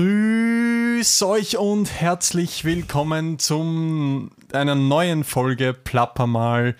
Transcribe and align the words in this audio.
Grüß 0.00 1.22
euch 1.24 1.58
und 1.58 1.92
herzlich 1.92 2.64
willkommen 2.64 3.38
zum 3.38 4.30
einer 4.50 4.74
neuen 4.74 5.24
Folge 5.24 5.74
Plapper 5.74 6.26
mal. 6.26 6.74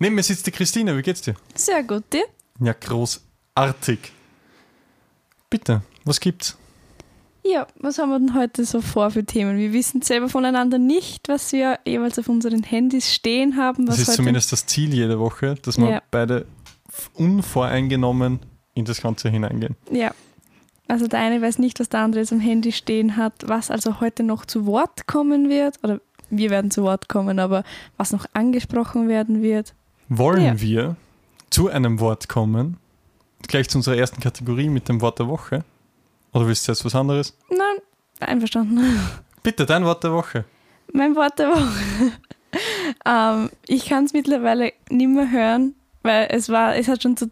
Neben 0.00 0.16
mir 0.16 0.24
sitzt 0.24 0.48
die 0.48 0.50
Christine, 0.50 0.96
wie 0.96 1.02
geht's 1.02 1.22
dir? 1.22 1.36
Sehr 1.54 1.84
gut, 1.84 2.12
dir? 2.12 2.24
Ja, 2.58 2.72
großartig. 2.72 4.10
Bitte, 5.48 5.82
was 6.04 6.18
gibt's? 6.18 6.58
Ja, 7.44 7.68
was 7.76 7.98
haben 7.98 8.10
wir 8.10 8.18
denn 8.18 8.34
heute 8.34 8.64
so 8.64 8.80
vor 8.80 9.12
für 9.12 9.24
Themen? 9.24 9.58
Wir 9.58 9.72
wissen 9.72 10.02
selber 10.02 10.28
voneinander 10.28 10.78
nicht, 10.78 11.28
was 11.28 11.52
wir 11.52 11.78
jeweils 11.86 12.18
auf 12.18 12.28
unseren 12.28 12.64
Handys 12.64 13.14
stehen 13.14 13.56
haben. 13.56 13.86
das 13.86 14.00
ist 14.00 14.14
zumindest 14.14 14.50
das 14.50 14.66
Ziel 14.66 14.92
jede 14.92 15.20
Woche, 15.20 15.54
dass 15.54 15.78
wir 15.78 15.88
ja. 15.88 16.02
beide 16.10 16.46
unvoreingenommen 17.14 18.40
in 18.74 18.84
das 18.84 19.02
Ganze 19.02 19.30
hineingehen. 19.30 19.76
Ja. 19.92 20.12
Also 20.88 21.08
der 21.08 21.20
eine 21.20 21.42
weiß 21.42 21.58
nicht, 21.58 21.80
was 21.80 21.88
der 21.88 22.00
andere 22.00 22.20
jetzt 22.20 22.32
am 22.32 22.40
Handy 22.40 22.72
stehen 22.72 23.16
hat, 23.16 23.32
was 23.46 23.70
also 23.70 24.00
heute 24.00 24.22
noch 24.22 24.44
zu 24.44 24.66
Wort 24.66 25.06
kommen 25.06 25.48
wird. 25.48 25.82
Oder 25.82 26.00
wir 26.30 26.50
werden 26.50 26.70
zu 26.70 26.82
Wort 26.82 27.08
kommen, 27.08 27.38
aber 27.38 27.64
was 27.96 28.12
noch 28.12 28.26
angesprochen 28.34 29.08
werden 29.08 29.42
wird. 29.42 29.74
Wollen 30.08 30.44
ja. 30.44 30.60
wir 30.60 30.96
zu 31.50 31.68
einem 31.68 32.00
Wort 32.00 32.28
kommen? 32.28 32.76
Gleich 33.48 33.68
zu 33.68 33.78
unserer 33.78 33.96
ersten 33.96 34.20
Kategorie 34.20 34.68
mit 34.68 34.88
dem 34.88 35.00
Wort 35.00 35.18
der 35.18 35.28
Woche? 35.28 35.64
Oder 36.32 36.46
willst 36.46 36.66
du 36.66 36.72
jetzt 36.72 36.84
was 36.84 36.94
anderes? 36.94 37.36
Nein, 37.50 37.78
einverstanden. 38.20 38.80
Bitte, 39.42 39.66
dein 39.66 39.84
Wort 39.84 40.04
der 40.04 40.12
Woche. 40.12 40.44
Mein 40.92 41.14
Wort 41.16 41.38
der 41.38 41.48
Woche. 41.48 42.12
ähm, 43.04 43.50
ich 43.66 43.86
kann 43.86 44.04
es 44.04 44.12
mittlerweile 44.12 44.72
nicht 44.88 45.08
mehr 45.08 45.30
hören, 45.30 45.74
weil 46.02 46.28
es 46.30 46.48
war, 46.48 46.76
es 46.76 46.88
hat 46.88 47.02
schon 47.02 47.16
zu 47.16 47.30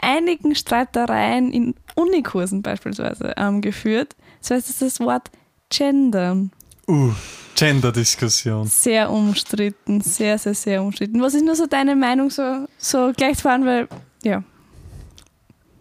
einigen 0.00 0.54
Streitereien 0.54 1.52
in 1.52 1.74
Unikursen 1.96 2.62
beispielsweise 2.62 3.34
ähm, 3.36 3.60
geführt. 3.60 4.14
Das 4.40 4.52
heißt, 4.52 4.70
es 4.70 4.82
ist 4.82 5.00
das 5.00 5.06
Wort 5.06 5.30
gendern. 5.70 6.52
Uh, 6.86 7.12
Gender-Diskussion. 7.56 8.66
Sehr 8.66 9.10
umstritten, 9.10 10.00
sehr, 10.00 10.38
sehr, 10.38 10.54
sehr 10.54 10.82
umstritten. 10.82 11.20
Was 11.20 11.34
ist 11.34 11.44
nur 11.44 11.56
so 11.56 11.66
deine 11.66 11.96
Meinung 11.96 12.30
so, 12.30 12.66
so 12.78 13.12
gleich 13.16 13.38
fahren, 13.38 13.66
weil, 13.66 13.88
ja. 14.22 14.44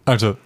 Also, 0.06 0.38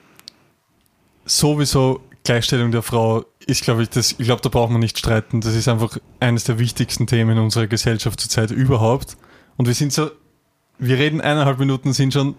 sowieso 1.25 2.01
Gleichstellung 2.23 2.71
der 2.71 2.81
Frau 2.81 3.23
ist, 3.45 3.63
glaube 3.63 3.83
ich, 3.83 3.89
das, 3.89 4.11
ich 4.13 4.25
glaube, 4.25 4.41
da 4.41 4.49
braucht 4.49 4.71
man 4.71 4.81
nicht 4.81 4.97
streiten. 4.97 5.41
Das 5.41 5.55
ist 5.55 5.67
einfach 5.67 5.97
eines 6.19 6.43
der 6.43 6.59
wichtigsten 6.59 7.07
Themen 7.07 7.37
in 7.37 7.43
unserer 7.43 7.67
Gesellschaft 7.67 8.19
zurzeit 8.19 8.51
überhaupt. 8.51 9.17
Und 9.55 9.67
wir 9.67 9.73
sind 9.73 9.93
so, 9.93 10.11
wir 10.77 10.97
reden 10.97 11.21
eineinhalb 11.21 11.59
Minuten, 11.59 11.93
sind 11.93 12.13
schon 12.13 12.35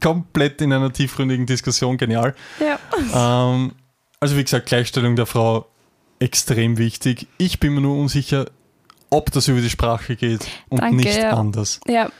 komplett 0.00 0.60
in 0.60 0.72
einer 0.72 0.92
tiefgründigen 0.92 1.46
Diskussion 1.46 1.96
genial. 1.96 2.34
Ja. 2.58 2.78
Ähm, 3.52 3.72
also 4.20 4.36
wie 4.36 4.44
gesagt, 4.44 4.66
Gleichstellung 4.66 5.16
der 5.16 5.26
Frau 5.26 5.66
extrem 6.18 6.78
wichtig. 6.78 7.26
Ich 7.38 7.60
bin 7.60 7.74
mir 7.74 7.80
nur 7.80 7.96
unsicher, 7.96 8.46
ob 9.08 9.32
das 9.32 9.48
über 9.48 9.60
die 9.60 9.70
Sprache 9.70 10.16
geht 10.16 10.46
und 10.68 10.80
Danke, 10.80 10.96
nicht 10.96 11.16
ja. 11.16 11.30
anders. 11.30 11.80
Ja, 11.86 12.10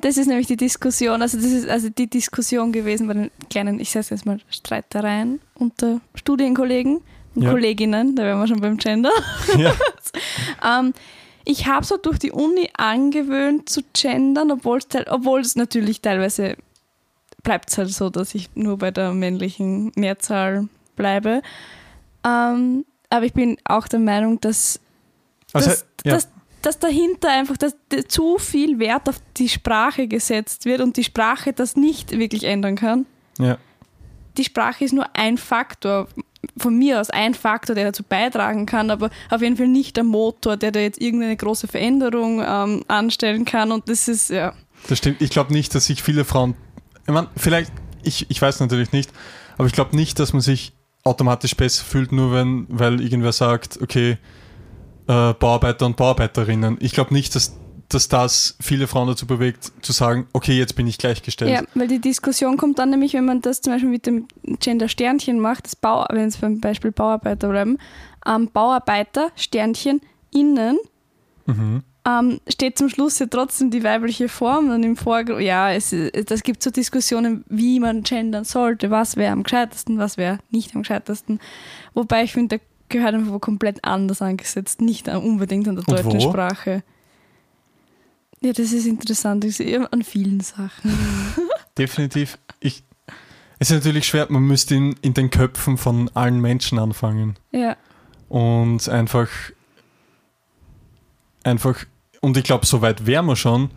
das 0.00 0.16
ist 0.16 0.26
nämlich 0.26 0.46
die 0.46 0.56
Diskussion, 0.56 1.22
also 1.22 1.36
das 1.36 1.46
ist 1.46 1.68
also 1.68 1.88
die 1.88 2.08
Diskussion 2.08 2.72
gewesen 2.72 3.06
bei 3.08 3.14
den 3.14 3.30
kleinen, 3.50 3.80
ich 3.80 3.90
sage 3.90 4.06
jetzt 4.10 4.26
mal, 4.26 4.38
Streitereien 4.48 5.40
unter 5.54 6.00
Studienkollegen 6.14 7.00
und 7.34 7.42
ja. 7.42 7.50
Kolleginnen, 7.50 8.16
da 8.16 8.22
wären 8.24 8.38
wir 8.38 8.46
schon 8.46 8.60
beim 8.60 8.76
Gender. 8.76 9.10
Ja. 9.58 9.74
ähm, 10.80 10.92
ich 11.44 11.66
habe 11.66 11.86
so 11.86 11.96
durch 11.96 12.18
die 12.18 12.32
Uni 12.32 12.70
angewöhnt 12.76 13.68
zu 13.68 13.82
gendern, 13.92 14.50
obwohl 14.50 15.40
es 15.40 15.56
natürlich 15.56 16.00
teilweise 16.00 16.56
bleibt 17.46 17.70
es 17.70 17.78
halt 17.78 17.90
so, 17.90 18.10
dass 18.10 18.34
ich 18.34 18.50
nur 18.54 18.76
bei 18.76 18.90
der 18.90 19.12
männlichen 19.12 19.92
Mehrzahl 19.94 20.68
bleibe. 20.96 21.42
Ähm, 22.26 22.84
aber 23.08 23.24
ich 23.24 23.32
bin 23.32 23.56
auch 23.64 23.86
der 23.86 24.00
Meinung, 24.00 24.40
dass, 24.40 24.80
also, 25.52 25.70
dass, 25.70 25.86
ja. 26.04 26.14
dass 26.14 26.28
dass 26.62 26.80
dahinter 26.80 27.30
einfach 27.30 27.56
dass 27.56 27.76
zu 28.08 28.38
viel 28.38 28.80
Wert 28.80 29.08
auf 29.08 29.20
die 29.36 29.48
Sprache 29.48 30.08
gesetzt 30.08 30.64
wird 30.64 30.80
und 30.80 30.96
die 30.96 31.04
Sprache 31.04 31.52
das 31.52 31.76
nicht 31.76 32.10
wirklich 32.10 32.42
ändern 32.42 32.74
kann. 32.74 33.06
Ja. 33.38 33.58
Die 34.36 34.42
Sprache 34.42 34.84
ist 34.84 34.92
nur 34.92 35.06
ein 35.14 35.38
Faktor, 35.38 36.08
von 36.56 36.76
mir 36.76 37.00
aus 37.00 37.10
ein 37.10 37.34
Faktor, 37.34 37.76
der 37.76 37.84
dazu 37.84 38.02
beitragen 38.02 38.66
kann, 38.66 38.90
aber 38.90 39.10
auf 39.30 39.42
jeden 39.42 39.56
Fall 39.56 39.68
nicht 39.68 39.96
der 39.96 40.02
Motor, 40.02 40.56
der 40.56 40.72
da 40.72 40.80
jetzt 40.80 41.00
irgendeine 41.00 41.36
große 41.36 41.68
Veränderung 41.68 42.42
ähm, 42.44 42.84
anstellen 42.88 43.44
kann. 43.44 43.70
Und 43.70 43.88
das 43.88 44.08
ist, 44.08 44.30
ja. 44.30 44.52
Das 44.88 44.98
stimmt. 44.98 45.22
Ich 45.22 45.30
glaube 45.30 45.52
nicht, 45.52 45.72
dass 45.72 45.86
sich 45.86 46.02
viele 46.02 46.24
Frauen, 46.24 46.56
ich 47.06 47.12
meine, 47.12 47.28
vielleicht, 47.36 47.72
ich, 48.02 48.30
ich 48.30 48.40
weiß 48.40 48.60
natürlich 48.60 48.92
nicht, 48.92 49.10
aber 49.58 49.66
ich 49.66 49.72
glaube 49.72 49.96
nicht, 49.96 50.18
dass 50.18 50.32
man 50.32 50.42
sich 50.42 50.72
automatisch 51.04 51.54
besser 51.54 51.84
fühlt, 51.84 52.12
nur 52.12 52.32
wenn, 52.32 52.66
weil 52.68 53.00
irgendwer 53.00 53.32
sagt, 53.32 53.80
okay, 53.80 54.18
äh, 55.06 55.32
Bauarbeiter 55.34 55.86
und 55.86 55.96
Bauarbeiterinnen. 55.96 56.78
Ich 56.80 56.92
glaube 56.92 57.14
nicht, 57.14 57.34
dass, 57.34 57.56
dass 57.88 58.08
das 58.08 58.56
viele 58.60 58.88
Frauen 58.88 59.06
dazu 59.06 59.26
bewegt, 59.26 59.70
zu 59.82 59.92
sagen, 59.92 60.26
okay, 60.32 60.58
jetzt 60.58 60.74
bin 60.74 60.88
ich 60.88 60.98
gleichgestellt. 60.98 61.52
Ja, 61.52 61.62
weil 61.74 61.86
die 61.86 62.00
Diskussion 62.00 62.56
kommt 62.56 62.80
dann 62.80 62.90
nämlich, 62.90 63.14
wenn 63.14 63.24
man 63.24 63.40
das 63.40 63.60
zum 63.60 63.72
Beispiel 63.72 63.90
mit 63.90 64.06
dem 64.06 64.26
Gender-Sternchen 64.42 65.38
macht, 65.38 65.66
das 65.66 65.76
Bau, 65.76 66.04
wenn 66.10 66.26
es 66.26 66.38
beim 66.38 66.60
Beispiel 66.60 66.90
Bauarbeiter 66.90 67.48
bleiben, 67.48 67.78
ähm, 68.26 68.50
Bauarbeiter, 68.52 69.30
Sternchen, 69.36 70.00
innen, 70.32 70.78
mhm. 71.46 71.84
Ähm, 72.06 72.40
steht 72.48 72.78
zum 72.78 72.88
Schluss 72.88 73.18
ja 73.18 73.26
trotzdem 73.26 73.70
die 73.70 73.82
weibliche 73.82 74.28
Form 74.28 74.68
dann 74.68 74.84
im 74.84 74.96
Vorgrund. 74.96 75.42
Ja, 75.42 75.72
es, 75.72 75.94
das 76.26 76.42
gibt 76.44 76.62
so 76.62 76.70
Diskussionen, 76.70 77.44
wie 77.48 77.80
man 77.80 78.02
gendern 78.02 78.44
sollte, 78.44 78.90
was 78.90 79.16
wäre 79.16 79.32
am 79.32 79.42
gescheitesten, 79.42 79.98
was 79.98 80.16
wäre 80.16 80.38
nicht 80.50 80.74
am 80.74 80.82
gescheitesten. 80.82 81.40
Wobei 81.94 82.22
ich 82.22 82.32
finde, 82.32 82.60
gehört 82.88 83.14
einfach 83.14 83.40
komplett 83.40 83.84
anders 83.84 84.22
angesetzt, 84.22 84.80
nicht 84.80 85.08
unbedingt 85.08 85.66
an 85.66 85.74
der 85.74 85.84
deutschen 85.84 86.20
wo? 86.20 86.30
Sprache. 86.30 86.84
Ja, 88.40 88.52
das 88.52 88.72
ist 88.72 88.86
interessant. 88.86 89.44
Ich 89.44 89.56
sehe 89.56 89.92
an 89.92 90.02
vielen 90.02 90.40
Sachen. 90.40 90.92
Definitiv. 91.78 92.38
Ich, 92.60 92.84
es 93.58 93.70
ist 93.70 93.76
natürlich 93.76 94.06
schwer, 94.06 94.26
man 94.28 94.44
müsste 94.44 94.76
in, 94.76 94.94
in 95.02 95.14
den 95.14 95.30
Köpfen 95.30 95.76
von 95.76 96.08
allen 96.14 96.40
Menschen 96.40 96.78
anfangen. 96.78 97.36
Ja. 97.50 97.76
Und 98.28 98.88
einfach, 98.88 99.28
einfach, 101.42 101.86
und 102.20 102.36
ich 102.36 102.44
glaube, 102.44 102.66
so 102.66 102.82
weit 102.82 103.06
wären 103.06 103.26
wir 103.26 103.36
schon, 103.36 103.70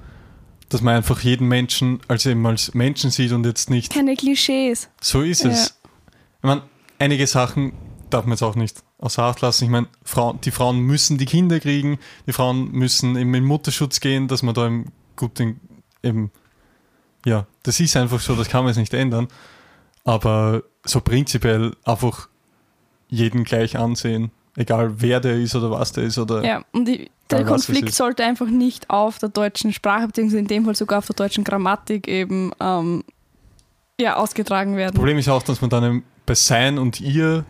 dass 0.69 0.81
man 0.81 0.95
einfach 0.95 1.21
jeden 1.21 1.47
Menschen 1.47 1.99
als 2.07 2.25
eben 2.25 2.45
als 2.45 2.73
Menschen 2.73 3.11
sieht 3.11 3.31
und 3.31 3.45
jetzt 3.45 3.69
nicht. 3.69 3.91
Keine 3.91 4.15
Klischees. 4.15 4.89
So 5.01 5.21
ist 5.21 5.45
es. 5.45 5.67
Ja. 5.67 5.89
Ich 6.37 6.43
meine, 6.43 6.61
einige 6.99 7.25
Sachen 7.27 7.73
darf 8.09 8.25
man 8.25 8.33
jetzt 8.33 8.43
auch 8.43 8.55
nicht 8.55 8.83
außer 8.99 9.23
Acht 9.23 9.41
lassen. 9.41 9.65
Ich 9.65 9.69
meine, 9.69 9.87
Frauen, 10.03 10.39
die 10.41 10.51
Frauen 10.51 10.79
müssen 10.79 11.17
die 11.17 11.25
Kinder 11.25 11.59
kriegen, 11.59 11.99
die 12.27 12.33
Frauen 12.33 12.71
müssen 12.71 13.15
eben 13.17 13.33
in 13.33 13.43
Mutterschutz 13.43 13.99
gehen, 13.99 14.27
dass 14.27 14.43
man 14.43 14.53
da 14.53 14.67
eben 14.67 14.91
gut 15.15 15.39
den, 15.39 15.59
eben, 16.03 16.31
ja, 17.25 17.47
das 17.63 17.79
ist 17.79 17.97
einfach 17.97 18.19
so, 18.19 18.35
das 18.35 18.49
kann 18.49 18.63
man 18.63 18.69
jetzt 18.69 18.79
nicht 18.79 18.93
ändern. 18.93 19.27
Aber 20.03 20.63
so 20.85 21.01
prinzipiell 21.01 21.75
einfach 21.83 22.29
jeden 23.09 23.43
gleich 23.43 23.77
ansehen, 23.77 24.31
egal 24.59 24.93
wer 24.97 25.19
der 25.19 25.37
ist 25.37 25.55
oder 25.55 25.71
was 25.71 25.91
der 25.91 26.03
ist 26.03 26.17
oder. 26.17 26.43
Ja, 26.43 26.63
und 26.71 26.85
die, 26.85 27.09
der 27.31 27.45
Konflikt 27.45 27.93
sollte 27.93 28.23
einfach 28.23 28.47
nicht 28.47 28.89
auf 28.89 29.17
der 29.19 29.29
deutschen 29.29 29.71
Sprache, 29.71 30.07
beziehungsweise 30.07 30.39
in 30.39 30.47
dem 30.47 30.65
Fall 30.65 30.75
sogar 30.75 30.99
auf 30.99 31.07
der 31.07 31.15
deutschen 31.15 31.43
Grammatik 31.43 32.07
eben 32.07 32.51
ähm, 32.59 33.03
ja, 33.99 34.15
ausgetragen 34.15 34.75
werden. 34.75 34.95
Problem 34.95 35.17
ist 35.17 35.29
auch, 35.29 35.43
dass 35.43 35.61
man 35.61 35.69
dann 35.69 36.03
bei 36.25 36.35
sein 36.35 36.77
und 36.77 36.99
ihr 36.99 37.45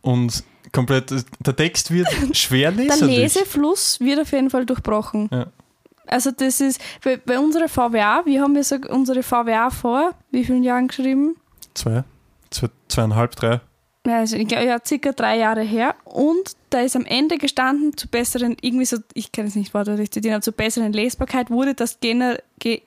und 0.00 0.44
komplett, 0.72 1.12
der 1.40 1.56
Text 1.56 1.90
wird 1.90 2.08
schwer 2.36 2.70
leserlich. 2.70 2.98
Der 2.98 3.24
Lesefluss 3.24 4.00
wird 4.00 4.20
auf 4.20 4.32
jeden 4.32 4.50
Fall 4.50 4.64
durchbrochen. 4.64 5.28
Ja. 5.32 5.46
Also 6.06 6.30
das 6.30 6.60
ist, 6.60 6.80
bei, 7.02 7.16
bei 7.16 7.38
unserer 7.38 7.68
VWA, 7.68 8.22
wie 8.26 8.40
haben 8.40 8.54
wir 8.54 8.62
so 8.62 8.76
unsere 8.90 9.22
VWA 9.22 9.70
vor 9.70 10.10
wie 10.30 10.44
vielen 10.44 10.62
Jahren 10.62 10.88
geschrieben? 10.88 11.36
Zwei, 11.72 12.04
zwei 12.50 12.68
zweieinhalb, 12.88 13.34
drei. 13.34 13.60
Ja, 14.06 14.18
also 14.18 14.36
ich 14.36 14.46
glaube, 14.46 14.66
ja, 14.66 14.78
circa 14.84 15.12
drei 15.12 15.38
Jahre 15.38 15.62
her. 15.62 15.94
Und 16.04 16.56
da 16.70 16.80
ist 16.80 16.94
am 16.94 17.06
Ende 17.06 17.38
gestanden, 17.38 17.96
zu 17.96 18.08
besseren, 18.08 18.56
irgendwie 18.60 18.84
so, 18.84 18.98
ich 19.14 19.32
kann 19.32 19.46
es 19.46 19.54
nicht 19.54 19.72
wortwörtlich 19.72 20.10
zitieren, 20.10 20.34
aber 20.34 20.42
zu 20.42 20.52
besseren 20.52 20.92
Lesbarkeit 20.92 21.50
wurde 21.50 21.74
das 21.74 22.00
Gener, 22.00 22.38
Ge, 22.58 22.82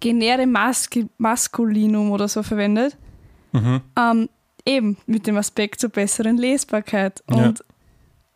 Genere 0.00 0.46
Maskulinum 0.46 2.12
oder 2.12 2.28
so 2.28 2.42
verwendet. 2.42 2.96
Mhm. 3.52 3.80
Ähm, 3.98 4.28
eben 4.64 4.96
mit 5.06 5.26
dem 5.26 5.36
Aspekt 5.36 5.80
zur 5.80 5.90
besseren 5.90 6.38
Lesbarkeit. 6.38 7.22
Und 7.26 7.58
ja. 7.58 7.64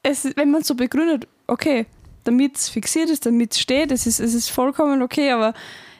es, 0.02 0.24
wenn 0.36 0.50
man 0.50 0.62
so 0.62 0.74
begründet, 0.74 1.28
okay, 1.46 1.86
damit 2.24 2.56
es 2.56 2.68
fixiert 2.68 3.10
ist, 3.10 3.26
damit 3.26 3.52
es 3.52 3.60
steht, 3.60 3.90
es 3.90 4.06
ist, 4.06 4.20
es 4.20 4.34
ist 4.34 4.50
vollkommen 4.50 5.02
okay, 5.02 5.30
aber 5.30 5.54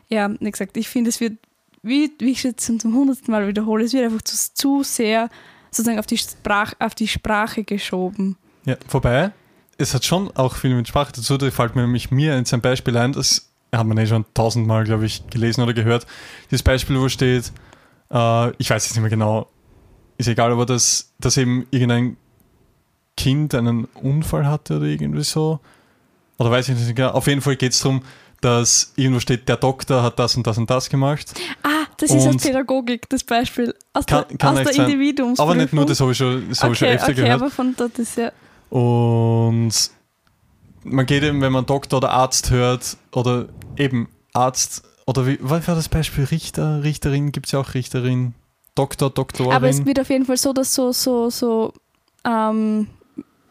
ja, 0.09 0.31
wie 0.41 0.51
gesagt, 0.51 0.77
ich 0.77 0.89
finde, 0.89 1.11
es 1.11 1.21
wird, 1.21 1.39
wie, 1.83 2.13
wie 2.19 2.31
ich 2.31 2.43
jetzt 2.43 2.81
zum 2.81 2.95
hundertsten 2.95 3.33
Mal 3.33 3.47
wiederhole, 3.47 3.85
es 3.85 3.93
wird 3.93 4.05
einfach 4.05 4.23
zu, 4.23 4.37
zu 4.55 4.83
sehr 4.83 5.29
sozusagen 5.73 5.99
auf 5.99 6.07
die, 6.07 6.19
Sprach, 6.19 6.75
auf 6.79 6.95
die 6.95 7.09
Sprache 7.09 7.65
geschoben. 7.65 8.37
Ja, 8.65 8.77
vorbei, 8.87 9.33
es 9.79 9.95
hat 9.95 10.05
schon 10.05 10.31
auch 10.37 10.55
viel 10.55 10.75
mit 10.75 10.87
Sprache 10.87 11.13
dazu, 11.13 11.37
da 11.37 11.51
fällt 11.51 11.75
mir 11.75 11.83
nämlich 11.83 12.11
mir 12.11 12.37
jetzt 12.37 12.55
ein 12.55 12.61
Beispiel 12.61 12.97
ein, 12.97 13.13
das 13.13 13.51
haben 13.75 13.95
wir 13.95 14.01
eh 14.01 14.07
schon 14.07 14.25
tausendmal, 14.35 14.85
glaube 14.85 15.07
ich, 15.07 15.27
gelesen 15.29 15.63
oder 15.63 15.73
gehört. 15.73 16.07
Das 16.51 16.63
Beispiel, 16.63 17.01
wo 17.01 17.09
steht, 17.09 17.53
äh, 18.11 18.51
ich 18.59 18.71
weiß 18.71 18.85
jetzt 18.85 18.95
nicht 18.95 19.01
mehr 19.01 19.11
genau, 19.11 19.49
ist 20.19 20.29
egal, 20.29 20.53
aber 20.53 20.67
dass, 20.67 21.13
dass 21.19 21.37
eben 21.37 21.67
irgendein 21.71 22.17
Kind 23.17 23.55
einen 23.55 23.87
Unfall 23.95 24.47
hatte 24.47 24.77
oder 24.77 24.87
irgendwie 24.87 25.25
so. 25.25 25.61
Oder 26.39 26.51
weiß 26.51 26.69
ich 26.69 26.79
nicht 26.79 26.95
genau. 26.95 27.11
Auf 27.11 27.27
jeden 27.27 27.41
Fall 27.41 27.57
geht 27.57 27.73
es 27.73 27.81
darum, 27.81 28.03
dass 28.41 28.93
irgendwo 28.97 29.21
steht, 29.21 29.49
der 29.49 29.57
Doktor 29.57 30.03
hat 30.03 30.19
das 30.19 30.37
und 30.37 30.47
das 30.47 30.59
und 30.59 30.69
das 30.69 30.91
gemacht. 30.91 31.33
Ah, 31.63 31.87
das 32.03 32.11
ist 32.11 32.27
aus 32.27 32.37
Pädagogik, 32.37 33.09
das 33.09 33.23
Beispiel. 33.23 33.75
Aus 33.93 34.07
kann, 34.07 34.25
der, 34.29 34.39
kann 34.39 34.59
aus 34.59 34.65
der. 34.65 34.87
Individuumsprüfung. 34.87 35.51
Aber 35.51 35.61
nicht 35.61 35.73
nur, 35.73 35.87
das 35.87 36.01
habe 36.01 36.13
ich 36.13 36.19
schon, 36.19 36.49
das 36.49 36.63
habe 36.63 36.73
ich 36.73 36.79
schon 36.79 36.89
okay, 36.89 36.97
öfter 36.97 37.13
okay, 37.13 37.23
gehört. 37.23 37.41
aber 37.41 37.51
von 37.51 37.75
dort 37.77 37.99
ist 37.99 38.17
ja. 38.17 38.33
Und 38.71 39.73
man 40.83 41.07
geht 41.07 41.23
eben, 41.23 41.41
wenn 41.41 41.53
man 41.53 41.65
Doktor 41.65 41.99
oder 41.99 42.11
Arzt 42.11 42.51
hört, 42.51 42.97
oder 43.13 43.47
eben 43.77 44.09
Arzt, 44.33 44.83
oder 45.07 45.27
wie, 45.27 45.39
was 45.41 45.69
war 45.69 45.75
das 45.75 45.89
Beispiel? 45.89 46.25
Richter, 46.25 46.83
Richterin, 46.83 47.31
gibt 47.31 47.47
es 47.47 47.53
ja 47.53 47.61
auch 47.61 47.75
Richterin, 47.75 48.35
Doktor, 48.75 49.11
Doktorin. 49.11 49.53
Aber 49.53 49.69
es 49.69 49.85
wird 49.85 50.01
auf 50.01 50.11
jeden 50.11 50.25
Fall 50.25 50.39
so, 50.39 50.53
dass 50.53 50.75
so, 50.75 50.93
so, 50.93 51.31
so, 51.31 51.73
ähm, 52.25 52.89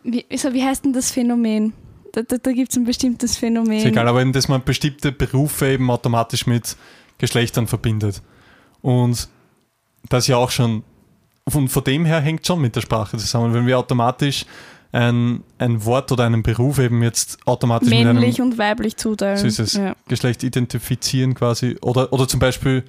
wie, 0.04 0.26
so, 0.36 0.54
wie 0.54 0.64
heißt 0.64 0.84
denn 0.84 0.94
das 0.94 1.12
Phänomen? 1.12 1.74
Da, 2.12 2.24
da, 2.24 2.38
da 2.38 2.52
gibt 2.52 2.72
es 2.72 2.78
ein 2.78 2.84
bestimmtes 2.84 3.38
Phänomen. 3.38 3.78
Ist 3.78 3.86
egal, 3.86 4.08
aber 4.08 4.22
eben, 4.22 4.34
dass 4.34 4.50
man 4.50 4.62
bestimmte 4.64 5.14
Berufe 5.14 5.68
eben 5.68 5.90
automatisch 5.90 6.46
mit 6.48 6.76
Geschlechtern 7.18 7.68
verbindet. 7.68 8.22
Und 8.82 9.30
das 10.10 10.28
ja 10.28 10.38
auch 10.38 10.50
schon, 10.50 10.84
und 11.46 11.70
von 11.70 11.84
dem 11.84 12.06
her 12.06 12.20
hängt 12.22 12.46
schon 12.46 12.62
mit 12.62 12.76
der 12.76 12.82
Sprache 12.82 13.18
zusammen. 13.18 13.54
Wenn 13.54 13.68
wir 13.68 13.78
automatisch 13.78 14.46
ein, 14.92 15.44
ein 15.58 15.86
Wort 15.86 16.12
oder 16.12 16.26
einen 16.26 16.44
Beruf 16.44 16.80
eben 16.80 17.02
jetzt 17.02 17.40
automatisch 17.46 17.90
Männlich 17.90 18.38
mit 18.38 18.40
einem 18.40 18.52
und 18.52 18.58
weiblich 18.58 18.98
zuteilen. 18.98 19.38
so 19.38 19.48
ist 19.48 19.60
es, 19.60 19.74
Ja. 19.74 19.96
Geschlecht 20.08 20.44
identifizieren 20.44 21.34
quasi. 21.34 21.78
Oder, 21.82 22.12
oder 22.12 22.28
zum 22.28 22.40
Beispiel 22.40 22.84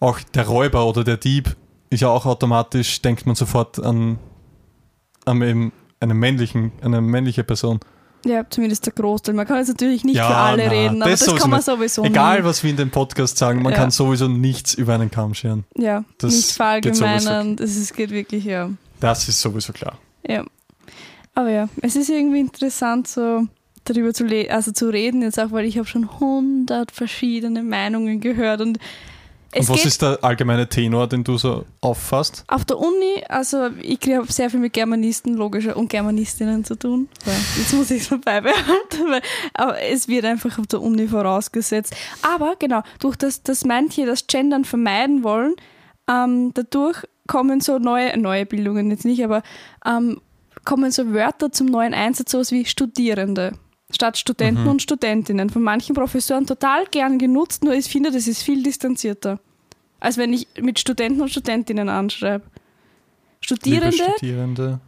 auch 0.00 0.18
der 0.34 0.46
Räuber 0.46 0.86
oder 0.86 1.04
der 1.04 1.18
Dieb 1.18 1.54
ist 1.90 2.00
ja 2.00 2.08
auch 2.08 2.24
automatisch, 2.24 3.02
denkt 3.02 3.26
man 3.26 3.34
sofort 3.34 3.78
an, 3.78 4.18
an 5.26 5.42
eben 5.42 5.72
einen 6.00 6.18
männlichen, 6.18 6.72
eine 6.80 7.00
männliche 7.00 7.44
Person. 7.44 7.80
Ja, 8.24 8.44
zumindest 8.48 8.86
der 8.86 8.92
Großteil. 8.92 9.34
Man 9.34 9.46
kann 9.46 9.58
jetzt 9.58 9.68
natürlich 9.68 10.04
nicht 10.04 10.16
Ja, 10.16 10.28
für 10.28 10.34
alle 10.36 10.64
na, 10.66 10.70
reden, 10.70 11.02
aber 11.02 11.10
das 11.10 11.20
das, 11.20 11.34
kann 11.36 11.50
man 11.50 11.58
nicht. 11.58 11.66
sowieso 11.66 12.04
Egal, 12.04 12.36
nicht. 12.38 12.44
was 12.46 12.62
wir 12.62 12.70
in 12.70 12.76
dem 12.76 12.90
Podcast 12.90 13.36
sagen, 13.38 13.62
man 13.62 13.72
Ja. 13.72 13.78
kann 13.78 13.90
sowieso 13.90 14.28
nichts 14.28 14.74
über 14.74 14.94
einen 14.94 15.10
Kamm 15.10 15.34
scheren. 15.34 15.64
Ja, 15.76 16.04
das 16.18 16.34
nicht 16.34 16.52
verallgemeinern. 16.52 17.56
Das 17.56 17.76
ist, 17.76 17.94
geht 17.96 18.10
wirklich, 18.10 18.44
ja. 18.44 18.70
Das 19.00 19.28
ist 19.28 19.40
sowieso 19.40 19.72
klar. 19.72 19.98
Ja. 20.26 20.44
Aber 21.34 21.50
ja, 21.50 21.68
es 21.80 21.96
ist 21.96 22.10
irgendwie 22.10 22.40
interessant, 22.40 23.08
so 23.08 23.46
darüber 23.84 24.12
zu, 24.14 24.24
le 24.24 24.50
also 24.50 24.70
zu 24.70 24.88
reden, 24.90 25.22
jetzt 25.22 25.40
auch, 25.40 25.50
weil 25.50 25.64
ich 25.64 25.78
habe 25.78 25.86
schon 25.88 26.20
hundert 26.20 26.92
verschiedene 26.92 27.62
Meinungen 27.62 28.20
gehört 28.20 28.60
und 28.60 28.78
es 29.52 29.68
Und 29.68 29.76
was 29.76 29.84
ist 29.84 30.00
der 30.00 30.18
allgemeine 30.22 30.66
Tenor, 30.66 31.06
den 31.06 31.22
du 31.24 31.36
so 31.36 31.66
auffasst? 31.82 32.44
auf 32.48 32.64
der 32.64 32.78
Uni, 32.78 33.22
also 33.28 33.68
ich 33.80 34.00
habe 34.08 34.32
sehr 34.32 34.48
viel 34.48 34.60
mit 34.60 34.72
Germanisten, 34.72 35.34
logischer, 35.34 35.76
und 35.76 35.88
Germanistinnen 35.88 36.64
zu 36.64 36.74
tun. 36.74 37.08
Weil 37.24 37.36
jetzt 37.58 37.74
muss 37.74 37.90
ich 37.90 38.02
es 38.02 38.08
vorbei 38.08 38.40
behalten, 38.40 39.10
weil 39.10 39.22
aber 39.54 39.80
es 39.80 40.08
wird 40.08 40.24
einfach 40.24 40.58
auf 40.58 40.66
der 40.66 40.80
Uni 40.80 41.06
vorausgesetzt. 41.06 41.94
Aber 42.22 42.56
genau, 42.58 42.82
durch 42.98 43.16
das, 43.16 43.42
dass 43.42 43.64
manche 43.64 44.06
das 44.06 44.26
Gendern 44.26 44.64
vermeiden 44.64 45.22
wollen, 45.22 45.54
ähm, 46.08 46.52
dadurch 46.54 47.04
kommen 47.26 47.60
so 47.60 47.78
neue, 47.78 48.18
neue 48.18 48.46
Bildungen 48.46 48.90
jetzt 48.90 49.04
nicht, 49.04 49.22
aber 49.22 49.42
ähm, 49.86 50.20
kommen 50.64 50.90
so 50.90 51.12
Wörter 51.12 51.52
zum 51.52 51.66
neuen 51.66 51.94
Einsatz, 51.94 52.30
sowas 52.32 52.52
wie 52.52 52.64
Studierende. 52.64 53.52
Statt 53.92 54.16
Studenten 54.18 54.62
Mhm. 54.64 54.68
und 54.70 54.82
Studentinnen. 54.82 55.50
Von 55.50 55.62
manchen 55.62 55.94
Professoren 55.94 56.46
total 56.46 56.86
gern 56.90 57.18
genutzt, 57.18 57.62
nur 57.64 57.74
ich 57.74 57.86
finde, 57.86 58.10
das 58.10 58.26
ist 58.26 58.42
viel 58.42 58.62
distanzierter. 58.62 59.38
Als 60.00 60.16
wenn 60.16 60.32
ich 60.32 60.48
mit 60.60 60.78
Studenten 60.78 61.20
und 61.20 61.30
Studentinnen 61.30 61.88
anschreibe. 61.88 62.44
Studierende, 63.40 63.96
Liebe 63.96 64.10
Studierende. 64.16 64.80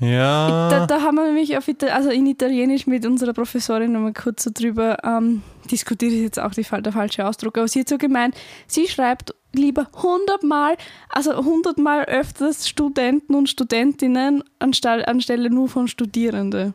Ja. 0.00 0.68
da, 0.68 0.86
da 0.86 1.02
haben 1.02 1.16
wir 1.16 1.24
nämlich 1.26 1.56
auf 1.56 1.64
also 1.90 2.10
in 2.10 2.26
Italienisch 2.26 2.86
mit 2.86 3.04
unserer 3.04 3.32
Professorin 3.32 3.92
nochmal 3.92 4.12
kurz 4.12 4.44
so 4.44 4.50
drüber 4.54 4.96
ähm, 5.02 5.42
diskutiert, 5.70 6.12
ist 6.12 6.20
jetzt 6.20 6.40
auch 6.40 6.52
die, 6.52 6.62
der 6.62 6.92
falsche 6.92 7.26
Ausdruck, 7.26 7.58
aber 7.58 7.66
sie 7.66 7.80
hat 7.80 7.88
so 7.88 7.98
gemeint, 7.98 8.36
sie 8.68 8.86
schreibt 8.86 9.34
lieber 9.52 9.88
hundertmal, 10.00 10.76
also 11.08 11.34
hundertmal 11.44 12.04
öfters 12.04 12.68
Studenten 12.68 13.34
und 13.34 13.48
Studentinnen 13.48 14.44
anstelle, 14.60 15.08
anstelle 15.08 15.50
nur 15.50 15.68
von 15.68 15.88
Studierende. 15.88 16.74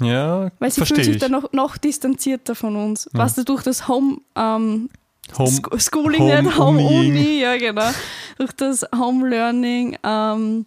Ja, 0.00 0.50
Weil 0.58 0.70
sie 0.70 0.84
fühlt 0.84 1.04
sich 1.04 1.14
ich. 1.16 1.18
dann 1.20 1.32
noch, 1.32 1.52
noch 1.52 1.76
distanzierter 1.78 2.54
von 2.54 2.76
uns. 2.76 3.06
Ja. 3.12 3.20
Was 3.20 3.34
durch 3.36 3.62
das 3.62 3.88
Home, 3.88 4.18
ähm, 4.34 4.90
Home, 5.38 5.48
Sch- 5.50 5.90
Schooling, 5.90 6.20
Home 6.22 6.42
nicht 6.42 6.58
Home. 6.58 6.82
Uni, 6.82 7.40
ja 7.40 7.56
genau. 7.56 7.90
Durch 8.38 8.52
das 8.52 8.86
Home 8.96 9.28
Learning 9.28 9.96
ähm, 10.04 10.66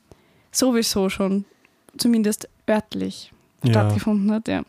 sowieso 0.51 1.09
schon, 1.09 1.45
zumindest 1.97 2.49
örtlich 2.69 3.31
ja, 3.63 3.69
stattgefunden 3.71 4.31
hat, 4.31 4.47
ja. 4.47 4.63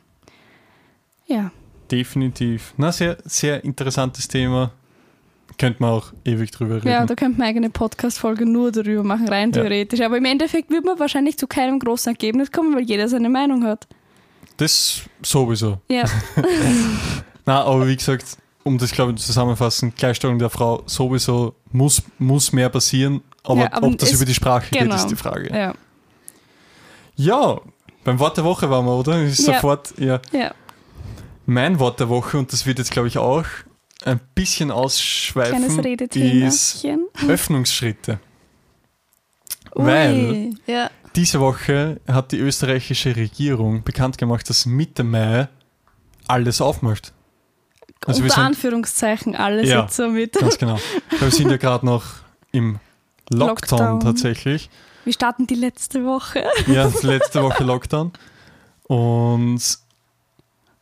Ja, 1.26 1.50
definitiv. 1.90 2.74
Na, 2.76 2.92
sehr, 2.92 3.16
sehr 3.24 3.64
interessantes 3.64 4.28
Thema. 4.28 4.72
Könnte 5.58 5.82
man 5.82 5.90
auch 5.90 6.12
ewig 6.24 6.50
drüber 6.52 6.76
reden. 6.76 6.88
ja 6.88 7.04
da 7.04 7.14
könnte 7.14 7.38
man 7.38 7.48
eine 7.48 7.68
Podcast-Folge 7.70 8.46
nur 8.46 8.72
darüber 8.72 9.02
machen, 9.04 9.28
rein 9.28 9.50
Ja. 9.50 9.60
theoretisch. 9.60 10.00
Aber 10.00 10.16
im 10.16 10.24
Endeffekt 10.24 10.70
würde 10.70 10.86
man 10.86 10.98
wahrscheinlich 10.98 11.36
zu 11.36 11.46
keinem 11.46 11.78
großen 11.78 12.12
Ergebnis 12.12 12.50
kommen, 12.50 12.74
weil 12.74 12.84
jeder 12.84 13.08
seine 13.08 13.28
Meinung 13.28 13.64
hat. 13.64 13.86
Das 14.60 15.00
sowieso. 15.22 15.80
Ja, 15.88 16.04
Na, 17.46 17.62
aber 17.64 17.86
wie 17.88 17.96
gesagt, 17.96 18.36
um 18.62 18.76
das 18.76 18.90
glaube 18.92 19.12
ich 19.12 19.18
zusammenzufassen, 19.24 19.94
Gleichstellung 19.96 20.38
der 20.38 20.50
Frau 20.50 20.82
sowieso 20.86 21.54
muss, 21.72 22.02
muss 22.18 22.52
mehr 22.52 22.68
passieren, 22.68 23.22
aber, 23.42 23.62
Ja, 23.62 23.72
aber 23.72 23.86
ob 23.86 23.98
das 23.98 24.12
über 24.12 24.24
die 24.26 24.34
Sprache 24.34 24.68
geht, 24.70 24.82
genau. 24.82 24.96
ist 24.96 25.06
die 25.06 25.16
Frage. 25.16 25.48
ja, 25.52 25.74
Ja, 27.16 27.58
beim 28.04 28.18
Wort 28.18 28.36
der 28.36 28.44
Woche 28.44 28.68
waren 28.70 28.84
wir, 28.84 28.92
oder? 28.96 29.22
Ist 29.22 29.46
Ja. 29.46 29.54
sofort, 29.54 29.94
ja. 29.98 30.20
ja. 30.32 30.52
Mein 31.46 31.78
Wort 31.78 31.98
der 32.00 32.08
Woche, 32.10 32.36
und 32.38 32.52
das 32.52 32.66
wird 32.66 32.78
jetzt 32.78 32.90
glaube 32.90 33.08
ich 33.08 33.16
auch 33.18 33.44
ein 34.04 34.20
bisschen 34.34 34.70
ausschweifen, 34.70 35.62
ist. 36.46 36.86
Öffnungsschritte. 37.26 38.20
Ui, 39.74 39.84
weil- 39.86 40.50
ja. 40.66 40.90
Diese 41.16 41.40
Woche 41.40 42.00
hat 42.06 42.32
die 42.32 42.38
österreichische 42.38 43.16
Regierung 43.16 43.82
bekannt 43.82 44.16
gemacht, 44.18 44.48
dass 44.48 44.64
Mitte 44.66 45.02
Mai 45.04 45.48
alles 46.28 46.60
aufmacht. 46.60 47.12
Also 48.06 48.22
Unter 48.22 48.34
sind- 48.34 48.44
Anführungszeichen 48.44 49.34
alles 49.36 49.68
Ja. 49.68 49.82
jetzt 49.82 49.96
so 49.96 50.08
mit. 50.08 50.34
Ganz 50.34 50.56
genau. 50.58 50.78
Wir 51.18 51.30
sind 51.30 51.50
ja 51.50 51.56
gerade 51.56 51.84
noch 51.84 52.04
im 52.52 52.78
Lockdown, 53.30 53.78
Lockdown. 53.80 54.00
tatsächlich. 54.00 54.70
Wir 55.04 55.12
starten 55.12 55.46
die 55.46 55.54
letzte 55.54 56.04
Woche. 56.04 56.44
Ja, 56.66 56.90
letzte 57.02 57.42
Woche 57.42 57.64
Lockdown. 57.64 58.12
Und 58.84 59.60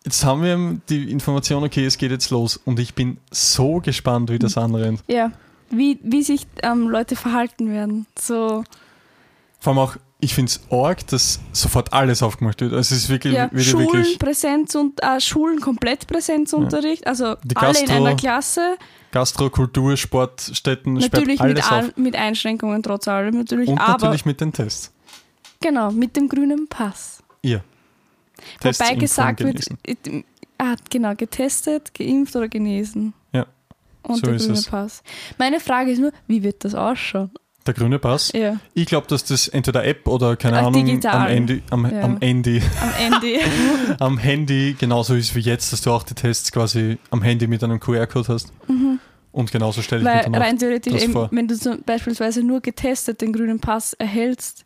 jetzt 0.05 0.25
haben 0.25 0.43
wir 0.43 0.81
die 0.89 1.11
Information, 1.11 1.65
okay, 1.65 1.85
es 1.87 1.99
geht 1.99 2.11
jetzt 2.11 2.31
los. 2.31 2.57
Und 2.57 2.79
ich 2.79 2.95
bin 2.95 3.19
so 3.31 3.81
gespannt, 3.81 4.31
wie 4.31 4.39
das 4.39 4.57
anrennt. 4.57 5.03
Ja, 5.09 5.33
wie, 5.71 5.99
wie 6.03 6.23
sich 6.23 6.47
ähm, 6.63 6.89
Leute 6.89 7.17
verhalten 7.17 7.71
werden. 7.71 8.07
So, 8.19 8.65
Vor 9.61 9.73
allem 9.73 9.79
auch, 9.79 9.97
ich 10.21 10.35
finde 10.35 10.51
es 10.51 10.61
arg, 10.71 11.07
dass 11.09 11.41
sofort 11.53 11.93
alles 11.93 12.23
aufgemacht 12.23 12.61
wird. 12.61 12.73
Also 12.73 12.95
es 12.95 13.03
ist 13.05 13.09
wirklich, 13.09 13.35
ja, 13.35 13.49
Schulen, 13.57 13.87
wirklich 13.87 14.19
Präsenz 14.19 14.75
und 14.75 15.01
äh, 15.03 15.21
Schulen 15.21 15.61
komplett 15.61 16.07
Präsenzunterricht, 16.09 17.07
also 17.07 17.37
Die 17.45 17.57
alle 17.57 17.79
in 17.79 17.87
Gastro- 17.87 17.95
einer 18.07 18.17
Klasse, 18.17 18.77
Gastro, 19.13 19.49
Kultur, 19.49 19.97
Sportstätten, 19.97 20.95
natürlich 20.95 21.41
alles 21.41 21.55
mit, 21.71 21.73
auf. 21.73 21.97
mit 21.97 22.17
Einschränkungen 22.17 22.83
trotz 22.83 23.07
allem 23.09 23.37
natürlich, 23.39 23.69
Und 23.69 23.79
aber 23.79 23.93
natürlich 24.05 24.25
mit 24.27 24.41
den 24.41 24.53
Tests. 24.53 24.93
genau, 25.61 25.91
mit 25.93 26.17
dem 26.17 26.29
grünen 26.29 26.67
Pass. 26.69 27.23
Ja. 27.43 27.61
Tests, 28.61 28.81
Wobei 28.83 28.95
gesagt 28.97 29.41
wird, 29.43 29.67
ah, 30.59 30.75
genau, 30.91 31.15
getestet, 31.15 31.95
geimpft 31.95 32.35
oder 32.37 32.49
genesen. 32.49 33.15
Ja, 33.33 33.47
Und 34.03 34.17
so 34.17 34.27
der 34.27 34.35
ist 34.35 34.47
grüne 34.47 34.59
es. 34.59 34.67
Pass. 34.67 35.03
Meine 35.39 35.61
Frage 35.61 35.93
ist 35.93 36.01
nur, 36.01 36.13
wie 36.27 36.43
wird 36.43 36.65
das 36.65 36.75
ausschauen? 36.75 37.31
Der 37.69 37.75
grüne 37.75 37.99
Pass. 37.99 38.33
Ja, 38.35 38.57
Ich 38.73 38.87
glaube, 38.87 39.07
dass 39.09 39.25
das 39.25 39.47
entweder 39.47 39.85
App 39.85 40.09
oder 40.09 40.37
keine 40.37 40.57
Ah, 40.61 40.67
Ahnung 40.69 40.87
digital. 40.87 41.17
am 41.21 41.27
Handy, 41.29 41.63
am, 41.69 41.85
Ja. 41.95 42.01
am 42.01 42.19
Handy, 42.19 42.63
am 42.81 42.93
Ende. 43.13 43.39
am 44.01 44.17
Handy 44.19 44.75
genauso 44.79 45.15
ist 45.15 45.35
wie 45.35 45.41
jetzt, 45.41 45.71
dass 45.75 45.83
du 45.83 45.91
auch 45.91 46.03
die 46.03 46.15
Tests 46.15 46.51
quasi 46.51 46.97
am 47.11 47.21
Handy 47.21 47.47
mit 47.47 47.63
einem 47.63 47.79
QR-Code 47.79 48.29
hast. 48.33 48.53
mhm. 48.69 49.01
Und 49.33 49.53
genauso 49.53 49.83
stelle 49.83 50.01
ich 50.01 50.07
mir 50.09 50.15
Weil 50.15 50.23
dann 50.25 50.35
auch. 50.37 50.41
rein 50.41 50.59
theoretisch, 50.59 50.95
das 50.95 51.03
eben, 51.03 51.13
vor. 51.13 51.29
wenn 51.31 51.47
du 51.47 51.57
zum 51.59 51.83
beispielsweise 51.83 52.43
nur 52.43 52.63
getestet 52.63 53.21
den 53.21 53.35
grünen 53.35 53.61
Pass 53.61 53.93
erhältst, 53.93 54.65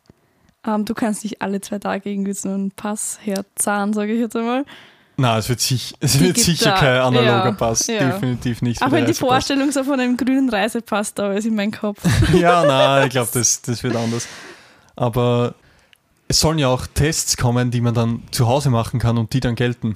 ähm, 0.65 0.85
du 0.85 0.93
kannst 0.93 1.25
nicht 1.25 1.41
alle 1.41 1.59
zwei 1.59 1.79
Tage 1.79 2.09
irgendwie 2.09 2.31
so 2.33 2.47
einen 2.49 2.71
Pass 2.71 3.19
herzahlen, 3.21 3.91
sage 3.91 4.13
ich 4.13 4.21
jetzt 4.21 4.35
einmal. 4.37 4.63
Nein, 5.15 5.37
es 5.37 5.47
wird, 5.47 5.59
sich, 5.59 5.93
es 5.99 6.19
wird 6.19 6.37
sicher 6.37 6.71
kein 6.71 6.99
analoger 7.01 7.45
ja, 7.45 7.51
Pass. 7.51 7.85
ja. 7.87 8.11
Definitiv 8.11 8.61
nicht. 8.63 8.81
Auch 8.81 8.89
der 8.89 8.99
wenn 8.99 9.05
die. 9.05 9.13
Vorstellung 9.13 9.71
so 9.71 9.83
von 9.83 9.99
einem 9.99 10.17
grünen 10.17 10.49
Reisepass 10.49 11.13
da 11.13 11.33
ist 11.33 11.45
in 11.45 11.55
meinem 11.55 11.71
Kopf. 11.71 11.99
Ja, 12.33 12.65
nein, 12.65 13.05
ich 13.07 13.11
glaube, 13.11 13.29
das, 13.33 13.61
das 13.61 13.83
wird 13.83 13.95
anders. 13.95 14.27
Aber 14.95 15.53
es 16.27 16.39
sollen 16.39 16.57
ja 16.57 16.67
auch 16.67 16.87
Tests 16.87 17.37
kommen, 17.37 17.69
die 17.69 17.81
man 17.81 17.93
dann 17.93 18.23
zu 18.31 18.47
Hause 18.47 18.69
machen 18.71 18.99
kann 18.99 19.17
und 19.19 19.33
die 19.33 19.39
dann 19.39 19.55
gelten. 19.55 19.95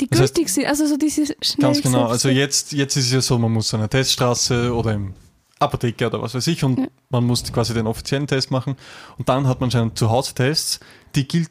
Die 0.00 0.06
Das 0.08 0.18
heißt- 0.20 0.34
gültig 0.34 0.48
sind, 0.52 0.66
also 0.66 0.86
so 0.86 0.96
diese 0.96 1.26
schnell 1.26 1.72
Ganz 1.72 1.82
genau. 1.82 2.06
Also 2.06 2.28
jetzt, 2.28 2.72
jetzt 2.72 2.96
ist 2.96 3.06
es 3.06 3.12
ja 3.12 3.20
so, 3.20 3.38
man 3.38 3.52
muss 3.52 3.72
eine 3.74 3.88
Teststraße 3.88 4.72
oder 4.74 4.92
im 4.92 5.14
Apotheke 5.60 6.06
oder 6.06 6.20
was 6.22 6.34
weiß 6.34 6.46
ich 6.48 6.62
und 6.64 6.78
Ja. 6.78 6.86
man 7.10 7.24
muss 7.24 7.42
quasi 7.52 7.74
den 7.74 7.86
offiziellen 7.86 8.26
Test 8.26 8.50
machen. 8.50 8.76
Und 9.18 9.28
dann 9.28 9.46
hat 9.48 9.60
man 9.60 9.70
schon 9.70 9.94
Zuhause-Tests, 9.94 10.80
die, 11.14 11.26
gilt, 11.28 11.50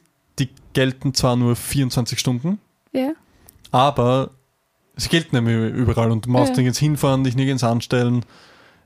gelten 0.74 1.14
zwar 1.14 1.36
nur 1.36 1.56
24 1.56 2.20
Stunden, 2.20 2.60
Ja. 2.92 3.12
aber 3.72 4.32
sie 4.96 5.10
gelten 5.10 5.36
nämlich 5.36 5.74
überall 5.74 6.12
und 6.12 6.26
du 6.26 6.30
musst 6.30 6.50
Ja. 6.52 6.56
nirgends 6.58 6.80
hinfahren, 6.80 7.24
dich 7.24 7.36
nirgends 7.36 7.64
anstellen, 7.64 8.26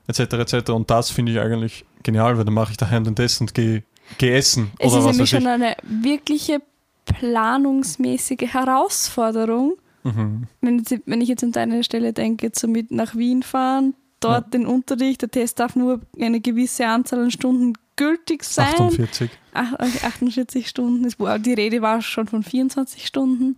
etc. 0.06 0.20
etc. 0.34 0.70
Und 0.70 0.90
das 0.90 1.10
finde 1.10 1.32
ich 1.32 1.40
eigentlich 1.40 1.84
genial, 2.02 2.38
weil 2.38 2.44
dann 2.44 2.54
mache 2.54 2.70
ich 2.72 2.76
daheim 2.76 3.04
den 3.04 3.16
Test 3.16 3.40
und 3.40 3.54
gehe 3.54 3.82
geh 4.16 4.32
essen 4.34 4.70
Es 4.78 4.86
oder 4.92 4.98
ist 5.00 5.04
was 5.04 5.16
nämlich 5.16 5.32
weiß 5.34 5.38
ich. 5.40 5.44
schon 5.44 5.46
eine 5.46 5.76
wirkliche 5.82 6.62
planungsmäßige 7.04 8.42
Herausforderung, 8.52 9.74
Mhm. 10.04 10.44
wenn, 10.60 10.78
jetzt- 10.78 11.02
wenn 11.06 11.20
ich 11.20 11.28
jetzt 11.28 11.44
an 11.44 11.52
deine 11.52 11.84
Stelle 11.84 12.12
denke, 12.12 12.46
jetzt 12.46 12.60
so 12.60 12.68
mit 12.68 12.90
nach 12.90 13.14
Wien 13.16 13.42
fahren, 13.42 13.94
dort 14.20 14.54
den 14.54 14.66
Unterricht, 14.66 15.22
der 15.22 15.30
Test 15.30 15.60
darf 15.60 15.76
nur 15.76 16.00
eine 16.20 16.40
gewisse 16.40 16.86
Anzahl 16.86 17.20
an 17.20 17.30
Stunden 17.30 17.74
gültig 17.96 18.44
sein. 18.44 18.66
48. 18.74 19.30
Ach, 19.60 19.72
okay, 19.74 20.00
48 20.04 20.68
Stunden. 20.68 21.08
Die 21.42 21.52
Rede 21.52 21.82
war 21.82 22.00
schon 22.00 22.28
von 22.28 22.42
24 22.44 23.04
Stunden. 23.06 23.56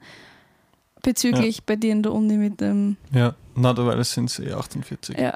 Bezüglich 1.03 1.65
bei 1.65 1.77
dir 1.77 1.93
in 1.93 2.03
der 2.03 2.13
Uni 2.13 2.37
mit 2.37 2.61
dem. 2.61 2.97
Ja, 3.13 3.35
normalerweise 3.55 4.05
sind 4.05 4.31
es 4.31 4.39
eh 4.39 4.53
48. 4.53 5.17
Ja, 5.19 5.35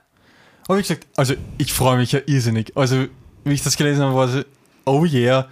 Aber 0.68 0.76
wie 0.78 0.82
gesagt, 0.82 1.06
also 1.16 1.34
ich 1.58 1.72
freue 1.72 1.96
mich 1.96 2.12
ja 2.12 2.20
irrsinnig. 2.26 2.76
Also, 2.76 3.06
wie 3.44 3.52
ich 3.54 3.62
das 3.62 3.76
gelesen 3.76 4.02
habe, 4.04 4.14
war 4.14 4.28
so, 4.28 4.42
oh 4.84 5.04
yeah, 5.06 5.48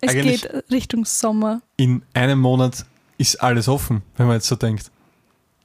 es 0.00 0.12
geht 0.12 0.48
Richtung 0.70 1.04
Sommer. 1.04 1.62
in 1.76 2.02
einem 2.14 2.38
Monat 2.40 2.84
ist 3.18 3.42
alles 3.42 3.66
offen, 3.68 4.02
wenn 4.16 4.26
man 4.26 4.36
jetzt 4.36 4.46
so 4.46 4.54
denkt. 4.56 4.90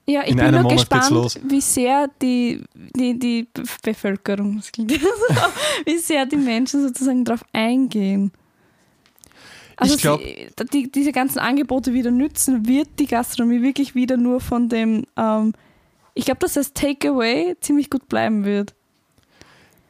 Ja, 0.07 0.21
ich 0.23 0.29
In 0.29 0.37
bin 0.37 0.45
einem 0.45 0.61
nur 0.63 0.71
Monat 0.71 0.89
gespannt, 0.89 1.09
los. 1.11 1.39
wie 1.47 1.61
sehr 1.61 2.09
die, 2.21 2.63
die, 2.95 3.19
die 3.19 3.47
Be- 3.53 3.63
Bevölkerung, 3.83 4.61
wie 5.85 5.97
sehr 5.99 6.25
die 6.25 6.37
Menschen 6.37 6.81
sozusagen 6.87 7.23
darauf 7.23 7.43
eingehen. 7.53 8.31
Also 9.77 9.95
Ich 9.95 10.01
glaub- 10.01 10.19
sie, 10.21 10.47
die, 10.73 10.91
diese 10.91 11.11
ganzen 11.11 11.39
Angebote 11.39 11.93
wieder 11.93 12.11
nützen, 12.11 12.67
wird 12.67 12.87
die 12.99 13.07
Gastronomie 13.07 13.61
wirklich 13.61 13.95
wieder 13.95 14.17
nur 14.17 14.39
von 14.41 14.69
dem, 14.69 15.05
ähm, 15.17 15.53
ich 16.13 16.25
glaube, 16.25 16.39
dass 16.39 16.53
das 16.53 16.73
Takeaway 16.73 17.55
ziemlich 17.61 17.89
gut 17.89 18.07
bleiben 18.09 18.43
wird. 18.43 18.73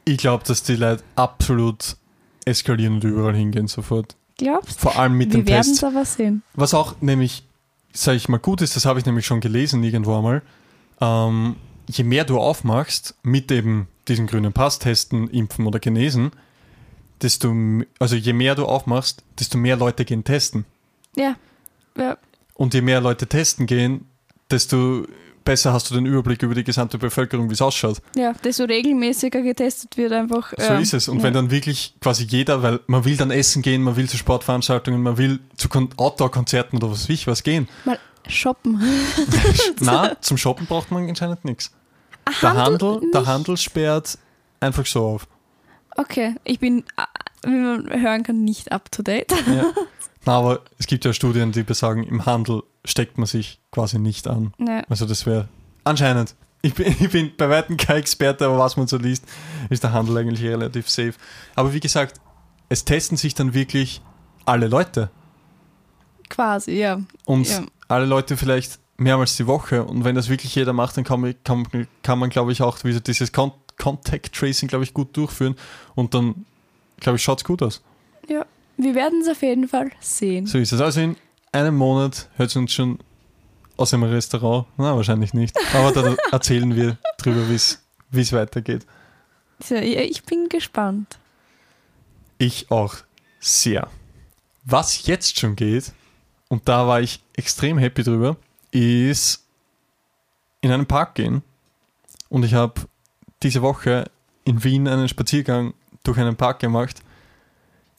Ich 0.04 0.18
glaube, 0.18 0.44
dass 0.46 0.62
die 0.62 0.76
Leute 0.76 1.02
absolut 1.16 1.96
eskalieren 2.44 2.94
und 2.94 3.04
überall 3.04 3.34
hingehen 3.36 3.68
sofort. 3.68 4.16
Glaubst 4.38 4.80
Vor 4.80 4.98
allem 4.98 5.16
mit 5.16 5.32
Wir 5.32 5.40
dem 5.42 5.48
werden 5.48 5.62
Test. 5.64 5.76
es 5.76 5.84
aber 5.84 6.04
sehen. 6.04 6.42
Was 6.54 6.74
auch 6.74 6.96
nämlich, 7.00 7.44
sage 7.92 8.16
ich 8.16 8.28
mal, 8.28 8.38
gut 8.38 8.62
ist, 8.62 8.74
das 8.74 8.84
habe 8.84 8.98
ich 8.98 9.06
nämlich 9.06 9.26
schon 9.26 9.40
gelesen 9.40 9.82
irgendwo 9.84 10.16
einmal. 10.16 10.42
Ähm, 11.00 11.56
je 11.88 12.02
mehr 12.04 12.24
du 12.24 12.38
aufmachst 12.38 13.14
mit 13.22 13.52
eben 13.52 13.86
diesen 14.08 14.26
grünen 14.26 14.52
Pass, 14.52 14.78
testen, 14.80 15.28
impfen 15.28 15.66
oder 15.66 15.78
genesen, 15.78 16.32
desto, 17.22 17.54
also 17.98 18.16
je 18.16 18.32
mehr 18.32 18.54
du 18.54 18.66
aufmachst, 18.66 19.22
desto 19.38 19.58
mehr 19.58 19.76
Leute 19.76 20.04
gehen 20.04 20.24
testen. 20.24 20.64
Ja. 21.16 21.36
ja. 21.96 22.16
Und 22.54 22.74
je 22.74 22.80
mehr 22.80 23.00
Leute 23.00 23.26
testen 23.26 23.66
gehen, 23.66 24.06
desto 24.50 25.06
besser 25.44 25.72
hast 25.72 25.90
du 25.90 25.94
den 25.94 26.06
Überblick 26.06 26.42
über 26.42 26.54
die 26.54 26.64
gesamte 26.64 26.98
Bevölkerung, 26.98 27.48
wie 27.48 27.54
es 27.54 27.62
ausschaut. 27.62 28.00
Ja, 28.16 28.32
desto 28.32 28.64
regelmäßiger 28.64 29.42
getestet 29.42 29.96
wird 29.96 30.12
einfach. 30.12 30.52
So 30.56 30.64
ja. 30.64 30.78
ist 30.78 30.94
es. 30.94 31.08
Und 31.08 31.18
ja. 31.18 31.24
wenn 31.24 31.34
dann 31.34 31.50
wirklich 31.50 31.94
quasi 32.00 32.24
jeder, 32.24 32.62
weil 32.62 32.80
man 32.86 33.04
will 33.04 33.16
dann 33.16 33.30
essen 33.30 33.62
gehen, 33.62 33.82
man 33.82 33.96
will 33.96 34.08
zu 34.08 34.16
Sportveranstaltungen, 34.16 35.02
man 35.02 35.18
will 35.18 35.40
zu 35.56 35.68
Kon 35.68 35.90
Outdoor-Konzerten 35.96 36.76
oder 36.76 36.90
was 36.90 37.04
weiß 37.04 37.08
ich 37.10 37.26
was 37.26 37.42
gehen. 37.42 37.68
Mal 37.84 37.98
shoppen. 38.28 38.80
Na, 39.80 40.20
zum 40.20 40.36
Shoppen 40.36 40.66
braucht 40.66 40.90
man 40.90 41.08
anscheinend 41.08 41.44
nichts. 41.44 41.72
Der 42.40 42.54
Handel, 42.54 43.00
der 43.12 43.26
Handel 43.26 43.56
sperrt 43.56 44.16
einfach 44.60 44.86
so 44.86 45.04
auf. 45.04 45.26
Okay, 45.96 46.36
ich 46.44 46.58
bin, 46.58 46.84
äh, 46.96 47.02
wie 47.44 47.50
man 47.50 48.00
hören 48.00 48.22
kann, 48.22 48.44
nicht 48.44 48.72
up 48.72 48.90
to 48.90 49.02
date. 49.02 49.32
Ja. 49.46 49.64
Na, 50.24 50.38
aber 50.38 50.60
es 50.78 50.86
gibt 50.86 51.04
ja 51.04 51.12
Studien, 51.12 51.50
die 51.52 51.62
besagen, 51.64 52.04
im 52.04 52.24
Handel 52.26 52.62
steckt 52.84 53.18
man 53.18 53.26
sich 53.26 53.60
quasi 53.72 53.98
nicht 53.98 54.28
an. 54.28 54.52
Ja. 54.58 54.82
Also 54.88 55.06
das 55.06 55.26
wäre 55.26 55.48
anscheinend. 55.84 56.34
Ich 56.62 56.74
bin, 56.74 56.86
ich 57.00 57.10
bin 57.10 57.32
bei 57.36 57.48
weitem 57.48 57.76
kein 57.76 57.96
Experte, 57.96 58.46
aber 58.46 58.58
was 58.58 58.76
man 58.76 58.86
so 58.86 58.96
liest, 58.98 59.24
ist 59.68 59.82
der 59.82 59.92
Handel 59.92 60.16
eigentlich 60.16 60.42
relativ 60.44 60.88
safe. 60.88 61.14
Aber 61.56 61.72
wie 61.72 61.80
gesagt, 61.80 62.20
es 62.68 62.84
testen 62.84 63.16
sich 63.16 63.34
dann 63.34 63.52
wirklich 63.52 64.00
alle 64.46 64.68
Leute. 64.68 65.10
Quasi, 66.28 66.72
ja. 66.72 67.00
Und 67.24 67.48
Ja. 67.48 67.62
alle 67.88 68.06
Leute 68.06 68.36
vielleicht 68.36 68.78
mehrmals 68.96 69.36
die 69.36 69.46
Woche. 69.46 69.84
Und 69.84 70.04
wenn 70.04 70.14
das 70.14 70.28
wirklich 70.28 70.54
jeder 70.54 70.72
macht, 70.72 70.96
dann 70.96 71.04
kann 71.04 71.20
man, 71.20 71.34
kann, 71.44 71.66
kann 72.02 72.18
man 72.18 72.30
glaube 72.30 72.52
ich, 72.52 72.62
auch 72.62 72.82
wieder 72.84 73.00
dieses 73.00 73.32
Con 73.32 73.52
Contact 73.78 74.32
Tracing, 74.34 74.68
glaube 74.68 74.84
ich, 74.84 74.94
gut 74.94 75.16
durchführen. 75.16 75.56
Und 75.94 76.14
dann, 76.14 76.46
glaube 77.02 77.16
ich, 77.16 77.22
schaut 77.22 77.38
es 77.38 77.44
gut 77.44 77.62
aus. 77.62 77.82
ja. 78.28 78.46
Wir 78.78 78.94
werden 78.94 79.20
es 79.20 79.28
auf 79.28 79.42
jeden 79.42 79.68
Fall 79.68 79.90
sehen. 80.00 80.46
So 80.46 80.56
ist 80.58 80.72
es. 80.72 80.80
Also 80.80 81.02
in 81.02 81.14
einem 81.52 81.76
Monat 81.76 82.30
hört 82.36 82.48
es 82.48 82.56
uns 82.56 82.72
schon 82.72 82.98
aus 83.76 83.92
einem 83.92 84.04
Restaurant. 84.04 84.66
Na, 84.78 84.96
wahrscheinlich 84.96 85.34
nicht. 85.34 85.54
Aber 85.74 85.92
dann 85.92 86.16
erzählen 86.32 86.74
wir 86.74 86.96
drüber, 87.18 87.48
wie 87.48 87.54
es 88.20 88.32
weitergeht. 88.32 88.86
So, 89.62 89.74
ja, 89.74 90.00
ich 90.00 90.24
bin 90.24 90.48
gespannt. 90.48 91.18
Ich 92.38 92.70
auch 92.70 92.94
sehr. 93.40 93.88
Was 94.64 95.06
jetzt 95.06 95.38
schon 95.38 95.54
geht, 95.54 95.92
und 96.48 96.66
da 96.66 96.88
war 96.88 97.00
ich 97.02 97.22
extrem 97.36 97.76
happy 97.78 98.02
drüber, 98.02 98.36
ist 98.70 99.44
in 100.62 100.72
einen 100.72 100.86
Park 100.86 101.14
gehen. 101.14 101.42
Und 102.30 102.44
ich 102.44 102.54
habe 102.54 102.80
diese 103.42 103.60
Woche 103.62 104.10
in 104.44 104.64
Wien 104.64 104.88
einen 104.88 105.08
Spaziergang 105.08 105.74
durch 106.02 106.18
einen 106.18 106.36
Park 106.36 106.60
gemacht. 106.60 107.00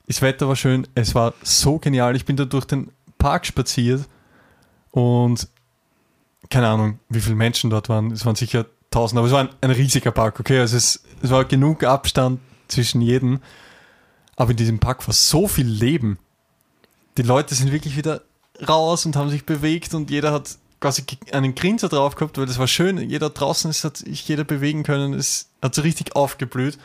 Das 0.07 0.21
Wetter 0.21 0.47
war 0.47 0.55
schön, 0.55 0.87
es 0.95 1.15
war 1.15 1.33
so 1.43 1.79
genial. 1.79 2.15
Ich 2.15 2.25
bin 2.25 2.35
da 2.35 2.45
durch 2.45 2.65
den 2.65 2.91
Park 3.17 3.45
spaziert 3.45 4.05
und 4.91 5.47
keine 6.49 6.67
Ahnung, 6.67 6.99
wie 7.09 7.21
viele 7.21 7.35
Menschen 7.35 7.69
dort 7.69 7.89
waren. 7.89 8.11
Es 8.11 8.25
waren 8.25 8.35
sicher 8.35 8.65
tausend, 8.91 9.17
aber 9.17 9.27
es 9.27 9.33
war 9.33 9.41
ein, 9.41 9.49
ein 9.61 9.71
riesiger 9.71 10.11
Park, 10.11 10.39
okay? 10.39 10.59
Also 10.59 10.77
es, 10.77 11.03
es 11.21 11.29
war 11.29 11.45
genug 11.45 11.83
Abstand 11.83 12.39
zwischen 12.67 13.01
jedem. 13.01 13.39
Aber 14.35 14.51
in 14.51 14.57
diesem 14.57 14.79
Park 14.79 15.07
war 15.07 15.13
so 15.13 15.47
viel 15.47 15.67
Leben. 15.67 16.19
Die 17.17 17.21
Leute 17.21 17.55
sind 17.55 17.71
wirklich 17.71 17.95
wieder 17.95 18.21
raus 18.67 19.05
und 19.05 19.15
haben 19.15 19.29
sich 19.29 19.45
bewegt 19.45 19.93
und 19.93 20.09
jeder 20.09 20.31
hat 20.31 20.57
quasi 20.79 21.03
einen 21.31 21.55
Grinser 21.55 21.87
drauf 21.87 22.15
gehabt, 22.15 22.37
weil 22.37 22.45
das 22.45 22.59
war 22.59 22.67
schön. 22.67 22.97
Jeder 22.97 23.29
draußen 23.29 23.71
ist, 23.71 23.83
hat 23.83 23.97
sich 23.97 24.27
jeder 24.27 24.43
bewegen 24.43 24.83
können. 24.83 25.13
Es 25.13 25.49
hat 25.61 25.73
so 25.75 25.81
richtig 25.81 26.15
aufgeblüht. 26.15 26.77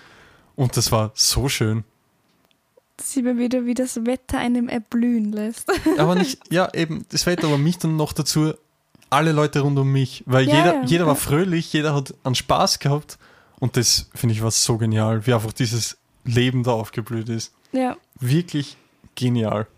Und 0.59 0.77
das 0.77 0.91
war 0.91 1.13
so 1.15 1.49
schön. 1.49 1.85
Sieht 3.01 3.25
man 3.25 3.39
wieder, 3.39 3.65
wie 3.65 3.75
das 3.75 4.05
Wetter 4.07 4.39
einem 4.39 4.69
erblühen 4.69 5.31
lässt. 5.31 5.71
Aber 5.99 6.17
nicht, 6.17 6.41
ja, 6.53 6.69
eben 6.75 7.07
das 7.11 7.27
Wetter, 7.27 7.47
aber 7.47 7.59
mich 7.59 7.79
dann 7.79 7.95
noch 7.95 8.13
dazu, 8.13 8.55
alle 9.09 9.31
Leute 9.31 9.61
rund 9.61 9.79
um 9.79 9.93
mich. 9.93 10.25
Weil 10.27 10.49
Ja, 10.49 10.57
jeder, 10.57 10.75
ja, 10.75 10.85
jeder 10.85 11.07
war 11.07 11.15
fröhlich, 11.15 11.73
jeder 11.73 11.95
hat 11.95 12.13
an 12.25 12.35
Spaß 12.35 12.81
gehabt. 12.81 13.19
Und 13.61 13.77
das 13.77 14.11
finde 14.17 14.35
ich 14.35 14.43
war 14.43 14.51
so 14.51 14.79
genial, 14.79 15.25
wie 15.29 15.33
einfach 15.33 15.53
dieses 15.53 15.97
Leben 16.25 16.65
da 16.65 16.73
aufgeblüht 16.73 17.29
ist. 17.29 17.55
ja. 17.71 17.97
Wirklich 18.19 18.77
genial. 19.15 19.69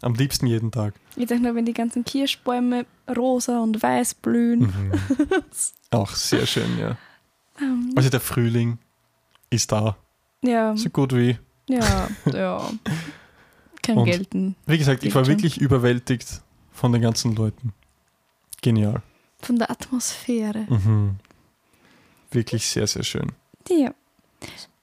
Am 0.00 0.14
liebsten 0.14 0.46
jeden 0.46 0.70
Tag. 0.70 0.94
Ich 1.16 1.26
denke 1.26 1.42
nur, 1.42 1.56
wenn 1.56 1.66
die 1.66 1.74
ganzen 1.74 2.04
Kirschbäume 2.04 2.86
rosa 3.16 3.58
und 3.60 3.82
weiß 3.82 4.14
blühen. 4.14 4.60
Mhm. 4.60 4.92
Auch 5.90 6.12
sehr 6.12 6.46
schön, 6.46 6.78
ja. 6.78 6.96
Ähm, 7.60 7.94
Also 7.96 8.10
der 8.10 8.20
Frühling 8.20 8.78
ist 9.50 9.72
da. 9.72 9.96
ja, 10.42 10.76
So 10.76 10.90
gut 10.90 11.14
wie. 11.14 11.38
ja, 11.68 12.08
ja. 12.32 12.70
Kann 13.82 13.98
Und- 13.98 14.04
gelten. 14.06 14.56
Wie 14.66 14.78
gesagt, 14.78 15.04
ich 15.04 15.14
war 15.14 15.24
schon. 15.24 15.34
wirklich 15.34 15.58
überwältigt 15.60 16.42
von 16.72 16.92
den 16.92 17.00
ganzen 17.02 17.34
Leuten. 17.34 17.72
Genial. 18.60 19.02
Von 19.40 19.56
der 19.58 19.70
Atmosphäre. 19.70 20.66
Mhm. 20.68 21.16
Wirklich 22.30 22.66
sehr, 22.68 22.86
sehr 22.86 23.04
schön. 23.04 23.32
Ja. 23.68 23.92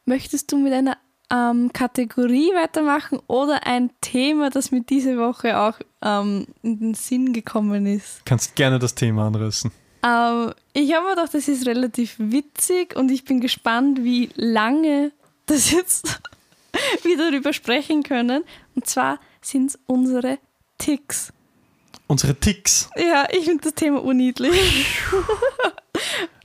Möchtest 0.05 0.51
du 0.51 0.57
mit 0.57 0.73
einer 0.73 0.97
ähm, 1.31 1.71
Kategorie 1.73 2.49
weitermachen 2.55 3.19
oder 3.27 3.65
ein 3.67 3.89
Thema, 4.01 4.49
das 4.49 4.71
mir 4.71 4.81
diese 4.81 5.17
Woche 5.17 5.59
auch 5.59 5.79
ähm, 6.01 6.47
in 6.63 6.79
den 6.79 6.93
Sinn 6.93 7.33
gekommen 7.33 7.85
ist? 7.85 8.25
Kannst 8.25 8.55
gerne 8.55 8.79
das 8.79 8.95
Thema 8.95 9.27
anreißen. 9.27 9.71
Ähm, 10.05 10.53
ich 10.73 10.93
habe 10.93 11.05
mir 11.05 11.15
gedacht, 11.15 11.33
das 11.33 11.47
ist 11.47 11.65
relativ 11.65 12.15
witzig 12.19 12.95
und 12.95 13.09
ich 13.09 13.25
bin 13.25 13.41
gespannt, 13.41 14.03
wie 14.03 14.29
lange 14.35 15.11
das 15.47 15.71
jetzt 15.71 16.21
wir 17.03 17.17
darüber 17.17 17.53
sprechen 17.53 18.03
können. 18.03 18.43
Und 18.75 18.85
zwar 18.87 19.19
sind 19.41 19.71
es 19.71 19.79
unsere 19.87 20.37
Ticks. 20.77 21.33
Unsere 22.07 22.35
Ticks. 22.35 22.89
Ja, 22.95 23.27
ich 23.31 23.45
finde 23.45 23.63
das 23.63 23.73
Thema 23.73 24.03
unniedlich. 24.03 24.53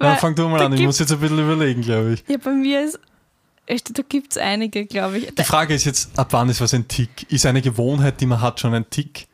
Ja, 0.01 0.17
fang 0.17 0.35
du 0.35 0.49
mal 0.49 0.63
an. 0.63 0.73
Ich 0.73 0.81
muss 0.81 0.99
jetzt 0.99 1.13
ein 1.13 1.21
bisschen 1.21 1.41
überlegen, 1.41 1.83
glaube 1.83 2.13
ich. 2.13 2.25
Ja, 2.29 2.37
bei 2.39 2.53
mir 2.53 2.85
ist, 2.85 2.99
da 3.67 4.03
gibt 4.09 4.33
es 4.33 4.39
einige, 4.39 4.87
glaube 4.87 5.19
ich. 5.19 5.35
Die 5.35 5.45
Frage 5.45 5.75
ist 5.75 5.85
jetzt, 5.85 6.17
ab 6.19 6.29
wann 6.31 6.49
ist 6.49 6.61
was 6.61 6.73
ein 6.73 6.89
Tick? 6.89 7.31
Ist 7.31 7.45
eine 7.47 7.61
Gewohnheit, 7.61 8.21
die 8.21 8.27
man 8.27 8.41
hat, 8.41 8.61
schon 8.61 8.73
ein 8.75 8.89
Tick? 8.89 9.27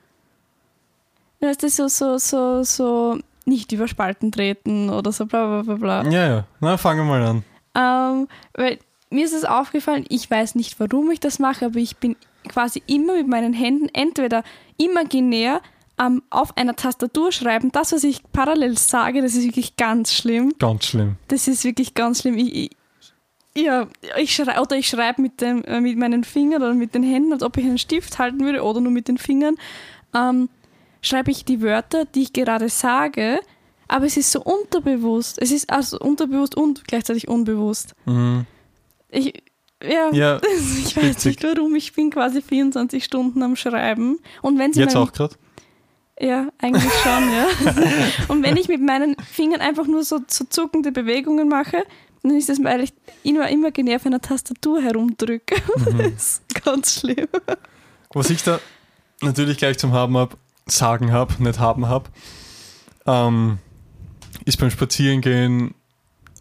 Du, 1.40 1.68
so, 1.68 1.86
so, 1.88 2.18
so, 2.18 2.62
so 2.64 3.20
nicht 3.46 3.72
über 3.72 3.88
Spalten 3.88 4.32
treten 4.32 4.90
oder 4.90 5.12
so 5.12 5.26
bla 5.26 5.62
bla 5.62 5.74
bla 5.74 6.02
bla. 6.02 6.10
Ja, 6.10 6.28
ja. 6.28 6.44
Na, 6.60 6.76
fangen 6.76 7.06
wir 7.06 7.18
mal 7.18 7.22
an. 7.22 7.44
Ähm, 7.74 8.28
weil 8.54 8.78
mir 9.10 9.24
ist 9.24 9.34
es 9.34 9.44
aufgefallen, 9.44 10.04
ich 10.08 10.30
weiß 10.30 10.54
nicht, 10.54 10.78
warum 10.80 11.10
ich 11.10 11.20
das 11.20 11.38
mache, 11.38 11.66
aber 11.66 11.78
ich 11.78 11.96
bin 11.96 12.16
quasi 12.48 12.82
immer 12.86 13.14
mit 13.14 13.28
meinen 13.28 13.52
Händen 13.52 13.88
entweder 13.92 14.42
imaginär 14.78 15.60
ähm, 15.98 16.22
auf 16.30 16.56
einer 16.56 16.76
Tastatur 16.76 17.32
schreiben. 17.32 17.72
Das, 17.72 17.92
was 17.92 18.04
ich 18.04 18.22
parallel 18.32 18.76
sage, 18.76 19.22
das 19.22 19.34
ist 19.34 19.44
wirklich 19.44 19.76
ganz 19.76 20.12
schlimm. 20.12 20.52
Ganz 20.58 20.86
schlimm. 20.86 21.16
Das 21.28 21.48
ist 21.48 21.64
wirklich 21.64 21.94
ganz 21.94 22.20
schlimm. 22.20 22.36
Ich, 22.36 22.54
ich, 22.54 22.70
ja, 23.64 23.86
ich 24.18 24.34
schreibe 24.34 24.60
oder 24.60 24.76
ich 24.76 24.88
schreibe 24.88 25.22
mit, 25.22 25.40
äh, 25.42 25.80
mit 25.80 25.96
meinen 25.96 26.24
Fingern 26.24 26.62
oder 26.62 26.74
mit 26.74 26.94
den 26.94 27.02
Händen, 27.02 27.32
als 27.32 27.42
ob 27.42 27.56
ich 27.56 27.64
einen 27.64 27.78
Stift 27.78 28.18
halten 28.18 28.40
würde 28.40 28.62
oder 28.62 28.80
nur 28.80 28.92
mit 28.92 29.08
den 29.08 29.18
Fingern. 29.18 29.56
Ähm, 30.14 30.48
schreibe 31.06 31.30
ich 31.30 31.44
die 31.44 31.62
Wörter, 31.62 32.04
die 32.04 32.22
ich 32.24 32.32
gerade 32.32 32.68
sage, 32.68 33.40
aber 33.88 34.06
es 34.06 34.16
ist 34.16 34.32
so 34.32 34.42
unterbewusst. 34.42 35.40
Es 35.40 35.52
ist 35.52 35.70
also 35.70 35.98
unterbewusst 35.98 36.56
und 36.56 36.86
gleichzeitig 36.86 37.28
unbewusst. 37.28 37.94
Mhm. 38.04 38.46
Ich, 39.08 39.42
ja, 39.82 40.10
Ja, 40.12 40.40
ich 40.84 40.96
weiß 40.96 41.04
richtig. 41.04 41.24
nicht 41.42 41.44
warum. 41.44 41.74
Ich 41.76 41.92
bin 41.92 42.10
quasi 42.10 42.42
24 42.42 43.04
Stunden 43.04 43.42
am 43.42 43.54
Schreiben. 43.54 44.18
Und 44.42 44.58
wenn 44.58 44.72
sie 44.72 44.80
Jetzt 44.80 44.96
auch 44.96 45.12
gerade. 45.12 45.36
Ja, 46.18 46.48
eigentlich 46.58 46.92
schon, 47.02 47.30
ja. 47.30 47.46
Und 48.28 48.42
wenn 48.42 48.56
ich 48.56 48.68
mit 48.68 48.80
meinen 48.80 49.16
Fingern 49.20 49.60
einfach 49.60 49.86
nur 49.86 50.02
so, 50.02 50.18
so 50.26 50.44
zuckende 50.48 50.90
Bewegungen 50.90 51.48
mache, 51.48 51.84
dann 52.22 52.34
ist 52.36 52.48
das, 52.48 52.62
weil 52.64 52.80
ich 52.80 52.92
immer, 53.22 53.48
immer 53.50 53.70
genervt 53.70 54.02
auf 54.02 54.06
einer 54.06 54.20
Tastatur 54.20 54.80
herumdrücke. 54.82 55.56
Mhm. 55.76 55.98
Das 55.98 56.08
ist 56.08 56.64
ganz 56.64 57.00
schlimm. 57.00 57.28
Was 58.12 58.30
ich 58.30 58.42
da 58.42 58.58
natürlich 59.20 59.58
gleich 59.58 59.78
zum 59.78 59.92
Haben 59.92 60.16
hab, 60.16 60.36
sagen 60.66 61.12
habe, 61.12 61.42
nicht 61.42 61.58
haben 61.58 61.88
habe, 61.88 62.10
ähm, 63.06 63.58
ist 64.44 64.58
beim 64.58 64.70
Spazierengehen, 64.70 65.74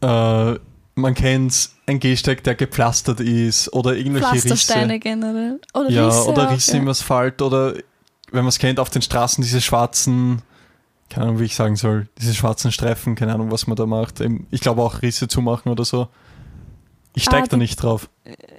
äh, 0.02 0.56
man 0.96 1.14
kennt 1.14 1.70
ein 1.88 2.00
Gehsteig, 2.00 2.44
der 2.44 2.56
gepflastert 2.56 3.20
ist 3.20 3.72
oder 3.74 3.96
irgendwelche 3.96 4.28
Pflastersteine 4.28 4.94
Risse. 4.94 5.00
generell. 5.00 5.62
Oder 5.74 5.90
ja, 5.90 6.08
Risse. 6.08 6.30
oder 6.30 6.48
auch, 6.48 6.52
Risse 6.52 6.74
ja. 6.74 6.78
im 6.80 6.88
Asphalt 6.88 7.42
oder 7.42 7.74
wenn 8.32 8.44
man 8.44 8.48
es 8.48 8.60
kennt, 8.60 8.80
auf 8.80 8.90
den 8.90 9.02
Straßen 9.02 9.44
diese 9.44 9.62
schwarzen, 9.62 10.42
keine 11.10 11.28
Ahnung, 11.28 11.40
wie 11.40 11.46
ich 11.46 11.56
sagen 11.56 11.76
soll, 11.76 12.08
diese 12.18 12.34
schwarzen 12.34 12.72
Streifen, 12.72 13.16
keine 13.16 13.34
Ahnung, 13.34 13.52
was 13.52 13.68
man 13.68 13.76
da 13.76 13.86
macht. 13.86 14.24
Ich 14.52 14.62
glaube 14.62 14.82
auch 14.82 15.02
Risse 15.02 15.28
zumachen 15.28 15.72
oder 15.72 15.86
so. 15.86 16.08
Ich 17.14 17.24
steige 17.24 17.44
Ah, 17.44 17.48
da 17.52 17.58
nicht 17.58 17.78
drauf. 17.78 18.10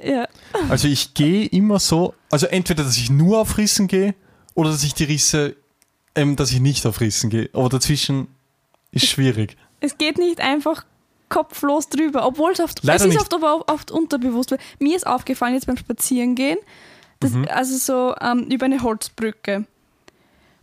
Ja. 0.02 0.28
Also 0.70 0.88
ich 0.88 1.12
gehe 1.14 1.46
immer 1.46 1.78
so, 1.78 2.14
also 2.30 2.46
entweder, 2.46 2.85
dass 2.85 2.96
ich 2.96 3.11
nur 3.11 3.40
auf 3.40 3.58
Rissen 3.58 3.87
gehe 3.87 4.14
oder 4.56 4.70
dass 4.70 4.82
ich 4.82 4.94
die 4.94 5.04
Risse, 5.04 5.54
ähm, 6.16 6.34
dass 6.34 6.50
ich 6.50 6.58
nicht 6.60 6.84
auf 6.86 7.00
Rissen 7.00 7.30
gehe. 7.30 7.48
Aber 7.52 7.68
dazwischen 7.68 8.26
ist 8.90 9.06
schwierig. 9.06 9.56
Es 9.78 9.96
geht 9.98 10.18
nicht 10.18 10.40
einfach 10.40 10.84
kopflos 11.28 11.88
drüber, 11.88 12.26
obwohl 12.26 12.52
es 12.52 12.60
oft, 12.60 12.80
Leider 12.82 12.96
es 12.96 13.02
ist 13.02 13.08
nicht. 13.10 13.20
oft 13.20 13.34
aber 13.34 13.64
oft 13.68 13.90
unterbewusst. 13.92 14.50
Weil 14.50 14.58
mir 14.80 14.96
ist 14.96 15.06
aufgefallen 15.06 15.54
jetzt 15.54 15.66
beim 15.66 15.76
Spazierengehen, 15.76 16.58
das, 17.20 17.32
Mhm. 17.32 17.46
also 17.50 17.76
so 17.76 18.14
ähm, 18.20 18.44
über 18.50 18.64
eine 18.66 18.82
Holzbrücke. 18.82 19.64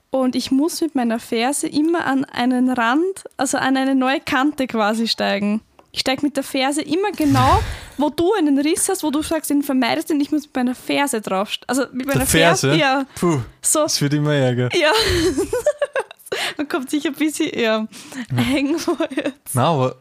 Und 0.09 0.35
ich 0.35 0.51
muss 0.51 0.79
mit 0.81 0.93
meiner 0.95 1.19
Ferse 1.19 1.67
immer 1.67 2.05
an 2.05 2.23
einen 2.25 2.69
Rand, 2.69 3.23
also 3.35 3.57
an 3.57 3.75
eine 3.77 3.95
neue 3.95 4.19
Kante 4.19 4.67
quasi 4.67 5.07
steigen. 5.07 5.61
Ich 5.91 6.01
steige 6.01 6.23
mit 6.25 6.37
der 6.37 6.43
Ferse 6.43 6.81
immer 6.81 7.11
genau, 7.11 7.59
wo 7.97 8.09
du 8.09 8.33
einen 8.33 8.57
Riss 8.59 8.89
hast, 8.89 9.03
wo 9.03 9.11
du 9.11 9.21
sagst, 9.21 9.49
den 9.49 9.63
vermeidest, 9.63 10.11
und 10.11 10.19
ich 10.21 10.31
muss 10.31 10.43
mit 10.43 10.55
meiner 10.55 10.75
Ferse 10.75 11.21
drauf. 11.21 11.49
Also 11.67 11.83
mit 11.91 12.05
meiner 12.07 12.19
Der 12.19 12.27
Ferse? 12.27 12.75
Ja, 12.75 13.05
Puh, 13.15 13.39
so. 13.61 13.83
es 13.85 14.01
wird 14.01 14.13
immer 14.13 14.33
ärger. 14.33 14.69
Ja. 14.75 14.91
Man 16.57 16.67
kommt 16.67 16.89
sich 16.89 17.05
ein 17.05 17.13
bisschen 17.13 17.49
ja, 17.57 17.87
hängen 18.35 18.79
vor 18.79 18.97
jetzt. 19.15 19.53
Na, 19.53 19.67
aber, 19.67 19.95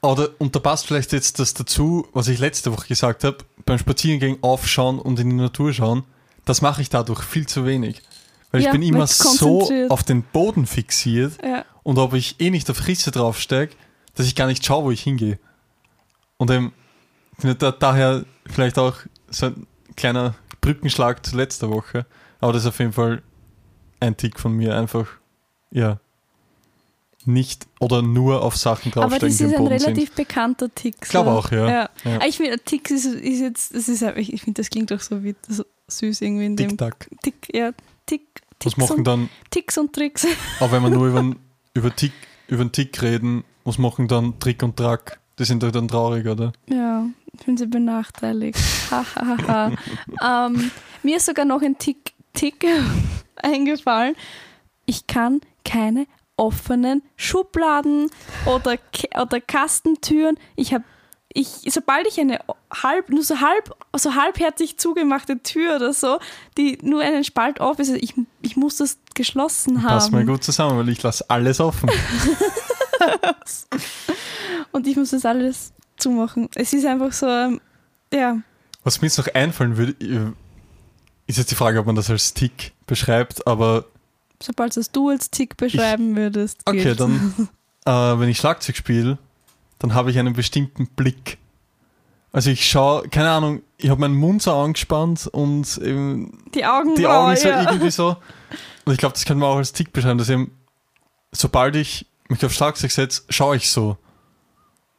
oder, 0.00 0.30
und 0.38 0.54
da 0.54 0.60
passt 0.60 0.86
vielleicht 0.86 1.12
jetzt 1.12 1.38
das 1.38 1.54
dazu, 1.54 2.06
was 2.12 2.28
ich 2.28 2.38
letzte 2.38 2.72
Woche 2.72 2.88
gesagt 2.88 3.24
habe, 3.24 3.38
beim 3.66 3.78
Spazierengehen 3.78 4.38
aufschauen 4.42 4.98
und 4.98 5.18
in 5.20 5.30
die 5.30 5.36
Natur 5.36 5.72
schauen, 5.72 6.04
das 6.44 6.60
mache 6.62 6.82
ich 6.82 6.90
dadurch 6.90 7.22
viel 7.22 7.46
zu 7.46 7.64
wenig. 7.66 8.02
Weil 8.50 8.60
ich 8.60 8.66
Ja, 8.66 8.72
bin 8.72 8.82
immer 8.82 9.06
so 9.06 9.68
auf 9.88 10.02
den 10.02 10.22
Boden 10.22 10.66
fixiert 10.66 11.32
Ja. 11.44 11.64
und 11.82 11.98
ob 11.98 12.14
ich 12.14 12.36
eh 12.40 12.50
nicht 12.50 12.70
auf 12.70 12.86
Risse 12.86 13.10
draufsteige, 13.10 13.72
dass 14.14 14.26
ich 14.26 14.36
gar 14.36 14.46
nicht 14.46 14.64
schaue, 14.64 14.84
wo 14.84 14.90
ich 14.90 15.02
hingehe. 15.02 15.38
Und 16.36 16.50
eben, 16.50 16.72
da, 17.42 17.72
daher 17.72 18.24
vielleicht 18.46 18.78
auch 18.78 18.96
so 19.28 19.46
ein 19.46 19.66
kleiner 19.96 20.34
Brückenschlag 20.60 21.24
zu 21.24 21.36
letzter 21.36 21.70
Woche, 21.70 22.06
aber 22.40 22.52
das 22.52 22.62
ist 22.62 22.68
auf 22.68 22.78
jeden 22.78 22.92
Fall 22.92 23.22
ein 24.00 24.16
Tick 24.16 24.38
von 24.38 24.52
mir, 24.52 24.76
einfach, 24.76 25.06
ja, 25.70 25.98
nicht 27.26 27.66
oder 27.80 28.02
nur 28.02 28.42
auf 28.42 28.56
Sachen 28.56 28.92
Aber 28.92 29.08
draufsteigen, 29.08 29.28
das 29.28 29.38
die 29.38 29.44
ist 29.44 29.54
ein 29.54 29.66
relativ 29.66 30.08
sind. 30.08 30.14
bekannter 30.16 30.74
Tick. 30.74 30.96
Ich 31.02 31.08
glaube 31.08 31.30
so. 31.30 31.36
auch, 31.38 31.50
ja. 31.50 31.68
ja. 31.68 31.90
Ja. 32.04 32.14
Aber 32.16 32.26
Ich 32.26 32.36
finde, 32.36 32.58
Ticks 32.58 32.90
ist, 32.90 33.06
ist 33.06 33.40
jetzt, 33.40 33.74
das 33.74 33.88
ist, 33.88 34.02
ich 34.02 34.42
finde, 34.42 34.60
das 34.60 34.70
klingt 34.70 34.90
doch 34.90 35.00
so, 35.00 35.24
wie, 35.24 35.34
so 35.48 35.64
süß 35.88 36.20
irgendwie 36.20 36.46
in 36.46 36.56
dem 36.56 36.68
Tick-Tack. 36.70 37.08
Tick, 37.22 37.48
ja, 37.54 37.72
Tick, 38.06 38.22
Was 38.34 38.58
Ticks 38.58 38.76
machen 38.76 38.98
und, 38.98 39.04
dann, 39.04 39.28
Ticks 39.50 39.78
und 39.78 39.92
Tricks. 39.92 40.26
auch 40.60 40.70
wenn 40.70 40.82
wir 40.82 40.90
nur 40.90 41.06
über, 41.06 41.34
über, 41.72 41.94
Tick, 41.94 42.12
über 42.48 42.62
einen 42.62 42.72
Tick 42.72 43.00
reden, 43.02 43.44
was 43.64 43.78
machen 43.78 44.08
dann 44.08 44.38
Trick 44.38 44.62
und 44.62 44.76
Track? 44.76 45.20
Die 45.38 45.44
sind 45.44 45.62
doch 45.62 45.72
dann 45.72 45.88
traurig, 45.88 46.26
oder? 46.26 46.52
Ja, 46.68 47.06
ich 47.38 47.46
bin 47.46 47.56
sie 47.56 47.66
benachteiligt. 47.66 48.58
Ähm, 50.22 50.70
mir 51.02 51.16
ist 51.16 51.26
sogar 51.26 51.44
noch 51.44 51.62
ein 51.62 51.78
Tick, 51.78 52.12
Tick 52.32 52.64
eingefallen. 53.36 54.14
Ich 54.86 55.06
kann 55.06 55.40
keine 55.64 56.06
offenen 56.36 57.02
Schubladen 57.16 58.10
oder, 58.46 58.76
oder 59.20 59.40
Kastentüren. 59.40 60.38
Ich 60.54 60.74
habe 60.74 60.84
ich, 61.36 61.48
sobald 61.72 62.06
ich 62.06 62.20
eine 62.20 62.38
halb, 62.72 63.08
nur 63.08 63.24
so 63.24 63.40
halb, 63.40 63.74
so 63.96 64.14
halbherzig 64.14 64.78
zugemachte 64.78 65.42
Tür 65.42 65.76
oder 65.76 65.92
so, 65.92 66.18
die 66.56 66.78
nur 66.80 67.02
einen 67.02 67.24
Spalt 67.24 67.60
auf 67.60 67.80
ist, 67.80 67.88
also 67.90 68.00
ich, 68.00 68.14
ich 68.40 68.56
muss 68.56 68.76
das 68.76 68.98
geschlossen 69.14 69.82
haben. 69.82 69.94
Passt 69.94 70.12
mir 70.12 70.24
gut 70.24 70.44
zusammen, 70.44 70.78
weil 70.78 70.88
ich 70.90 71.02
lasse 71.02 71.28
alles 71.28 71.58
offen. 71.60 71.90
Und 74.70 74.86
ich 74.86 74.96
muss 74.96 75.10
das 75.10 75.24
alles 75.24 75.72
zumachen. 75.96 76.48
Es 76.54 76.72
ist 76.72 76.86
einfach 76.86 77.12
so, 77.12 77.26
ähm, 77.26 77.60
ja, 78.12 78.38
Was 78.82 79.00
mir 79.00 79.06
jetzt 79.08 79.18
noch 79.18 79.28
einfallen 79.34 79.76
würde, 79.76 79.92
äh, 80.04 80.32
ist 81.26 81.38
jetzt 81.38 81.50
die 81.50 81.54
Frage, 81.54 81.78
ob 81.80 81.86
man 81.86 81.96
das 81.96 82.10
als 82.10 82.34
Tick 82.34 82.72
beschreibt, 82.86 83.46
aber 83.46 83.86
sobald 84.42 84.76
das 84.76 84.90
du 84.90 85.08
als 85.08 85.30
Tick 85.30 85.56
beschreiben 85.56 86.16
würdest. 86.16 86.60
okay, 86.66 86.82
gilt. 86.82 87.00
dann, 87.00 87.48
äh, 87.86 87.90
wenn 87.90 88.28
ich 88.28 88.38
Schlagzeug 88.38 88.76
spiele, 88.76 89.18
dann 89.78 89.94
habe 89.94 90.10
ich 90.10 90.18
einen 90.18 90.34
bestimmten 90.34 90.86
Blick. 90.88 91.38
Also 92.32 92.50
ich 92.50 92.68
schaue, 92.68 93.08
keine 93.08 93.30
Ahnung, 93.30 93.62
ich 93.78 93.90
habe 93.90 94.00
meinen 94.00 94.16
Mund 94.16 94.42
so 94.42 94.52
angespannt 94.52 95.28
und 95.28 95.78
eben 95.78 96.42
Die 96.54 96.66
Augen, 96.66 96.96
die 96.96 97.06
Augen 97.06 97.36
so 97.36 97.48
ja. 97.48 97.70
irgendwie 97.70 97.90
so. 97.90 98.16
Und 98.86 98.92
ich 98.92 98.98
glaube, 98.98 99.14
das 99.14 99.24
kann 99.24 99.38
man 99.38 99.48
auch 99.48 99.56
als 99.56 99.72
Tick 99.72 99.94
beschreiben, 99.94 100.18
dass 100.18 100.28
eben, 100.28 100.50
sobald 101.32 101.74
ich 101.74 102.06
mich 102.28 102.44
auf 102.44 102.52
Schlagzeug 102.52 102.90
setze, 102.90 103.22
schaue 103.30 103.56
ich 103.56 103.70
so. 103.70 103.96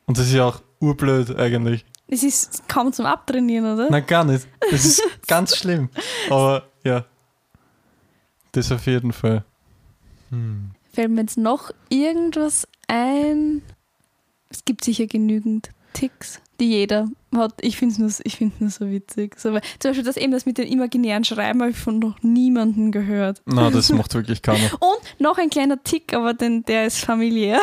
Und 0.06 0.18
das 0.18 0.26
ist 0.26 0.34
ja 0.34 0.46
auch 0.46 0.62
urblöd 0.80 1.36
eigentlich. 1.38 1.86
Es 2.08 2.24
ist 2.24 2.68
kaum 2.68 2.94
zum 2.94 3.06
Abtrainieren, 3.06 3.74
oder? 3.74 3.90
Nein, 3.90 4.06
gar 4.06 4.24
nicht. 4.24 4.48
Das 4.72 4.86
ist 4.86 5.02
ganz 5.28 5.56
schlimm. 5.56 5.90
Aber 6.30 6.70
ja. 6.84 7.06
Das 8.52 8.72
auf 8.72 8.86
jeden 8.86 9.12
Fall. 9.12 9.44
Hm. 10.30 10.72
Fällt 10.94 11.12
mir 11.12 11.22
jetzt 11.22 11.38
noch 11.38 11.72
irgendwas 11.90 12.68
ein? 12.88 13.64
Es 14.50 14.64
gibt 14.64 14.84
sicher 14.84 15.08
genügend 15.08 15.70
Ticks, 15.94 16.42
die 16.60 16.70
jeder 16.70 17.08
hat. 17.36 17.54
Ich 17.62 17.78
finde 17.78 17.94
es 17.94 18.00
nur, 18.00 18.12
ich 18.24 18.38
find's 18.38 18.60
nur 18.60 18.70
so 18.70 18.90
witzig. 18.90 19.40
So, 19.40 19.54
weil, 19.54 19.62
zum 19.80 19.90
Beispiel 19.92 20.04
das 20.04 20.18
eben 20.18 20.32
das 20.32 20.46
mit 20.46 20.58
den 20.58 20.68
imaginären 20.68 21.24
Schreiben 21.24 21.62
habe 21.62 21.72
ich 21.72 21.78
von 21.78 22.00
noch 22.00 22.22
niemandem 22.22 22.92
gehört. 22.92 23.42
Na, 23.46 23.70
das 23.72 23.90
macht 23.94 24.14
wirklich 24.14 24.42
keiner. 24.42 24.72
Und 24.74 25.20
noch 25.20 25.38
ein 25.38 25.50
kleiner 25.50 25.82
Tick, 25.84 26.14
aber 26.14 26.34
den, 26.34 26.64
der 26.66 26.86
ist 26.86 27.00
familiär. 27.00 27.60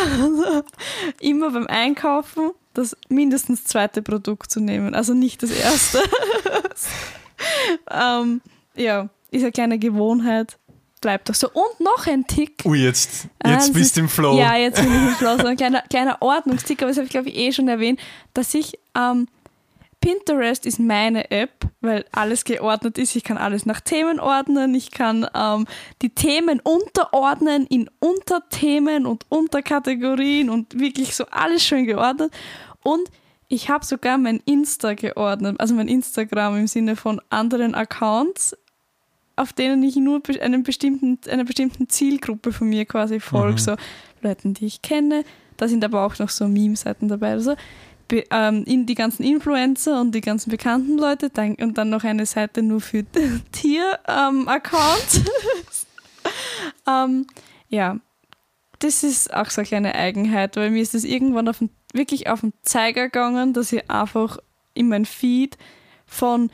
Immer 1.20 1.52
beim 1.52 1.66
Einkaufen 1.68 2.50
das 2.74 2.96
mindestens 3.08 3.64
zweite 3.64 4.02
Produkt 4.02 4.50
zu 4.50 4.60
nehmen, 4.60 4.94
also 4.94 5.14
nicht 5.14 5.42
das 5.42 5.50
erste. 5.50 6.02
ähm, 7.90 8.40
ja, 8.74 9.08
ist 9.30 9.42
eine 9.42 9.52
kleine 9.52 9.78
Gewohnheit. 9.78 10.58
Bleibt 11.00 11.28
doch 11.28 11.34
so. 11.34 11.48
Und 11.50 11.80
noch 11.80 12.06
ein 12.06 12.26
Tick. 12.28 12.62
Ui, 12.64 12.78
jetzt, 12.78 13.26
Ah, 13.42 13.50
jetzt 13.52 13.68
das 13.68 13.72
bist 13.72 13.86
ist- 13.86 13.96
du 13.96 14.00
im 14.02 14.08
Flow. 14.08 14.38
Ja, 14.38 14.56
jetzt 14.56 14.80
bin 14.80 14.86
ich 14.94 15.02
im 15.08 15.14
Schloss. 15.16 15.44
Ein 15.44 15.56
kleiner, 15.56 15.82
kleiner 15.82 16.16
Ordnungstick, 16.20 16.80
aber 16.80 16.90
das 16.90 16.96
habe 16.98 17.06
ich, 17.06 17.10
glaube 17.10 17.28
ich, 17.28 17.36
eh 17.36 17.52
schon 17.52 17.66
erwähnt, 17.66 17.98
dass 18.34 18.54
ich 18.54 18.78
ähm, 18.96 19.26
Pinterest 20.02 20.66
ist 20.66 20.80
meine 20.80 21.30
App, 21.30 21.64
weil 21.80 22.04
alles 22.12 22.44
geordnet 22.44 22.98
ist. 22.98 23.16
Ich 23.16 23.22
kann 23.22 23.38
alles 23.38 23.64
nach 23.64 23.80
Themen 23.80 24.20
ordnen. 24.20 24.74
Ich 24.74 24.90
kann 24.90 25.26
ähm, 25.34 25.66
die 26.02 26.10
Themen 26.10 26.60
unterordnen 26.60 27.66
in 27.68 27.88
Unterthemen 28.00 29.06
und 29.06 29.24
Unterkategorien 29.30 30.50
und 30.50 30.78
wirklich 30.78 31.14
so 31.14 31.24
alles 31.30 31.64
schön 31.64 31.86
geordnet. 31.86 32.32
Und 32.82 33.08
ich 33.48 33.70
habe 33.70 33.84
sogar 33.84 34.18
mein 34.18 34.42
Insta 34.44 34.94
geordnet, 34.94 35.56
also 35.60 35.74
mein 35.74 35.88
Instagram 35.88 36.56
im 36.56 36.66
Sinne 36.66 36.96
von 36.96 37.20
anderen 37.30 37.74
Accounts, 37.74 38.56
auf 39.36 39.52
denen 39.52 39.82
ich 39.84 39.94
nur 39.94 40.20
einen 40.40 40.64
bestimmten, 40.64 41.20
einer 41.30 41.44
bestimmten 41.44 41.88
Zielgruppe 41.88 42.52
von 42.52 42.68
mir 42.68 42.86
quasi 42.86 43.20
folge. 43.20 43.52
Mhm. 43.52 43.58
So 43.58 43.76
Leuten, 44.20 44.54
die 44.54 44.66
ich 44.66 44.82
kenne. 44.82 45.22
Da 45.58 45.68
sind 45.68 45.84
aber 45.84 46.04
auch 46.04 46.18
noch 46.18 46.30
so 46.30 46.48
Meme-Seiten 46.48 47.06
dabei. 47.06 47.30
Also 47.32 47.54
ähm, 48.12 48.64
in 48.64 48.86
die 48.86 48.94
ganzen 48.94 49.22
Influencer 49.22 50.00
und 50.00 50.14
die 50.14 50.20
ganzen 50.20 50.50
bekannten 50.50 50.98
Leute 50.98 51.30
dann, 51.30 51.54
und 51.56 51.78
dann 51.78 51.90
noch 51.90 52.04
eine 52.04 52.26
Seite 52.26 52.62
nur 52.62 52.80
für 52.80 53.04
Tier-Accounts. 53.52 55.22
ähm, 56.88 57.26
ja, 57.68 57.98
das 58.78 59.02
ist 59.02 59.32
auch 59.32 59.50
so 59.50 59.60
eine 59.60 59.68
kleine 59.68 59.94
Eigenheit, 59.94 60.56
weil 60.56 60.70
mir 60.70 60.82
ist 60.82 60.94
das 60.94 61.04
irgendwann 61.04 61.48
auf 61.48 61.58
den, 61.58 61.70
wirklich 61.92 62.28
auf 62.28 62.40
den 62.40 62.52
Zeiger 62.62 63.04
gegangen, 63.04 63.52
dass 63.52 63.72
ich 63.72 63.90
einfach 63.90 64.38
in 64.74 64.88
mein 64.88 65.04
Feed 65.04 65.56
von 66.06 66.50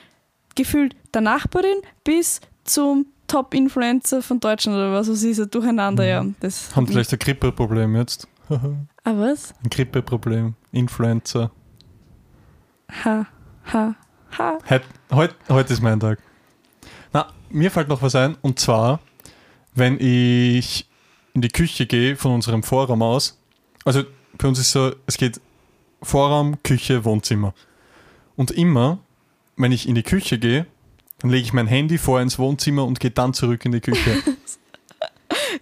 gefühlt 0.54 0.94
der 1.14 1.22
Nachbarin 1.22 1.78
bis 2.04 2.40
zum 2.64 3.06
Top-Influencer 3.28 4.22
von 4.22 4.40
Deutschland 4.40 4.76
oder 4.76 4.92
was, 4.92 5.08
was 5.08 5.22
ist 5.22 5.38
ja 5.38 5.44
durcheinander, 5.44 6.04
ja. 6.04 6.24
Das 6.40 6.74
Haben 6.74 6.86
vielleicht 6.86 7.12
ein 7.12 7.18
Grippeproblem 7.18 7.96
jetzt. 7.96 8.26
Ein 8.50 8.88
Ah, 9.04 9.12
was? 9.16 9.54
Grippeproblem. 9.70 10.54
Influencer. 10.72 11.50
Ha, 13.04 13.26
ha, 13.72 13.94
ha. 14.38 14.58
Heute 14.68 14.84
heut, 15.12 15.34
heut 15.48 15.70
ist 15.70 15.82
mein 15.82 16.00
Tag. 16.00 16.18
Na, 17.12 17.28
mir 17.50 17.70
fällt 17.70 17.88
noch 17.88 18.02
was 18.02 18.14
ein. 18.14 18.36
Und 18.42 18.58
zwar, 18.58 19.00
wenn 19.74 19.98
ich 20.00 20.88
in 21.34 21.42
die 21.42 21.48
Küche 21.48 21.86
gehe 21.86 22.16
von 22.16 22.32
unserem 22.32 22.62
Vorraum 22.62 23.02
aus. 23.02 23.38
Also 23.84 24.02
bei 24.36 24.48
uns 24.48 24.58
ist 24.58 24.72
so, 24.72 24.92
es 25.06 25.16
geht 25.16 25.40
Vorraum, 26.02 26.62
Küche, 26.62 27.04
Wohnzimmer. 27.04 27.54
Und 28.36 28.50
immer, 28.50 28.98
wenn 29.56 29.72
ich 29.72 29.88
in 29.88 29.94
die 29.94 30.02
Küche 30.02 30.38
gehe, 30.38 30.66
dann 31.18 31.30
lege 31.30 31.42
ich 31.42 31.52
mein 31.52 31.66
Handy 31.66 31.98
vor 31.98 32.20
ins 32.20 32.38
Wohnzimmer 32.38 32.84
und 32.84 33.00
gehe 33.00 33.10
dann 33.10 33.34
zurück 33.34 33.64
in 33.64 33.72
die 33.72 33.80
Küche. 33.80 34.22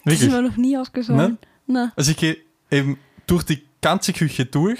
Das 0.05 0.20
ist 0.20 0.31
mir 0.31 0.42
noch 0.42 0.57
nie 0.57 0.77
aufgefallen. 0.79 1.38
Na, 1.66 1.92
Also 1.96 2.12
ich 2.12 2.16
gehe 2.16 2.37
eben 2.70 2.98
durch 3.26 3.42
die 3.44 3.62
ganze 3.81 4.12
Küche 4.12 4.44
durch, 4.46 4.79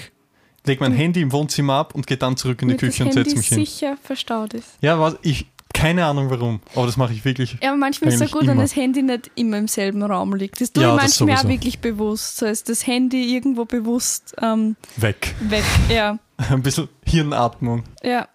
lege 0.65 0.81
mein 0.83 0.93
Handy 0.93 1.21
im 1.21 1.31
Wohnzimmer 1.31 1.73
ab 1.75 1.95
und 1.95 2.07
gehe 2.07 2.17
dann 2.17 2.37
zurück 2.37 2.61
in 2.61 2.69
die 2.69 2.75
damit 2.77 2.91
Küche 2.93 3.05
und 3.05 3.13
setze 3.13 3.35
mich 3.37 3.47
hin. 3.47 3.65
sicher 3.65 3.97
verstaut 4.03 4.53
ist. 4.53 4.69
Ja, 4.81 4.99
was, 4.99 5.15
ich, 5.21 5.45
keine 5.73 6.05
Ahnung 6.05 6.29
warum, 6.29 6.59
aber 6.75 6.85
das 6.87 6.97
mache 6.97 7.13
ich 7.13 7.23
wirklich. 7.23 7.57
Ja, 7.61 7.69
aber 7.69 7.77
manchmal 7.77 8.09
ist 8.09 8.15
es 8.15 8.19
ja 8.19 8.25
Eigentlich 8.25 8.39
gut, 8.39 8.47
wenn 8.47 8.57
das 8.57 8.75
Handy 8.75 9.01
nicht 9.03 9.31
immer 9.35 9.57
im 9.57 9.67
selben 9.67 10.01
Raum 10.03 10.33
liegt. 10.35 10.59
Das 10.59 10.71
tue 10.73 10.83
Ja, 10.83 10.95
ich 10.95 11.01
manchmal 11.01 11.37
auch 11.37 11.47
wirklich 11.49 11.79
bewusst. 11.79 12.37
So 12.37 12.45
ist 12.45 12.67
das 12.69 12.85
Handy 12.87 13.33
irgendwo 13.35 13.65
bewusst 13.65 14.35
ähm, 14.41 14.75
Weg. 14.97 15.35
weg. 15.41 15.63
Ja, 15.89 16.17
Ein 16.37 16.61
bisschen 16.63 16.89
Hirnatmung. 17.05 17.83
ja. 18.03 18.27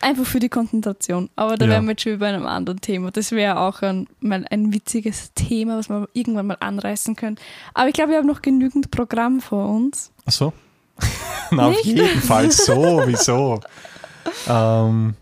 Einfach 0.00 0.24
für 0.24 0.38
die 0.40 0.48
Konzentration. 0.48 1.28
Aber 1.36 1.56
da 1.56 1.66
Ja. 1.66 1.72
wären 1.72 1.84
wir 1.84 1.90
jetzt 1.92 2.02
schon 2.02 2.18
bei 2.18 2.28
einem 2.28 2.46
anderen 2.46 2.80
Thema. 2.80 3.10
Das 3.10 3.32
wäre 3.32 3.58
auch 3.58 3.82
ein, 3.82 4.06
mal 4.20 4.46
ein 4.50 4.72
witziges 4.72 5.32
Thema, 5.34 5.78
was 5.78 5.88
wir 5.88 6.08
irgendwann 6.12 6.46
mal 6.46 6.56
anreißen 6.60 7.16
können. 7.16 7.36
Aber 7.74 7.88
ich 7.88 7.94
glaube, 7.94 8.12
wir 8.12 8.18
haben 8.18 8.26
noch 8.26 8.42
genügend 8.42 8.90
Programm 8.90 9.40
vor 9.40 9.68
uns. 9.68 10.10
Ach 10.26 10.32
so? 10.32 10.52
Na, 11.50 11.68
auf 11.68 11.80
jeden 11.84 12.20
Fall 12.20 12.50
sowieso. 12.50 13.60
ähm, 14.48 15.14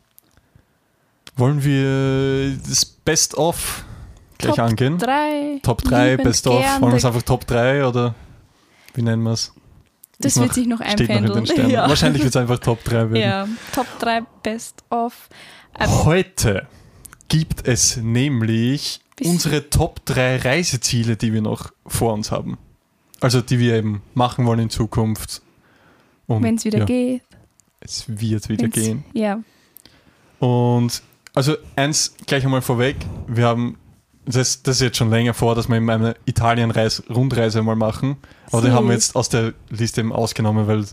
wollen 1.37 1.65
wir 1.65 2.57
das 2.69 2.85
Best-of 2.85 3.85
gleich 4.39 4.57
Top 4.57 4.65
angehen? 4.65 4.99
Drei. 4.99 5.61
Top 5.63 5.83
3, 5.83 6.11
liebend 6.11 6.25
Best-of. 6.25 6.81
Wollen 6.81 6.93
wir 6.93 6.97
es 6.99 7.05
einfach 7.05 7.23
Top 7.23 7.47
3 7.47 7.87
oder 7.87 8.15
wie 8.95 9.03
nennen 9.03 9.23
wir 9.23 9.33
es? 9.33 9.53
Das 10.19 10.33
Ist 10.33 10.39
wird 10.41 10.49
noch- 10.49 10.55
sich 10.55 10.67
noch 10.67 10.79
noch 10.81 10.87
einpendeln. 10.87 11.47
Sternen. 11.47 11.71
ja. 11.71 11.89
Wahrscheinlich 11.89 12.23
wird 12.23 12.35
es 12.35 12.37
einfach 12.41 12.59
Top 12.59 12.83
3 12.85 13.11
werden. 13.11 13.17
ja, 13.17 13.49
Top 13.73 13.87
3 14.01 14.23
Best 14.43 14.83
of. 14.91 15.29
Ähm, 15.79 16.05
Heute 16.05 16.67
gibt 17.29 17.67
es 17.69 17.97
nämlich 17.99 19.01
unsere 19.23 19.71
Top 19.71 20.05
3 20.07 20.37
Reiseziele, 20.39 21.17
die 21.17 21.33
wir 21.33 21.43
noch 21.43 21.73
vor 21.87 22.13
uns 22.15 22.33
haben. 22.33 22.59
Also 23.21 23.41
die 23.41 23.59
wir 23.59 23.75
eben 23.75 24.03
machen 24.15 24.45
wollen 24.47 24.61
in 24.61 24.71
Zukunft. 24.71 25.43
Wenn 26.27 26.57
es 26.57 26.65
wieder 26.65 26.81
ja, 26.81 26.85
geht. 26.85 27.23
Es 27.81 28.05
wird 28.09 28.49
wieder 28.49 28.65
Wenn's- 28.67 28.73
gehen. 28.75 29.05
Ja. 29.13 29.41
Und 30.41 31.03
also 31.35 31.57
eins 31.77 32.15
gleich 32.27 32.45
einmal 32.45 32.63
vorweg, 32.63 32.97
wir 33.27 33.47
haben, 33.47 33.79
das, 34.37 34.63
das 34.63 34.77
ist 34.77 34.83
jetzt 34.83 34.97
schon 34.99 35.11
länger 35.11 35.35
vor, 35.35 35.55
dass 35.55 35.69
wir 35.69 35.77
eben 35.77 35.89
eine 35.89 36.15
Italien-Rundreise 36.27 37.63
mal 37.63 37.77
machen. 37.77 38.17
Aber 38.51 38.63
die 38.63 38.69
Sie. 38.69 38.73
haben 38.73 38.87
wir 38.89 38.95
jetzt 38.95 39.17
aus 39.17 39.29
der 39.29 39.55
Liste 39.71 40.01
eben 40.01 40.13
ausgenommen, 40.13 40.67
weil 40.67 40.85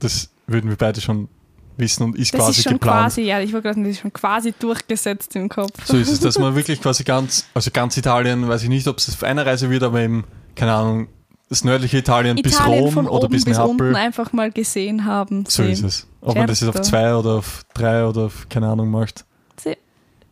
das 0.00 0.30
würden 0.46 0.68
wir 0.70 0.76
beide 0.76 1.00
schon 1.00 1.28
wissen 1.76 2.04
und 2.04 2.16
ist 2.16 2.32
Das 2.34 2.40
quasi 2.40 2.58
ist 2.60 2.64
schon 2.64 2.74
geplant. 2.74 3.00
quasi, 3.04 3.22
ja, 3.22 3.40
ich 3.40 3.52
wollte 3.52 3.68
gerade 3.68 3.80
das 3.82 3.90
ist 3.92 4.00
schon 4.00 4.12
quasi 4.12 4.52
durchgesetzt 4.58 5.34
im 5.34 5.48
Kopf. 5.48 5.72
So 5.86 5.96
ist 5.96 6.10
es, 6.10 6.20
dass 6.20 6.38
man 6.38 6.54
wirklich 6.56 6.80
quasi 6.80 7.02
ganz, 7.04 7.46
also 7.54 7.70
ganz 7.72 7.96
Italien, 7.96 8.46
weiß 8.46 8.62
ich 8.62 8.68
nicht, 8.68 8.86
ob 8.86 8.98
es 8.98 9.08
auf 9.12 9.22
einer 9.24 9.44
Reise 9.44 9.70
wird, 9.70 9.82
aber 9.82 10.00
eben, 10.00 10.24
keine 10.54 10.72
Ahnung, 10.74 11.08
das 11.48 11.64
nördliche 11.64 11.98
Italien, 11.98 12.36
bis 12.36 12.54
Italien 12.54 12.84
Rom 12.84 12.92
von 12.92 13.06
oder 13.08 13.28
bis 13.28 13.44
bis 13.44 13.56
Neapel. 13.58 13.94
einfach 13.96 14.32
mal 14.32 14.50
gesehen 14.52 15.04
haben. 15.04 15.44
So 15.46 15.62
ist 15.62 15.82
es. 15.82 16.06
Ob 16.20 16.36
man 16.36 16.46
das 16.46 16.60
jetzt 16.60 16.68
auf 16.70 16.76
Certo. 16.76 16.88
zwei 16.90 17.14
oder 17.14 17.30
auf 17.38 17.62
drei 17.74 18.04
oder 18.06 18.22
auf 18.26 18.46
keine 18.48 18.68
Ahnung 18.68 18.90
macht. 18.90 19.24
Sie- 19.56 19.76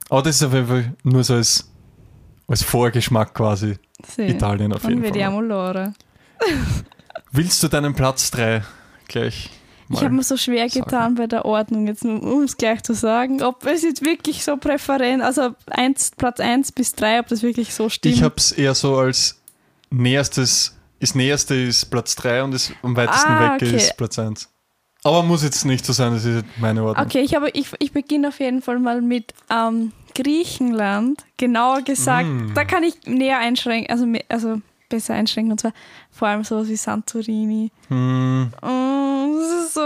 Aber 0.08 0.22
das 0.22 0.36
ist 0.36 0.42
auf 0.44 0.54
jeden 0.54 0.66
Fall 0.66 0.94
nur 1.02 1.22
so 1.24 1.34
als, 1.34 1.68
als 2.52 2.62
Vorgeschmack 2.62 3.32
quasi 3.34 3.76
sehen. 4.06 4.28
Italien 4.28 4.72
auf 4.74 4.84
Und 4.84 4.90
jeden 4.90 5.02
Fall. 5.02 5.10
vediamo 5.10 5.40
l'ora. 5.40 5.92
Willst 7.32 7.62
du 7.62 7.68
deinen 7.68 7.94
Platz 7.94 8.30
3 8.30 8.62
gleich? 9.08 9.48
Ich 9.88 10.00
habe 10.02 10.10
mir 10.10 10.22
so 10.22 10.36
schwer 10.36 10.68
sagen. 10.68 10.84
getan 10.84 11.14
bei 11.14 11.26
der 11.26 11.44
Ordnung, 11.44 11.86
jetzt 11.86 12.04
um 12.04 12.42
es 12.42 12.56
gleich 12.56 12.82
zu 12.82 12.94
sagen, 12.94 13.42
ob 13.42 13.64
es 13.66 13.82
jetzt 13.82 14.04
wirklich 14.04 14.44
so 14.44 14.56
präferent, 14.56 15.22
also 15.22 15.54
eins, 15.66 16.12
Platz 16.16 16.40
1 16.40 16.72
bis 16.72 16.94
3, 16.94 17.20
ob 17.20 17.28
das 17.28 17.42
wirklich 17.42 17.74
so 17.74 17.88
stimmt. 17.88 18.14
ich 18.14 18.22
habe 18.22 18.34
es 18.36 18.52
eher 18.52 18.74
so 18.74 18.96
als 18.98 19.40
näherstes, 19.90 20.76
das 21.00 21.14
näherste 21.14 21.54
ist 21.54 21.86
Platz 21.86 22.14
3 22.16 22.42
und 22.44 22.52
das 22.52 22.72
am 22.82 22.96
weitesten 22.96 23.30
Ah, 23.32 23.54
weg 23.54 23.62
okay. 23.62 23.76
ist 23.76 23.96
Platz 23.96 24.18
1. 24.18 24.48
Aber 25.04 25.22
muss 25.22 25.42
jetzt 25.42 25.64
nicht 25.64 25.84
so 25.84 25.92
sein, 25.92 26.12
das 26.14 26.24
ist 26.24 26.44
meine 26.58 26.82
Ordnung. 26.84 27.04
Okay, 27.06 27.20
ich, 27.22 27.34
habe, 27.34 27.50
ich, 27.50 27.66
ich 27.78 27.92
beginne 27.92 28.28
auf 28.28 28.38
jeden 28.40 28.62
Fall 28.62 28.78
mal 28.78 29.00
mit 29.02 29.34
ähm, 29.50 29.92
Griechenland. 30.14 31.24
Genauer 31.36 31.82
gesagt, 31.82 32.26
Mm. 32.28 32.54
da 32.54 32.64
kann 32.64 32.82
ich 32.82 32.94
näher 33.06 33.38
einschränken, 33.38 33.90
also, 33.90 34.06
also 34.28 34.60
besser 34.88 35.14
einschränken, 35.14 35.52
und 35.52 35.58
zwar 35.60 35.72
vor 36.10 36.28
allem 36.28 36.44
sowas 36.44 36.68
wie 36.68 36.76
Santorini. 36.76 37.70
Hm, 37.88 38.52
Mm, 38.62 39.38
das 39.38 39.64
ist 39.66 39.74
so. 39.74 39.80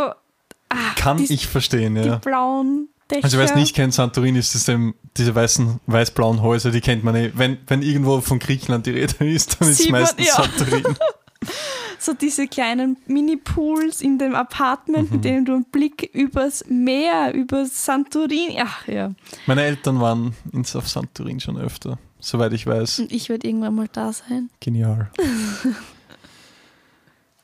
Ah, 0.68 0.94
kann 0.96 1.18
die, 1.18 1.32
ich 1.32 1.46
verstehen, 1.46 1.94
Die 1.94 2.02
ja. 2.08 2.16
blauen 2.16 2.88
Dächer. 3.10 3.22
Also 3.24 3.38
wer 3.38 3.44
es 3.44 3.54
nicht 3.54 3.76
kennt, 3.76 3.94
Santorini 3.94 4.38
ist 4.40 4.54
das 4.56 4.64
dem, 4.64 4.94
diese 5.16 5.32
weißen, 5.34 5.78
weiß-blauen 5.86 6.42
Häuser, 6.42 6.72
die 6.72 6.80
kennt 6.80 7.04
man 7.04 7.14
eh. 7.14 7.30
Wenn, 7.34 7.58
wenn 7.68 7.82
irgendwo 7.82 8.20
von 8.20 8.40
Griechenland 8.40 8.84
die 8.86 8.90
Rede 8.90 9.24
ist, 9.30 9.60
dann 9.60 9.68
ist 9.68 9.78
es 9.80 9.88
meistens 9.90 10.26
ja. 10.26 10.34
Santorini. 10.34 10.82
So 11.98 12.12
diese 12.12 12.46
kleinen 12.46 12.96
Mini-Pools 13.06 14.00
in 14.00 14.18
dem 14.18 14.34
Apartment, 14.34 15.10
Mhm. 15.10 15.16
mit 15.16 15.24
denen 15.24 15.44
du 15.44 15.54
einen 15.54 15.64
Blick 15.64 16.10
übers 16.14 16.64
Meer, 16.68 17.32
über 17.34 17.66
Santorini. 17.66 18.60
Ach 18.62 18.86
ja. 18.86 19.12
Meine 19.46 19.64
Eltern 19.64 20.00
waren 20.00 20.34
ins, 20.52 20.76
auf 20.76 20.88
Santorin 20.88 21.40
schon 21.40 21.58
öfter, 21.58 21.98
soweit 22.20 22.52
ich 22.52 22.66
weiß. 22.66 23.00
Und 23.00 23.12
ich 23.12 23.28
werde 23.28 23.48
irgendwann 23.48 23.74
mal 23.74 23.88
da 23.90 24.12
sein. 24.12 24.50
Genial. 24.60 25.10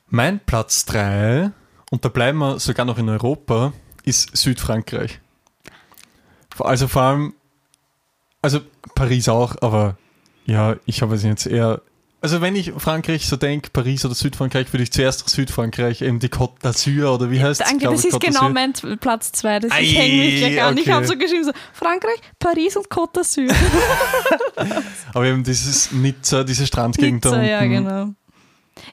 mein 0.09 0.39
Platz 0.39 0.85
3, 0.85 1.51
und 1.91 2.05
da 2.05 2.09
bleiben 2.09 2.39
wir 2.39 2.59
sogar 2.59 2.85
noch 2.85 2.97
in 2.97 3.09
Europa, 3.09 3.73
ist 4.03 4.35
Südfrankreich. 4.35 5.19
Also 6.59 6.87
vor 6.87 7.01
allem, 7.01 7.33
also 8.41 8.59
Paris 8.95 9.27
auch, 9.29 9.55
aber 9.61 9.97
ja, 10.45 10.75
ich 10.85 11.01
habe 11.01 11.15
es 11.15 11.23
jetzt 11.23 11.47
eher. 11.47 11.81
Also 12.23 12.39
wenn 12.39 12.55
ich 12.55 12.71
Frankreich 12.77 13.27
so 13.27 13.35
denke, 13.35 13.69
Paris 13.69 14.05
oder 14.05 14.15
Südfrankreich, 14.15 14.71
würde 14.71 14.83
ich 14.83 14.91
zuerst 14.93 15.21
nach 15.21 15.27
Südfrankreich, 15.27 16.01
eben 16.01 16.19
die 16.19 16.29
Côte 16.29 16.57
d'Azur 16.61 17.13
oder 17.13 17.29
wie 17.29 17.43
heißt 17.43 17.59
es? 17.59 17.67
Danke, 17.67 17.85
das 17.89 18.05
ist 18.05 18.17
genau 18.21 18.47
mein 18.49 18.71
Platz 19.01 19.33
2. 19.33 19.57
Ich 19.57 19.71
Ei, 19.73 19.83
hänge 19.85 20.23
mich 20.23 20.37
gleich 20.37 20.63
an. 20.63 20.77
Ich 20.77 20.83
okay. 20.83 20.93
habe 20.93 21.05
so 21.05 21.17
geschrieben: 21.17 21.43
so, 21.43 21.51
Frankreich, 21.73 22.19
Paris 22.39 22.77
und 22.77 22.87
Côte 22.87 23.15
d'Azur. 23.19 23.53
Aber 25.13 25.25
eben 25.25 25.43
dieses 25.43 25.91
Nizza, 25.91 26.45
diese 26.45 26.65
Strandgegend 26.65 27.25
da 27.25 27.29
Nizza, 27.31 27.39
unten. 27.41 27.49
ja, 27.51 27.65
genau. 27.65 28.13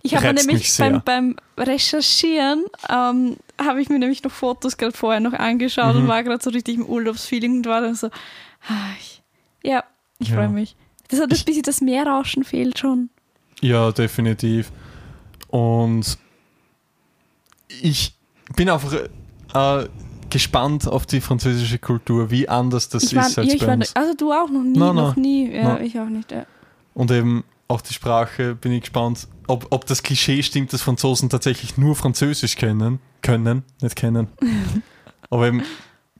Ich 0.02 0.14
habe 0.16 0.34
nämlich 0.34 0.76
beim, 0.76 1.00
beim 1.04 1.36
Recherchieren, 1.56 2.64
ähm, 2.88 3.36
habe 3.64 3.80
ich 3.80 3.88
mir 3.88 3.98
nämlich 3.98 4.22
noch 4.24 4.32
Fotos 4.32 4.76
gerade 4.76 4.96
vorher 4.96 5.20
noch 5.20 5.32
angeschaut 5.34 5.94
Mhm. 5.94 6.02
und 6.02 6.08
war 6.08 6.22
gerade 6.22 6.42
so 6.42 6.50
richtig 6.50 6.76
im 6.76 6.84
Urlaubsfeeling 6.86 7.58
und 7.58 7.66
war 7.66 7.80
dann 7.80 7.94
so, 7.94 8.08
ah, 8.08 8.72
ich, 8.98 9.22
ja, 9.62 9.84
ich 10.18 10.28
Ja. 10.30 10.34
freue 10.34 10.48
mich. 10.48 10.76
Das 11.08 11.20
hat 11.20 11.30
ein 11.30 11.36
Ich- 11.36 11.44
bisschen 11.44 11.62
das 11.62 11.80
Meerrauschen 11.80 12.44
fehlt 12.44 12.78
schon. 12.78 13.08
Ja, 13.60 13.92
definitiv. 13.92 14.72
Und 15.48 16.18
ich 17.82 18.14
bin 18.56 18.68
einfach 18.68 18.92
äh, 19.54 19.88
gespannt 20.30 20.86
auf 20.86 21.06
die 21.06 21.20
französische 21.20 21.78
Kultur, 21.78 22.30
wie 22.30 22.48
anders 22.48 22.88
das 22.88 23.04
ich 23.04 23.16
war, 23.16 23.26
ist 23.26 23.38
als 23.38 23.48
ja, 23.48 23.54
ich 23.54 23.60
bei 23.60 23.66
war, 23.66 23.74
uns. 23.74 23.94
also 23.94 24.14
du 24.14 24.32
auch 24.32 24.48
noch 24.48 24.62
nie, 24.62 24.78
Nein, 24.78 24.94
noch 24.94 25.16
nein. 25.16 25.22
nie. 25.22 25.54
Ja, 25.54 25.78
ich 25.80 25.98
auch 25.98 26.08
nicht. 26.08 26.32
Ja. 26.32 26.46
Und 26.94 27.10
eben 27.10 27.44
auch 27.68 27.80
die 27.80 27.94
Sprache, 27.94 28.54
bin 28.54 28.72
ich 28.72 28.82
gespannt, 28.82 29.28
ob, 29.46 29.66
ob 29.70 29.86
das 29.86 30.02
Klischee 30.02 30.42
stimmt, 30.42 30.72
dass 30.72 30.82
Franzosen 30.82 31.28
tatsächlich 31.28 31.76
nur 31.76 31.94
Französisch 31.94 32.56
kennen, 32.56 33.00
können, 33.22 33.64
nicht 33.80 33.96
kennen. 33.96 34.28
Aber 35.30 35.46
eben 35.46 35.62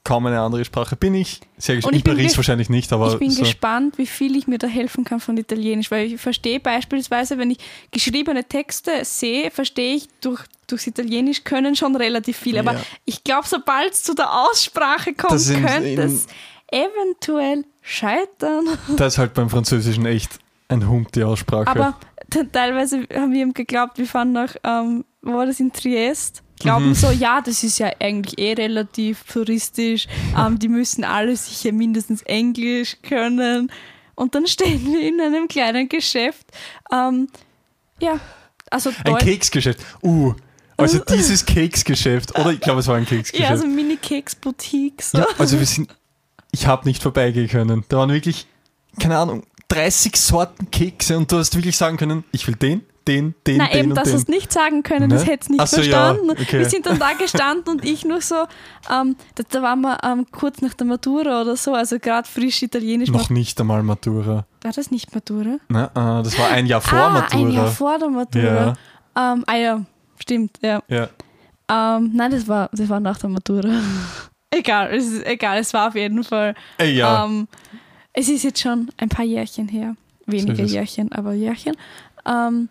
kaum 0.05 0.27
eine 0.27 0.41
andere 0.41 0.65
Sprache. 0.65 0.97
Bin 0.97 1.15
ich 1.15 1.41
sehr 1.59 1.77
Und 1.85 1.95
ich 1.95 2.05
In 2.05 2.15
Paris 2.15 2.37
wahrscheinlich 2.37 2.69
nicht, 2.71 2.93
aber 2.93 3.13
ich 3.13 3.19
bin 3.19 3.31
so. 3.31 3.43
gespannt, 3.43 3.99
wie 3.99 4.07
viel 4.07 4.37
ich 4.37 4.47
mir 4.47 4.59
da 4.59 4.67
helfen 4.67 5.05
kann 5.05 5.21
von 5.21 5.37
Italienisch, 5.37 5.91
weil 5.91 6.07
ich 6.13 6.21
verstehe 6.21 6.59
beispielsweise, 6.61 7.37
wenn 7.39 7.51
ich 7.51 7.59
geschriebene 7.91 8.45
Texte 8.45 9.05
sehe, 9.05 9.51
verstehe 9.51 9.95
ich 9.97 10.09
durch, 10.21 10.43
durchs 10.67 10.87
Italienisch 10.87 11.45
können 11.45 11.77
schon 11.77 11.95
relativ 11.97 12.37
viel. 12.39 12.59
Aber 12.59 12.75
Ja. 12.75 12.81
ich 13.05 13.23
glaube, 13.25 13.47
sobald 13.47 13.93
es 13.93 14.03
zu 14.03 14.15
der 14.15 14.33
Aussprache 14.33 15.13
kommt, 15.15 15.33
Das 15.33 15.49
könnte 15.53 16.03
es 16.03 16.27
eventuell 16.73 17.65
scheitern. 17.83 18.67
da 18.97 19.07
ist 19.07 19.19
halt 19.19 19.35
beim 19.35 19.51
Französischen 19.51 20.07
echt 20.07 20.39
ein 20.69 20.89
Hund 20.89 21.15
die 21.15 21.25
Aussprache. 21.25 21.67
Aber 21.69 21.99
te- 22.31 22.51
teilweise 22.51 23.07
haben 23.15 23.33
wir 23.33 23.43
ihm 23.43 23.55
geglaubt, 23.55 23.99
wir 23.99 24.07
fahren 24.07 24.33
nach, 24.33 24.55
ähm, 24.65 25.05
wo 25.23 25.35
war 25.35 25.47
das 25.47 25.61
in 25.61 25.73
Triest? 25.73 26.43
Glauben 26.61 26.91
Mhm. 26.91 26.95
so, 26.95 27.11
ja, 27.11 27.41
das 27.41 27.65
ist 27.65 27.79
ja 27.79 27.91
eigentlich 27.99 28.39
eh 28.39 28.53
relativ 28.53 29.25
touristisch. 29.25 30.07
Ähm, 30.39 30.59
die 30.59 30.69
müssen 30.69 31.05
alle 31.05 31.35
sicher 31.35 31.73
mindestens 31.73 32.23
Englisch 32.23 32.99
können. 33.03 33.73
Und 34.15 34.35
dann 34.35 34.47
stehen 34.47 34.85
wir 34.85 35.01
in 35.01 35.21
einem 35.21 35.49
kleinen 35.49 35.89
Geschäft. 35.89 36.47
Ähm, 36.93 37.29
ja, 37.99 38.21
also 38.71 38.91
ein 38.91 39.13
Deutsch. 39.13 39.25
Keksgeschäft. 39.25 39.81
Uh, 40.03 40.35
also 40.77 40.99
dieses 40.99 41.45
Keksgeschäft. 41.45 42.39
Oder 42.39 42.53
ich 42.53 42.61
glaube, 42.61 42.81
es 42.81 42.87
war 42.87 42.97
ein 42.97 43.07
Keksgeschäft. 43.07 43.43
Ja, 43.43 43.51
also 43.51 43.67
Mini-Keks-Boutique. 43.67 45.03
So. 45.03 45.19
Ja, 45.19 45.27
also 45.39 45.59
wir 45.59 45.67
sind, 45.67 45.95
ich 46.53 46.67
habe 46.67 46.87
nicht 46.87 47.03
vorbeigehen 47.03 47.49
können. 47.49 47.85
Da 47.89 47.99
waren 47.99 48.11
wirklich, 48.11 48.47
keine 48.99 49.19
Ahnung, 49.19 49.45
30 49.69 50.17
Sorten 50.17 50.71
Kekse 50.71 51.17
und 51.17 51.31
du 51.33 51.39
hast 51.39 51.55
wirklich 51.55 51.77
sagen 51.77 51.97
können, 51.97 52.25
ich 52.33 52.47
will 52.47 52.57
den, 52.57 52.83
den, 53.09 53.35
den, 53.47 53.59
Na 53.59 53.69
den 53.69 53.79
eben, 53.79 53.95
dass 53.95 54.13
es 54.13 54.29
nicht 54.29 54.53
sagen 54.53 54.83
können, 54.83 55.09
das 55.11 55.25
Ne? 55.25 55.33
hätte 55.33 55.43
es 55.43 55.49
nicht 55.49 55.69
so, 55.69 55.81
ja, 55.81 55.83
verstanden. 55.83 56.31
okay. 56.31 56.59
Wir 56.59 56.69
sind 56.69 56.87
dann 56.87 56.99
da 56.99 57.13
gestanden 57.13 57.75
und 57.75 57.85
ich 57.85 58.05
nur 58.05 58.21
so, 58.21 58.47
ähm, 58.91 59.17
da, 59.35 59.43
da 59.49 59.63
waren 59.63 59.81
wir 59.81 59.99
ähm, 60.05 60.27
kurz 60.31 60.61
nach 60.61 60.75
der 60.75 60.87
Matura 60.87 61.43
oder 61.43 61.57
so, 61.57 61.75
also 61.75 61.99
gerade 61.99 62.29
frisch 62.29 62.63
Italienisch. 62.63 63.11
Noch 63.11 63.31
nicht 63.31 63.61
einmal 63.61 63.83
Matura. 63.83 64.45
War 64.63 64.73
das 64.73 64.91
nicht 64.91 65.15
Matura? 65.15 65.57
Na, 65.69 65.87
äh, 65.87 66.23
das 66.23 66.39
war 66.39 66.49
ein 66.51 66.67
Jahr 66.67 66.81
vor 66.81 66.99
ah, 66.99 67.11
Matura. 67.11 67.43
ein 67.43 67.53
Jahr 67.53 67.67
vor 67.69 67.99
der 67.99 68.09
Matura. 68.11 68.75
Ähm, 69.17 69.45
ah 69.47 69.57
ja, 69.57 69.85
stimmt, 70.19 70.59
ja. 70.63 70.83
Ja. 70.89 71.09
Ähm, 71.69 72.11
nein, 72.15 72.31
das 72.31 72.47
war, 72.49 72.69
das 72.73 72.89
war 72.89 73.01
nach 73.01 73.19
der 73.19 73.31
Matura. 73.31 73.71
egal, 74.51 74.93
es 74.93 75.07
ist 75.07 75.27
egal, 75.27 75.59
es 75.59 75.73
war 75.73 75.89
auf 75.89 75.95
jeden 75.95 76.23
Fall. 76.25 76.55
Ey, 76.79 76.97
ja. 76.97 77.25
Ähm, 77.25 77.49
es 78.13 78.29
ist 78.29 78.43
jetzt 78.43 78.61
schon 78.61 78.91
ein 78.97 79.09
paar 79.09 79.25
Jährchen 79.25 79.69
her. 79.69 79.97
Weniger. 80.27 80.65
Jährchen, 80.65 81.13
aber 81.13 81.33
Jährchen. 81.33 81.77
Ähm, 82.27 82.69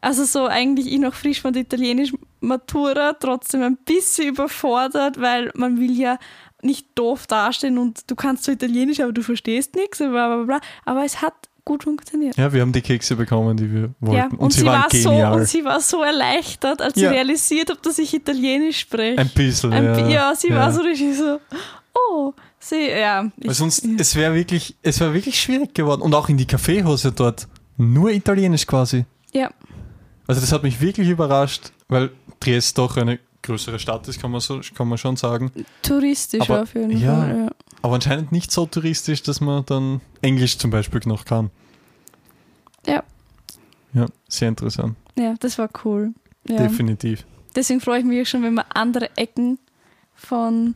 also 0.00 0.24
so 0.24 0.46
eigentlich 0.46 0.92
ich 0.92 0.98
noch 0.98 1.14
frisch 1.14 1.40
von 1.40 1.52
der 1.52 1.62
italienischen 1.62 2.18
Matura, 2.40 3.14
trotzdem 3.14 3.62
ein 3.62 3.76
bisschen 3.84 4.28
überfordert, 4.28 5.20
weil 5.20 5.50
man 5.54 5.78
will 5.80 5.92
ja 5.98 6.18
nicht 6.62 6.86
doof 6.96 7.26
dastehen 7.26 7.78
und 7.78 8.10
du 8.10 8.14
kannst 8.16 8.44
so 8.44 8.52
Italienisch, 8.52 9.00
aber 9.00 9.12
du 9.12 9.22
verstehst 9.22 9.74
nichts, 9.76 9.98
bla 9.98 10.08
bla 10.08 10.42
bla. 10.44 10.60
Aber 10.84 11.04
es 11.04 11.20
hat 11.22 11.34
gut 11.64 11.84
funktioniert. 11.84 12.34
ja, 12.38 12.50
wir 12.52 12.62
haben 12.62 12.72
die 12.72 12.80
Kekse 12.80 13.14
bekommen, 13.14 13.56
die 13.58 13.70
wir 13.72 13.90
wollten. 14.00 14.16
Ja, 14.16 14.28
und, 14.38 14.52
sie, 14.54 14.64
waren 14.64 14.82
war 14.84 14.90
so, 14.90 15.10
und 15.10 15.44
sie 15.46 15.64
war 15.64 15.80
so 15.80 16.02
erleichtert, 16.02 16.80
als 16.80 16.94
Ja. 16.96 17.10
sie 17.10 17.14
realisiert 17.14 17.68
hat, 17.70 17.84
dass 17.84 17.98
ich 17.98 18.14
Italienisch 18.14 18.80
spreche. 18.80 19.18
ein 19.20 19.28
bisschen, 19.28 19.72
Ein 19.74 19.84
ja. 19.84 20.08
ja, 20.08 20.34
sie 20.34 20.50
war 20.50 20.72
so 20.72 20.80
richtig 20.80 21.14
so, 21.16 21.38
oh, 21.94 22.32
sie, 22.58 22.88
ja. 22.88 23.24
Weil 23.36 23.50
ich- 23.50 23.56
sonst, 23.58 23.84
es 23.98 24.16
wäre 24.16 24.34
wirklich, 24.34 24.76
es 24.82 24.98
wäre 24.98 25.12
wirklich 25.12 25.38
schwierig 25.38 25.74
geworden. 25.74 26.00
Und 26.00 26.14
auch 26.14 26.28
in 26.30 26.38
die 26.38 26.46
Kaffeehose 26.46 27.12
dort. 27.12 27.46
Nur 27.76 28.10
Italienisch 28.10 28.66
quasi. 28.66 29.04
ja, 29.32 29.50
Also 30.28 30.40
das 30.40 30.52
hat 30.52 30.62
mich 30.62 30.80
wirklich 30.80 31.08
überrascht, 31.08 31.72
weil 31.88 32.10
Triest 32.38 32.78
doch 32.78 32.96
eine 32.96 33.18
größere 33.42 33.78
Stadt 33.78 34.06
ist, 34.08 34.20
kann 34.20 34.30
man, 34.30 34.40
so, 34.40 34.60
kann 34.74 34.86
man 34.86 34.98
schon 34.98 35.16
sagen. 35.16 35.50
touristisch 35.82 36.42
Aber- 36.42 36.62
auf 36.62 36.74
jeden 36.74 36.96
ja. 36.98 37.16
Fall. 37.16 37.38
Ja. 37.38 37.50
Aber 37.82 37.94
anscheinend 37.94 38.30
nicht 38.30 38.50
so 38.52 38.66
touristisch, 38.66 39.22
dass 39.22 39.40
man 39.40 39.64
dann 39.66 40.00
Englisch 40.22 40.58
zum 40.58 40.70
Beispiel 40.70 41.00
noch 41.06 41.24
kann. 41.24 41.50
Ja. 42.86 43.02
Ja, 43.94 44.06
sehr 44.28 44.48
interessant. 44.48 44.96
ja, 45.16 45.34
das 45.40 45.58
war 45.58 45.70
cool. 45.84 46.12
Ja. 46.46 46.58
Definitiv. 46.58 47.24
Deswegen 47.56 47.80
freue 47.80 48.00
ich 48.00 48.04
mich 48.04 48.28
schon, 48.28 48.42
wenn 48.42 48.54
wir 48.54 48.64
andere 48.76 49.16
Ecken 49.16 49.58
von 50.14 50.74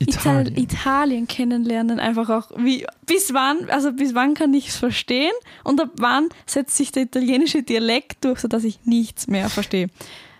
Italien. 0.00 0.56
Italien 0.56 1.28
kennenlernen. 1.28 2.00
Einfach 2.00 2.30
auch, 2.30 2.50
wie, 2.56 2.86
bis 3.06 3.32
wann, 3.34 3.68
also 3.70 3.92
bis 3.92 4.14
wann 4.14 4.34
kann 4.34 4.52
ich 4.54 4.68
es 4.68 4.76
verstehen 4.76 5.32
und 5.62 5.80
ab 5.80 5.90
wann 5.96 6.28
setzt 6.46 6.76
sich 6.76 6.90
der 6.90 7.02
italienische 7.04 7.62
Dialekt 7.62 8.24
durch, 8.24 8.40
sodass 8.40 8.64
ich 8.64 8.80
nichts 8.84 9.26
mehr 9.26 9.50
verstehe. 9.50 9.88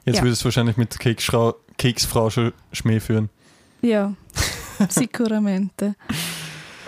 Jetzt 0.07 0.16
Ja. 0.16 0.23
würdest 0.23 0.42
du 0.42 0.46
wahrscheinlich 0.46 0.77
mit 0.79 0.99
Keksfrau, 0.99 1.55
Keksfrau 1.77 2.31
Schmäh 2.73 3.01
führen. 3.01 3.29
Ja, 3.83 4.14
sicuramente. 4.88 5.94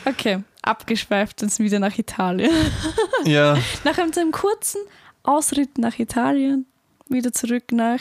Okay, 0.04 0.42
abgeschweift 0.62 1.42
uns 1.42 1.58
wieder 1.58 1.78
nach 1.78 1.96
Italien. 1.98 2.50
Ja, 3.24 3.56
Nach 3.84 3.98
einem, 3.98 4.32
kurzen 4.32 4.80
Ausritt 5.22 5.78
nach 5.78 5.98
Italien, 5.98 6.66
wieder 7.08 7.32
zurück 7.32 7.70
nach. 7.70 8.00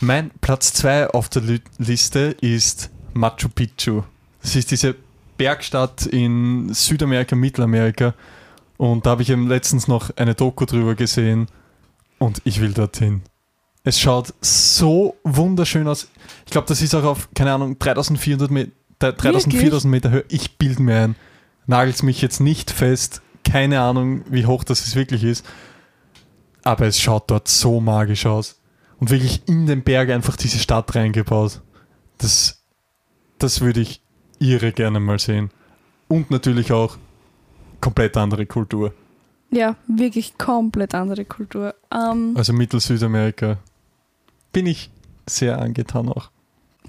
mein 0.00 0.30
Platz 0.40 0.72
2 0.74 1.10
auf 1.10 1.28
der 1.28 1.42
Liste 1.78 2.36
ist 2.40 2.90
Machu 3.14 3.48
Picchu. 3.48 4.02
Das 4.42 4.56
ist 4.56 4.70
diese 4.70 4.94
Bergstadt 5.36 6.06
in 6.06 6.72
Südamerika, 6.72 7.36
Mittelamerika. 7.36 8.14
Und 8.76 9.06
da 9.06 9.10
habe 9.10 9.22
ich 9.22 9.30
eben 9.30 9.48
letztens 9.48 9.88
noch 9.88 10.10
eine 10.16 10.34
Doku 10.34 10.64
drüber 10.64 10.94
gesehen 10.94 11.48
und 12.18 12.40
ich 12.44 12.60
will 12.60 12.72
dorthin. 12.72 13.22
Es 13.84 13.98
schaut 13.98 14.34
so 14.40 15.16
wunderschön 15.24 15.88
aus. 15.88 16.08
Ich 16.46 16.52
glaube, 16.52 16.66
das 16.66 16.82
ist 16.82 16.94
auch 16.94 17.04
auf, 17.04 17.28
keine 17.34 17.52
Ahnung, 17.52 17.78
3400 17.78 18.50
Meter, 18.50 18.72
3000, 18.98 19.46
Wirklich? 19.46 19.60
4000 19.60 19.90
Meter 19.90 20.10
Höhe. 20.10 20.24
Ich 20.28 20.58
bilde 20.58 20.82
mir 20.82 21.00
ein. 21.00 21.16
Nagelt 21.66 22.02
mich 22.02 22.20
jetzt 22.20 22.40
nicht 22.40 22.70
fest. 22.70 23.22
Keine 23.44 23.80
Ahnung, 23.80 24.24
wie 24.28 24.46
hoch 24.46 24.64
das 24.64 24.86
es 24.86 24.94
wirklich 24.94 25.24
ist. 25.24 25.46
Aber 26.64 26.86
es 26.86 27.00
schaut 27.00 27.30
dort 27.30 27.48
so 27.48 27.80
magisch 27.80 28.26
aus. 28.26 28.60
Und 28.98 29.10
wirklich 29.10 29.42
in 29.46 29.66
den 29.66 29.82
Berg 29.82 30.10
einfach 30.10 30.36
diese 30.36 30.58
Stadt 30.58 30.94
reingebaut. 30.94 31.62
Das, 32.18 32.57
das 33.38 33.60
würde 33.60 33.80
ich 33.80 34.00
irre 34.38 34.72
gerne 34.72 35.00
mal 35.00 35.18
sehen. 35.18 35.50
Und 36.08 36.30
natürlich 36.30 36.72
auch 36.72 36.96
komplett 37.80 38.16
andere 38.16 38.46
Kultur. 38.46 38.92
Ja, 39.50 39.76
wirklich 39.86 40.36
komplett 40.38 40.94
andere 40.94 41.24
Kultur. 41.24 41.74
Ähm, 41.92 42.34
Also 42.36 42.52
Mittel-Südamerika. 42.52 43.58
Bin 44.52 44.66
ich 44.66 44.90
sehr 45.26 45.58
angetan 45.60 46.08
auch. 46.08 46.30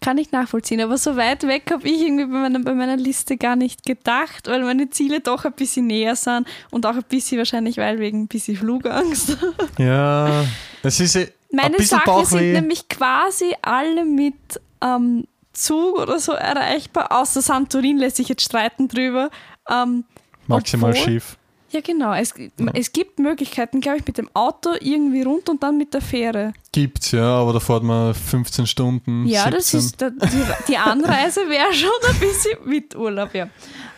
kann 0.02 0.18
ich 0.18 0.32
nachvollziehen, 0.32 0.80
aber 0.80 0.98
so 0.98 1.18
weit 1.18 1.44
weg 1.44 1.70
habe 1.72 1.86
ich 1.88 2.02
irgendwie 2.02 2.26
bei 2.26 2.40
meiner, 2.40 2.60
bei 2.60 2.74
meiner 2.74 2.96
Liste 2.96 3.36
gar 3.36 3.58
nicht 3.58 3.86
gedacht, 3.86 4.48
weil 4.48 4.64
meine 4.64 4.90
Ziele 4.90 5.20
doch 5.20 5.44
ein 5.44 5.52
bisschen 5.54 5.88
näher 5.88 6.16
sind 6.16 6.48
und 6.72 6.86
auch 6.86 6.96
ein 6.96 7.04
bisschen 7.10 7.38
wahrscheinlich, 7.38 7.76
weil 7.78 8.00
wegen 8.00 8.22
ein 8.24 8.28
bisschen 8.28 8.56
Flugangst. 8.56 9.38
Ja, 9.78 10.46
es 10.84 11.00
ist 11.02 11.16
eh 11.18 11.24
ein 11.24 11.30
Meine 11.52 11.76
bisschen 11.78 12.00
Sachen 12.06 12.26
sind 12.26 12.52
nämlich 12.54 12.88
quasi 12.88 13.54
alle 13.62 14.06
mit 14.06 14.36
ähm, 14.82 15.26
Zug 15.54 15.98
oder 16.00 16.20
so 16.20 16.32
erreichbar, 16.34 17.12
außer 17.12 17.42
Santorin 17.42 17.98
lässt 17.98 18.18
sich 18.18 18.30
jetzt 18.30 18.44
streiten 18.44 18.88
drüber. 18.88 19.30
Ähm, 19.70 20.06
maximal 20.48 20.92
obwohl- 20.92 21.04
schief. 21.04 21.38
ja, 21.72 21.82
genau. 21.82 22.14
Es, 22.14 22.34
es 22.74 22.92
gibt 22.94 23.20
Möglichkeiten, 23.20 23.82
glaube 23.82 23.98
ich, 24.00 24.08
mit 24.08 24.18
dem 24.18 24.30
Auto 24.34 24.72
irgendwie 24.80 25.22
rund 25.24 25.50
und 25.50 25.62
dann 25.64 25.78
mit 25.78 25.94
der 25.94 26.02
Fähre. 26.02 26.54
Gibt's, 26.72 27.12
ja, 27.12 27.24
aber 27.42 27.54
da 27.54 27.60
fährt 27.60 27.84
man 27.84 28.14
15 28.14 28.68
Stunden. 28.68 29.26
Ja, 29.28 29.50
das 29.50 29.72
17. 29.72 29.80
ist, 29.80 30.02
da, 30.02 30.10
die, 30.10 30.44
die 30.68 30.78
Anreise 30.78 31.42
wäre 31.50 31.74
schon 31.74 31.90
ein 32.10 32.20
bisschen 32.20 32.58
mit 32.66 32.96
Urlaub, 32.96 33.34
ja. 33.34 33.50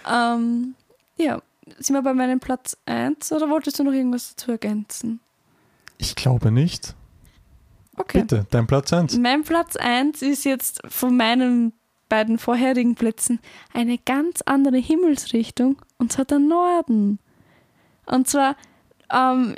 Ähm, 0.09 0.75
ja, 1.17 1.41
sind 1.79 1.95
wir 1.95 2.01
bei 2.01 2.13
meinem 2.13 2.39
Platz 2.39 2.75
1 2.85 3.31
oder 3.31 3.49
wolltest 3.49 3.77
du 3.79 3.83
noch 3.83 3.93
irgendwas 3.93 4.35
dazu 4.35 4.51
ergänzen? 4.51 5.19
Ich 5.97 6.15
glaube 6.15 6.51
nicht. 6.51 6.95
Okay. 7.97 8.21
Bitte, 8.21 8.45
dein 8.49 8.67
Platz 8.67 8.91
1. 8.93 9.17
Mein 9.17 9.43
Platz 9.43 9.75
1 9.75 10.21
ist 10.21 10.45
jetzt 10.45 10.82
von 10.88 11.15
meinen 11.17 11.73
beiden 12.10 12.38
vorherigen 12.38 12.95
Plätzen 12.95 13.39
eine 13.73 13.97
ganz 13.97 14.41
andere 14.43 14.77
Himmelsrichtung 14.77 15.77
und 15.97 16.12
zwar 16.12 16.25
der 16.25 16.39
Norden. 16.39 17.19
Und 18.06 18.27
zwar, 18.27 18.56
ähm, 19.13 19.56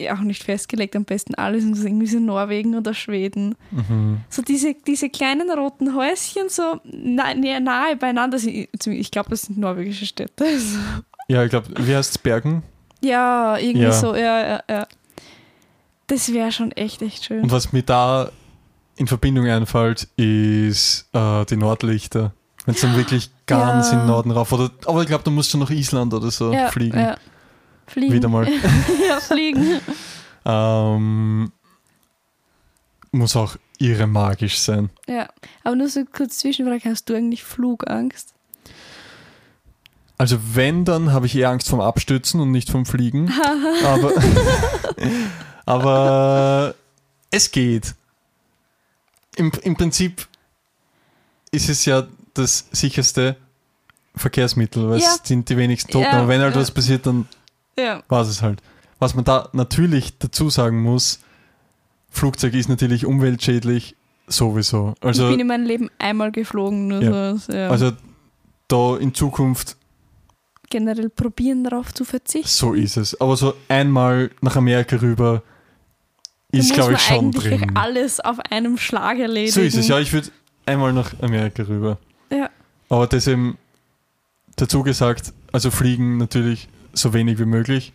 ja, 0.00 0.14
auch 0.14 0.20
nicht 0.20 0.42
festgelegt, 0.42 0.96
am 0.96 1.04
besten 1.04 1.34
alles 1.34 1.64
und 1.64 1.76
irgendwie 1.78 2.06
so 2.06 2.18
Norwegen 2.18 2.74
oder 2.76 2.94
Schweden. 2.94 3.54
Mhm. 3.70 4.20
So 4.30 4.42
diese, 4.42 4.74
diese 4.74 5.10
kleinen 5.10 5.50
roten 5.50 5.94
Häuschen, 5.94 6.48
so 6.48 6.80
nahe, 6.84 7.60
nahe 7.60 7.96
beieinander. 7.96 8.38
sind- 8.38 8.68
Ich 8.86 9.10
glaube, 9.10 9.30
das 9.30 9.42
sind 9.42 9.58
norwegische 9.58 10.06
Städte. 10.06 10.46
Ja, 11.28 11.44
ich 11.44 11.50
glaube, 11.50 11.68
wie 11.78 11.94
heißt 11.94 12.10
es? 12.10 12.18
Bergen? 12.18 12.64
Ja, 13.00 13.56
irgendwie 13.56 13.84
Ja. 13.84 13.92
so, 13.92 14.14
ja, 14.14 14.40
ja, 14.46 14.62
ja. 14.68 14.86
Das 16.12 16.30
wäre 16.30 16.52
schon 16.52 16.72
echt, 16.72 17.00
echt 17.00 17.24
schön. 17.24 17.42
Und 17.42 17.52
was 17.52 17.72
mir 17.72 17.82
da 17.82 18.30
in 18.96 19.06
Verbindung 19.06 19.46
einfällt, 19.46 20.08
ist 20.16 21.08
äh, 21.14 21.46
die 21.46 21.56
Nordlichter. 21.56 22.34
Wenn 22.66 22.74
es 22.74 22.82
dann 22.82 22.94
wirklich 22.96 23.30
ganz 23.46 23.86
Ja. 23.86 23.94
in 23.94 23.98
den 24.00 24.08
Norden 24.08 24.30
rauf. 24.30 24.52
Oder, 24.52 24.70
aber 24.84 25.00
ich 25.00 25.08
glaube, 25.08 25.24
du 25.24 25.30
musst 25.30 25.50
schon 25.50 25.60
nach 25.60 25.70
Island 25.70 26.12
oder 26.12 26.30
so 26.30 26.52
ja, 26.52 26.68
fliegen. 26.68 26.98
Ja. 26.98 27.16
Fliegen. 27.86 28.12
Wieder 28.12 28.28
mal. 28.28 28.46
ja, 29.08 29.20
fliegen. 29.20 29.80
Ähm, 30.44 31.50
muss 33.10 33.34
auch 33.34 33.56
irre 33.78 34.06
magisch 34.06 34.58
sein. 34.58 34.90
Ja, 35.08 35.30
aber 35.64 35.76
nur 35.76 35.88
so 35.88 36.04
kurz 36.04 36.40
Zwischenfrage, 36.40 36.90
hast 36.90 37.08
du 37.08 37.14
eigentlich 37.14 37.42
Flugangst? 37.42 38.34
Also 40.18 40.36
wenn, 40.52 40.84
dann 40.84 41.10
habe 41.10 41.24
ich 41.24 41.34
eher 41.34 41.48
Angst 41.48 41.70
vom 41.70 41.80
Abstürzen 41.80 42.38
und 42.38 42.50
nicht 42.50 42.68
vom 42.68 42.84
Fliegen. 42.84 43.32
aber, 43.86 44.12
aber 45.66 46.74
es 47.30 47.50
geht. 47.50 47.94
Im, 49.36 49.50
Im 49.62 49.76
Prinzip 49.76 50.26
ist 51.50 51.68
es 51.68 51.84
ja 51.84 52.06
das 52.34 52.66
sicherste 52.72 53.36
Verkehrsmittel, 54.14 54.88
weil 54.90 55.00
Ja. 55.00 55.14
es 55.14 55.26
sind 55.26 55.48
die 55.48 55.56
wenigsten 55.56 55.90
Toten. 55.92 56.04
Ja, 56.04 56.12
aber 56.12 56.28
wenn 56.28 56.40
halt 56.40 56.54
ja. 56.54 56.60
was 56.60 56.70
passiert, 56.70 57.06
dann 57.06 57.26
Ja. 57.78 58.02
war 58.08 58.22
es 58.22 58.42
halt. 58.42 58.60
Was 58.98 59.14
man 59.14 59.24
da 59.24 59.48
natürlich 59.52 60.18
dazu 60.18 60.50
sagen 60.50 60.82
muss, 60.82 61.20
Flugzeug 62.10 62.52
ist 62.54 62.68
natürlich 62.68 63.06
umweltschädlich, 63.06 63.96
sowieso. 64.28 64.94
ich 65.00 65.04
Also, 65.06 65.28
bin 65.30 65.40
in 65.40 65.46
meinem 65.46 65.64
Leben 65.66 65.90
einmal 65.98 66.30
geflogen, 66.30 67.02
Ja. 67.02 67.36
so. 67.36 67.52
Ja. 67.52 67.68
also 67.70 67.92
da 68.68 68.96
in 68.98 69.14
Zukunft, 69.14 69.76
generell 70.70 71.08
probieren 71.10 71.64
darauf 71.64 71.92
zu 71.92 72.04
verzichten. 72.04 72.48
so 72.48 72.74
ist 72.74 72.96
es. 72.98 73.18
Aber 73.20 73.36
so 73.36 73.54
einmal 73.68 74.30
nach 74.42 74.56
Amerika 74.56 74.96
rüber 74.96 75.42
ist, 76.52 76.68
muss 76.68 76.76
glaube 76.76 76.92
ich, 76.94 77.00
schon 77.00 77.32
drin. 77.32 77.76
alles 77.76 78.20
auf 78.20 78.38
einem 78.50 78.76
Schlag 78.78 79.18
erledigen. 79.18 79.52
So 79.52 79.60
ist 79.60 79.74
es, 79.76 79.88
ja. 79.88 79.98
Ich 79.98 80.12
würde 80.12 80.28
einmal 80.66 80.92
nach 80.92 81.12
Amerika 81.20 81.62
rüber. 81.64 81.98
Ja. 82.30 82.50
Aber 82.88 83.06
das 83.06 83.26
eben 83.26 83.58
dazu 84.56 84.82
gesagt, 84.82 85.32
also 85.52 85.70
fliegen 85.70 86.18
natürlich 86.18 86.68
so 86.92 87.12
wenig 87.14 87.38
wie 87.38 87.46
möglich, 87.46 87.92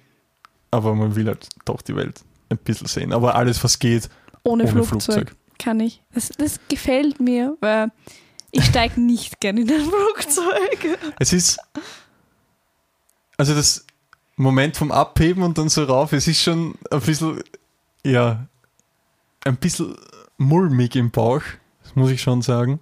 aber 0.72 0.96
man 0.96 1.16
will 1.16 1.28
halt 1.28 1.48
doch 1.66 1.82
die 1.82 1.96
Welt 1.96 2.22
ein 2.50 2.58
bisschen 2.58 2.88
sehen. 2.88 3.14
Aber 3.14 3.36
alles, 3.36 3.64
was 3.64 3.80
geht, 3.80 4.10
Ohne, 4.44 4.64
ohne 4.64 4.84
Flugzeug, 4.84 5.16
Flugzeug. 5.16 5.36
kann 5.60 5.80
ich. 5.80 6.02
Das, 6.14 6.30
das 6.30 6.60
gefällt 6.68 7.20
mir, 7.20 7.56
weil 7.62 7.92
ich 8.52 8.66
steige 8.66 9.00
nicht 9.02 9.40
gerne 9.40 9.62
in 9.62 9.70
ein 9.72 9.82
Flugzeug. 9.82 10.98
Es 11.20 11.32
ist. 11.34 11.60
Also 13.38 13.54
das 13.54 13.86
Moment 14.36 14.78
vom 14.78 14.92
Abheben 14.92 15.44
und 15.44 15.58
dann 15.58 15.70
so 15.70 15.84
rauf, 15.84 16.12
es 16.14 16.28
ist 16.28 16.42
schon 16.42 16.74
ein 16.90 17.02
bisschen, 17.02 17.42
ja, 18.12 18.48
ein 19.46 19.58
bisschen 19.58 19.96
mulmig 20.38 20.96
im 20.96 21.12
Bauch, 21.12 21.42
das 21.84 21.96
muss 21.96 22.12
ich 22.12 22.22
schon 22.22 22.42
sagen. 22.42 22.80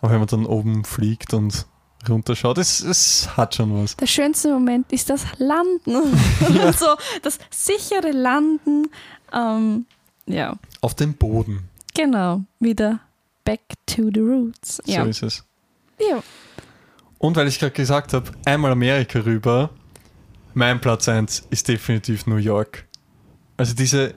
Aber 0.00 0.12
wenn 0.12 0.18
man 0.18 0.28
dann 0.28 0.46
oben 0.46 0.84
fliegt 0.84 1.32
und 1.32 1.66
runterschaut, 2.08 2.58
es, 2.58 2.80
es 2.80 3.36
hat 3.36 3.54
schon 3.54 3.82
was. 3.82 3.96
Der 3.96 4.06
schönste 4.06 4.52
Moment 4.52 4.92
ist 4.92 5.10
das 5.10 5.24
Landen. 5.38 5.82
so, 6.76 6.96
das 7.22 7.38
sichere 7.50 8.10
Landen. 8.10 8.88
Ähm, 9.32 9.86
ja, 10.26 10.56
Auf 10.80 10.94
dem 10.94 11.14
Boden, 11.14 11.68
genau. 11.94 12.42
Wieder 12.60 13.00
back 13.44 13.60
to 13.86 14.10
the 14.12 14.20
roots. 14.20 14.80
Ja. 14.84 15.04
so 15.04 15.10
ist 15.10 15.22
es. 15.22 15.44
ja. 15.98 16.22
Und 17.18 17.36
weil 17.36 17.46
ich 17.46 17.60
gerade 17.60 17.72
gesagt 17.72 18.14
habe, 18.14 18.32
einmal 18.44 18.72
Amerika 18.72 19.20
rüber, 19.20 19.70
mein 20.54 20.80
Platz 20.80 21.08
1 21.08 21.46
ist 21.50 21.68
definitiv 21.68 22.26
New 22.26 22.36
York. 22.36 22.84
Also 23.56 23.74
diese, 23.74 24.14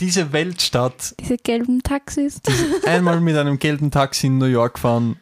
diese 0.00 0.32
Weltstadt, 0.32 1.14
Diese 1.20 1.36
gelben 1.36 1.82
Taxis. 1.82 2.40
einmal 2.86 3.20
mit 3.20 3.36
einem 3.36 3.58
gelben 3.58 3.90
Taxi 3.90 4.28
in 4.28 4.38
New 4.38 4.46
York 4.46 4.78
fahren, 4.78 5.16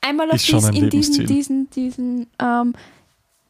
Einmal 0.00 0.28
auf 0.30 0.36
Ist 0.36 0.46
schon 0.46 0.58
dies, 0.60 0.68
ein 0.68 0.74
in 0.76 0.90
diesen, 0.90 1.14
Lebensziel. 1.14 1.26
diesen, 1.26 1.70
diesen, 1.70 2.26
ähm, 2.40 2.74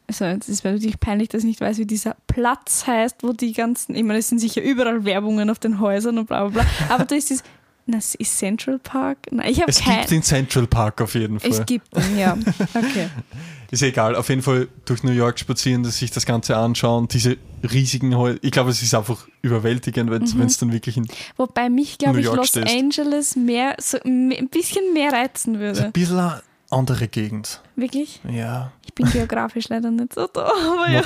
also 0.06 0.24
es 0.24 0.48
ist 0.48 0.64
natürlich 0.64 1.00
peinlich, 1.00 1.28
dass 1.28 1.40
ich 1.40 1.46
nicht 1.46 1.60
weiß, 1.60 1.78
wie 1.78 1.86
dieser 1.86 2.16
Platz 2.28 2.86
heißt, 2.86 3.22
wo 3.22 3.32
die 3.32 3.52
ganzen, 3.52 3.94
ich 3.94 4.04
meine, 4.04 4.20
es 4.20 4.28
sind 4.28 4.38
sicher 4.38 4.62
überall 4.62 5.04
Werbungen 5.04 5.50
auf 5.50 5.58
den 5.58 5.80
Häusern 5.80 6.18
und 6.18 6.26
bla 6.26 6.46
bla 6.46 6.62
bla, 6.62 6.94
aber 6.94 7.04
da 7.04 7.14
ist 7.16 7.30
dieses, 7.30 7.44
na, 7.86 7.98
es 7.98 8.14
ist 8.14 8.38
Central 8.38 8.78
Park? 8.78 9.18
Nein, 9.30 9.50
ich 9.50 9.60
habe 9.60 9.70
Es 9.70 9.80
kein, 9.80 9.98
gibt 10.00 10.10
den 10.12 10.22
Central 10.22 10.66
Park 10.66 11.00
auf 11.00 11.14
jeden 11.14 11.40
Fall. 11.40 11.50
es 11.50 11.66
gibt 11.66 11.88
ihn, 11.96 12.18
ja, 12.18 12.36
okay. 12.74 13.08
Ist 13.70 13.82
egal, 13.82 14.14
auf 14.16 14.28
jeden 14.28 14.42
Fall 14.42 14.68
durch 14.84 15.02
New 15.02 15.10
York 15.12 15.38
spazieren, 15.38 15.82
dass 15.82 15.98
sich 15.98 16.10
das 16.10 16.24
Ganze 16.26 16.56
anschauen, 16.56 17.08
diese 17.08 17.36
riesigen 17.70 18.16
Häuser. 18.16 18.38
Ich 18.42 18.52
glaube, 18.52 18.70
es 18.70 18.82
ist 18.82 18.94
einfach 18.94 19.26
überwältigend, 19.42 20.10
wenn 20.10 20.22
Mhm. 20.22 20.40
es 20.42 20.58
dann 20.58 20.72
wirklich 20.72 20.96
in, 20.96 21.08
Wobei 21.36 21.68
mich, 21.68 21.98
glaube 21.98 22.20
ich, 22.20 22.26
Los 22.26 22.48
stehst. 22.48 22.68
Angeles 22.68 23.34
mehr, 23.36 23.74
so 23.80 23.98
ein 24.04 24.48
bisschen 24.50 24.92
mehr 24.92 25.12
reizen 25.12 25.58
würde. 25.58 25.84
ein 25.86 25.92
bisschen 25.92 26.18
eine 26.18 26.42
andere 26.70 27.08
Gegend. 27.08 27.60
Wirklich? 27.76 28.20
Ja, 28.30 28.72
Ich 28.84 28.94
bin 28.94 29.10
geografisch 29.10 29.68
leider 29.68 29.90
nicht 29.90 30.14
so 30.14 30.26
da, 30.32 30.46
aber 30.46 30.88
ja. 30.90 31.02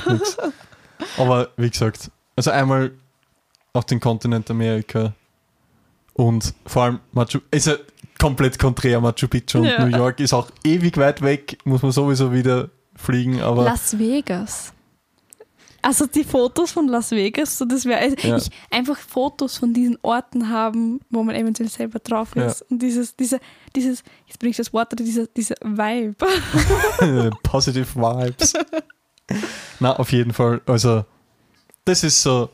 Aber 1.18 1.48
wie 1.56 1.70
gesagt, 1.70 2.10
also 2.36 2.50
einmal 2.50 2.92
auf 3.72 3.84
den 3.86 4.00
Kontinent 4.00 4.50
Amerika 4.50 5.12
und 6.14 6.54
vor 6.66 6.82
allem 6.84 7.00
Machu 7.12 7.38
ja 7.66 7.74
komplett 8.20 8.58
konträr 8.58 9.00
Machu 9.00 9.26
Picchu 9.28 9.58
und 9.58 9.64
Ja. 9.64 9.84
New 9.84 9.96
York 9.96 10.20
ist 10.20 10.32
auch 10.32 10.50
ewig 10.64 10.96
weit 10.98 11.22
weg, 11.22 11.58
muss 11.64 11.82
man 11.82 11.92
sowieso 11.92 12.32
wieder 12.32 12.70
fliegen, 12.96 13.40
aber 13.40 13.64
Las 13.64 13.98
Vegas. 13.98 14.72
Also 15.82 16.04
die 16.06 16.24
Fotos 16.24 16.72
von 16.72 16.88
Las 16.88 17.10
Vegas, 17.10 17.56
so 17.56 17.64
das 17.64 17.86
wäre 17.86 18.14
Ja. 18.22 18.36
ich 18.36 18.50
einfach 18.70 18.98
Fotos 18.98 19.56
von 19.56 19.72
diesen 19.72 19.96
Orten 20.02 20.50
haben, 20.50 21.00
wo 21.08 21.22
man 21.22 21.34
eventuell 21.34 21.70
selber 21.70 21.98
drauf 22.00 22.36
ist. 22.36 22.60
Und 22.70 22.82
dieses, 22.82 23.16
diese, 23.16 23.40
dieses, 23.74 24.02
jetzt 24.26 24.38
bringe 24.38 24.50
ich 24.50 24.58
das 24.58 24.74
Wort, 24.74 24.92
oder 24.92 25.02
dieser, 25.02 25.26
dieser 25.28 25.54
Vibe. 25.62 26.16
Positive 27.42 27.86
Vibes. 27.94 28.52
Na, 29.78 29.96
auf 29.96 30.12
jeden 30.12 30.34
Fall. 30.34 30.60
Also, 30.66 31.06
das 31.86 32.04
ist 32.04 32.22
so 32.22 32.50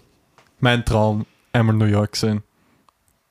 mein 0.61 0.85
Traum, 0.85 1.27
einmal 1.53 1.75
New 1.75 1.87
York 1.87 2.15
sehen. 2.15 2.45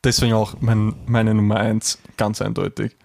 Deswegen 0.06 0.34
auch 0.34 0.56
mein, 0.62 0.94
meine 1.08 1.34
Nummer 1.34 1.58
eins, 1.58 1.98
ganz 2.16 2.42
eindeutig. 2.42 2.96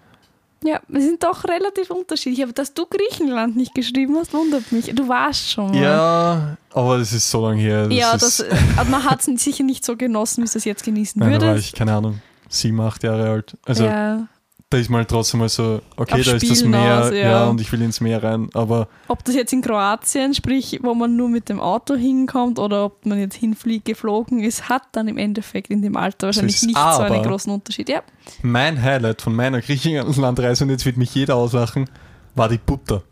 Ja, 0.63 0.79
wir 0.87 1.01
sind 1.01 1.23
doch 1.23 1.43
relativ 1.45 1.89
unterschiedlich. 1.89 2.43
Aber 2.43 2.53
dass 2.53 2.75
du 2.75 2.85
Griechenland 2.85 3.57
nicht 3.57 3.73
geschrieben 3.73 4.15
hast, 4.17 4.31
wundert 4.33 4.71
mich. 4.71 4.93
Du 4.93 5.07
warst 5.07 5.49
schon 5.49 5.71
mal. 5.71 5.81
Ja, 5.81 6.57
aber 6.71 6.99
das 6.99 7.11
ist 7.11 7.29
so 7.31 7.47
lange 7.47 7.59
her. 7.59 7.87
Das 7.87 7.97
ja 7.97 8.15
das, 8.15 8.45
aber 8.77 8.89
man 8.89 9.03
hat 9.03 9.27
es 9.27 9.43
sicher 9.43 9.63
nicht 9.63 9.83
so 9.83 9.97
genossen, 9.97 10.43
wie 10.43 10.45
es 10.45 10.63
jetzt 10.63 10.83
genießen 10.83 11.19
Nein, 11.19 11.39
da 11.39 11.47
war 11.47 11.55
ich, 11.57 11.73
keine 11.73 11.95
Ahnung, 11.95 12.21
sieben, 12.47 12.79
acht 12.79 13.01
Jahre 13.03 13.31
alt. 13.31 13.57
Also, 13.65 13.85
ja. 13.85 14.27
Da 14.71 14.77
ist 14.77 14.89
mal 14.89 15.05
trotzdem 15.05 15.41
mal 15.41 15.49
so, 15.49 15.81
okay, 15.97 16.13
Auf 16.13 16.25
da 16.25 16.31
ist 16.33 16.49
das 16.49 16.59
Spielen 16.59 16.71
Meer, 16.71 17.01
aus, 17.01 17.11
ja. 17.11 17.15
ja. 17.17 17.45
und 17.47 17.59
ich 17.59 17.71
will 17.71 17.81
ins 17.81 17.99
Meer 18.01 18.23
rein, 18.23 18.49
aber 18.53 18.87
Ob 19.07 19.23
das 19.23 19.35
jetzt 19.35 19.51
in 19.53 19.61
Kroatien, 19.61 20.33
sprich, 20.33 20.79
wo 20.81 20.95
man 20.95 21.15
nur 21.15 21.29
mit 21.29 21.49
dem 21.49 21.59
Auto 21.59 21.95
hinkommt, 21.95 22.57
oder 22.57 22.85
ob 22.85 23.05
man 23.05 23.19
jetzt 23.19 23.35
hinfliegt, 23.35 23.85
geflogen 23.85 24.41
ist, 24.41 24.69
hat 24.69 24.83
dann 24.93 25.07
im 25.07 25.17
Endeffekt 25.17 25.69
in 25.69 25.81
dem 25.81 25.97
Alter 25.97 26.27
wahrscheinlich 26.27 26.55
es. 26.55 26.63
nicht 26.63 26.77
so 26.77 27.01
einen 27.01 27.21
großen 27.21 27.51
Unterschied. 27.51 27.89
Ja, 27.89 28.01
mein 28.41 28.81
Highlight 28.81 29.21
von 29.21 29.35
meiner 29.35 29.61
Griechenlandreise, 29.61 30.63
und 30.63 30.69
jetzt 30.69 30.85
wird 30.85 30.97
mich 30.97 31.13
jeder 31.13 31.35
auslachen, 31.35 31.89
war 32.33 32.49
die 32.49 32.57
Butter. 32.57 33.03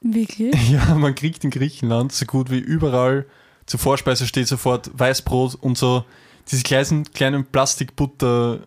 wirklich. 0.00 0.54
Ja, 0.70 0.94
man 0.96 1.14
kriegt 1.14 1.44
in 1.44 1.50
Griechenland 1.50 2.12
so 2.12 2.26
gut 2.26 2.50
wie 2.50 2.58
überall 2.58 3.24
zur 3.66 3.80
Vorspeise 3.80 4.26
steht 4.26 4.48
sofort 4.48 4.90
Weißbrot 4.94 5.56
und 5.56 5.76
so 5.76 6.04
diese 6.50 6.62
kleinen, 6.62 7.04
kleinen 7.12 7.44
Plastikbutter, 7.44 8.60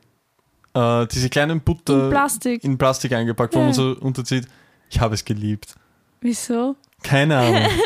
äh, 0.79 1.07
diese 1.07 1.29
kleinen 1.29 1.61
Butter 1.61 2.05
In 2.05 2.09
Plastik. 2.09 2.63
in 2.63 2.77
Plastik 2.77 3.11
eingepackt, 3.13 3.53
wo 3.55 3.59
Ja. 3.59 3.65
man 3.65 3.73
so 3.73 3.95
unterzieht. 3.99 4.47
Ich 4.89 4.99
habe 4.99 5.13
es 5.15 5.23
geliebt. 5.25 5.75
Wieso? 6.21 6.75
Keine 7.03 7.37
Ahnung. 7.37 7.67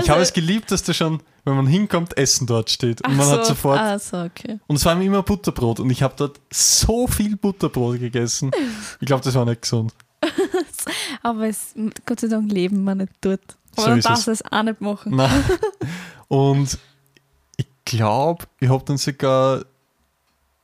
Ich 0.00 0.10
habe 0.10 0.20
es 0.20 0.32
geliebt, 0.32 0.72
dass 0.72 0.82
da 0.82 0.92
schon, 0.92 1.22
wenn 1.44 1.54
man 1.54 1.68
hinkommt, 1.68 2.16
Essen 2.18 2.44
dort 2.48 2.70
steht. 2.70 3.00
Und 3.06 3.12
Ach 3.12 3.16
man 3.18 3.26
so. 3.26 3.32
hat 3.34 3.46
sofort. 3.46 3.78
Ah, 3.78 3.96
so, 4.00 4.16
okay. 4.22 4.58
Und 4.66 4.74
es 4.74 4.84
war 4.84 5.00
immer 5.00 5.22
Butterbrot. 5.22 5.78
Und 5.78 5.90
ich 5.90 6.02
habe 6.02 6.12
dort 6.16 6.40
so 6.52 7.06
viel 7.06 7.36
Butterbrot 7.36 8.00
gegessen. 8.00 8.50
Ich 9.00 9.06
glaube, 9.06 9.22
das 9.22 9.34
war 9.36 9.44
nicht 9.44 9.62
gesund. 9.62 9.92
Aber 11.22 11.46
es, 11.46 11.72
Gott 12.04 12.18
sei 12.18 12.26
Dank 12.26 12.50
leben 12.50 12.82
wir 12.82 12.96
nicht 12.96 13.12
dort. 13.20 13.56
Aber 13.76 13.82
So 13.82 13.88
dann 13.90 14.00
darfst 14.00 14.20
es. 14.20 14.24
du 14.24 14.30
es 14.46 14.52
auch 14.52 14.62
nicht 14.64 14.80
machen. 14.80 15.14
Nein. 15.14 15.44
Und 16.26 16.78
ich 17.56 17.66
glaube, 17.84 18.44
ich 18.58 18.68
habe 18.68 18.82
dann 18.84 18.96
sogar 18.96 19.64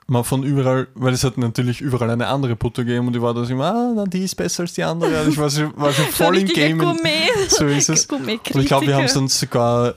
mal 0.06 0.22
von 0.22 0.42
überall, 0.42 0.88
weil 0.94 1.12
es 1.14 1.24
hat 1.24 1.38
natürlich 1.38 1.80
überall 1.80 2.10
eine 2.10 2.26
andere 2.26 2.56
Butter 2.56 2.84
gegeben 2.84 3.06
und 3.08 3.16
ich 3.16 3.22
war 3.22 3.34
da 3.34 3.44
so 3.44 3.52
immer, 3.52 3.72
ah, 3.72 3.92
na, 3.94 4.04
die 4.04 4.24
ist 4.24 4.34
besser 4.34 4.62
als 4.62 4.74
die 4.74 4.82
andere. 4.82 5.16
Also 5.16 5.30
ich 5.30 5.38
war 5.38 5.50
schon, 5.50 5.76
war 5.76 5.92
schon 5.92 6.04
voll 6.12 6.38
im 6.38 6.48
Game. 6.48 6.78
Gourmet. 6.78 7.28
So 7.48 7.66
ist 7.66 7.88
es. 7.88 8.08
Gourmet 8.08 8.40
Und 8.52 8.60
ich 8.60 8.66
glaube, 8.66 8.86
wir 8.86 8.96
haben 8.96 9.06
dann 9.12 9.28
sogar 9.28 9.94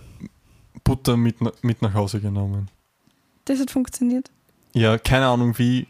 Butter 0.84 1.18
mit, 1.18 1.38
mit 1.64 1.82
nach 1.82 1.94
Hause 1.94 2.20
genommen. 2.20 2.70
Das 3.46 3.60
hat 3.60 3.72
funktioniert. 3.72 4.30
Ja, 4.74 4.98
keine 4.98 5.28
Ahnung 5.28 5.58
wie, 5.58 5.88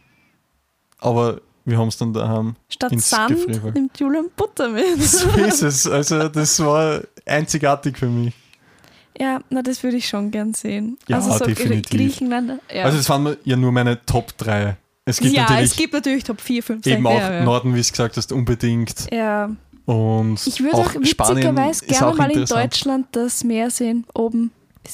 aber 0.99 1.41
wir 1.65 1.77
haben 1.77 1.87
es 1.87 1.97
dann 1.97 2.13
daheim. 2.13 2.55
Statt 2.69 2.91
Ins 2.91 3.09
Sand 3.09 3.29
Gefrierfach. 3.29 3.73
nimmt 3.73 3.99
Julian 3.99 4.29
Butter 4.35 4.69
mit. 4.69 4.85
So 5.01 5.27
ist 5.29 5.63
es. 5.63 5.87
Also 5.87 6.29
das 6.29 6.59
war 6.59 7.01
einzigartig 7.25 7.97
für 7.97 8.07
mich. 8.07 8.33
Ja, 9.19 9.39
na, 9.49 9.61
das 9.61 9.81
würde 9.83 9.97
ich 9.97 10.07
schon 10.07 10.31
gern 10.31 10.53
sehen. 10.53 10.97
Ja, 11.07 11.17
also 11.17 11.31
so 11.37 11.45
definitiv. 11.45 11.89
Griechenland. 11.97 12.59
Ja, 12.73 12.83
Also 12.83 12.97
das 12.97 13.09
waren 13.09 13.37
ja 13.43 13.55
nur 13.55 13.71
meine 13.71 14.03
Top 14.05 14.37
3. 14.37 14.75
Es 15.05 15.19
gibt 15.19 15.33
ja 15.33 15.43
natürlich 15.43 15.71
es 15.71 15.77
gibt 15.77 15.93
natürlich 15.93 16.23
Top 16.23 16.41
4, 16.41 16.63
5, 16.63 16.85
eben 16.87 17.03
6. 17.05 17.15
auch 17.15 17.19
ja. 17.21 17.43
Norden, 17.43 17.75
wie 17.75 17.79
es 17.79 17.91
gesagt 17.91 18.17
hast, 18.17 18.31
unbedingt. 18.31 19.07
ja. 19.11 19.49
Und 19.85 20.39
Ich 20.47 20.59
würde 20.63 20.77
auch, 20.77 20.89
Spanien 21.03 21.35
witzigerweise 21.55 21.85
gerne 21.85 22.07
auch 22.07 22.17
mal 22.17 22.31
in. 22.31 22.43
Deutschland 22.45 23.05
das 23.11 23.43
Meer 23.43 23.69
sehen, 23.69 24.03
oben. 24.15 24.49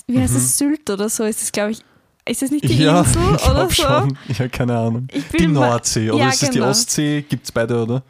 Wie 0.06 0.20
heißt 0.20 0.34
Mhm. 0.34 0.38
das? 0.38 0.58
Sylt 0.58 0.90
oder 0.90 1.08
so 1.08 1.24
ist 1.24 1.42
es, 1.42 1.52
glaube 1.54 1.72
ich. 1.72 1.80
ist 2.28 2.42
das 2.42 2.52
nicht 2.52 2.66
die 2.68 2.78
ja, 2.78 3.00
Insel 3.00 3.22
ich 3.38 3.50
oder 3.50 3.70
so? 3.70 3.84
schon. 3.84 4.18
Ja, 4.38 4.48
keine 4.50 4.78
Ahnung. 4.78 5.08
Ich 5.14 5.24
Die 5.30 5.48
Nordsee, 5.48 6.12
oder 6.12 6.28
ist 6.28 6.42
die 6.42 6.50
genau. 6.50 6.68
Ostsee? 6.72 7.22
Gibt 7.28 7.46
es 7.46 7.52
beide, 7.54 7.82
oder? 7.82 8.04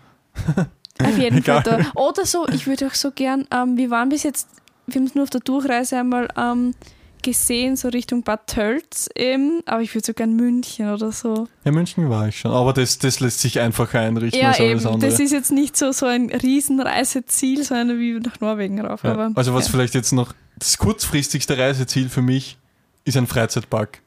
Auf 0.99 1.17
jeden 1.19 1.37
Egal. 1.39 1.61
Fall. 1.63 1.83
Da. 1.93 2.01
Oder 2.01 2.25
so, 2.25 2.47
ich 2.49 2.65
würde 2.65 2.87
auch 2.87 2.95
so 2.95 3.11
gern, 3.11 3.47
ähm, 3.51 3.77
wir 3.77 3.91
waren 3.91 4.09
bis 4.09 4.23
jetzt, 4.23 4.47
wir 4.87 4.95
haben 4.95 5.05
es 5.05 5.15
nur 5.15 5.23
auf 5.23 5.29
der 5.29 5.41
Durchreise 5.41 5.97
einmal 5.97 6.27
ähm, 6.37 6.73
gesehen, 7.21 7.75
so 7.75 7.89
Richtung 7.89 8.23
Bad 8.23 8.47
Tölz 8.47 9.09
eben, 9.15 9.61
aber 9.65 9.81
ich 9.81 9.93
würde 9.93 10.05
so 10.05 10.13
gern 10.13 10.35
München 10.35 10.91
oder 10.91 11.11
so. 11.11 11.47
Ja, 11.63 11.71
München 11.71 12.09
war 12.09 12.27
ich 12.27 12.39
schon. 12.39 12.51
Aber 12.51 12.73
das, 12.73 12.97
das 12.99 13.19
lässt 13.19 13.39
sich 13.39 13.59
einfacher 13.59 13.99
einrichten 13.99 14.41
ja, 14.41 14.49
als 14.49 14.59
alles 14.59 14.83
eben. 14.83 14.93
andere. 14.93 15.11
Das 15.11 15.19
ist 15.19 15.31
jetzt 15.31 15.51
nicht 15.51 15.77
so, 15.77 15.91
so 15.91 16.05
ein 16.05 16.29
Riesenreiseziel, 16.29 17.63
sondern 17.63 17.99
wie 17.99 18.19
nach 18.19 18.39
Norwegen 18.39 18.81
rauf. 18.81 19.03
Ja. 19.03 19.13
Aber, 19.13 19.31
Also 19.35 19.53
was 19.53 19.65
ja. 19.65 19.71
vielleicht 19.71 19.93
jetzt 19.93 20.11
noch 20.11 20.33
das 20.57 20.77
kurzfristigste 20.77 21.57
Reiseziel 21.57 22.09
für 22.09 22.21
mich 22.21 22.57
ist 23.03 23.17
ein 23.17 23.27
Freizeitpark. 23.27 24.01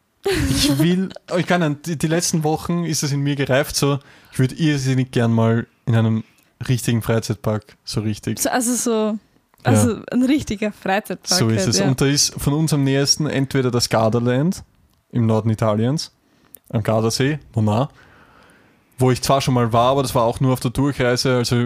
Ich 0.50 0.78
will, 0.78 1.10
oh, 1.32 1.36
ich 1.36 1.46
kann 1.46 1.60
nicht, 1.66 1.86
die, 1.86 1.98
die 1.98 2.06
letzten 2.06 2.44
Wochen 2.44 2.84
ist 2.84 3.02
es 3.02 3.12
in 3.12 3.20
mir 3.20 3.36
gereift 3.36 3.76
so, 3.76 3.98
ich 4.32 4.38
würde 4.38 4.54
irrsinnig 4.54 5.10
gern 5.10 5.32
mal 5.32 5.66
in 5.86 5.94
einem 5.94 6.24
richtigen 6.68 7.02
Freizeitpark 7.02 7.76
so 7.84 8.00
richtig. 8.00 8.38
So, 8.38 8.48
also 8.48 8.74
so, 8.74 9.18
also 9.64 9.96
ein 10.12 10.22
richtiger 10.24 10.72
Freizeitpark. 10.72 11.38
So 11.38 11.48
ist 11.48 11.58
halt, 11.60 11.68
es. 11.68 11.78
Ja. 11.78 11.86
Und 11.88 12.00
da 12.00 12.06
ist 12.06 12.34
von 12.40 12.52
uns 12.54 12.72
am 12.72 12.84
nächsten 12.84 13.26
entweder 13.26 13.70
das 13.70 13.88
Gardaland 13.88 14.62
im 15.10 15.26
Norden 15.26 15.50
Italiens, 15.50 16.12
am 16.70 16.82
Gardasee, 16.82 17.38
Monar, 17.54 17.88
wo 18.96 19.10
ich 19.10 19.20
zwar 19.22 19.40
schon 19.40 19.54
mal 19.54 19.72
war, 19.72 19.90
aber 19.90 20.02
das 20.02 20.14
war 20.14 20.22
auch 20.22 20.38
nur 20.40 20.52
auf 20.52 20.60
der 20.60 20.70
Durchreise, 20.70 21.36
also 21.38 21.56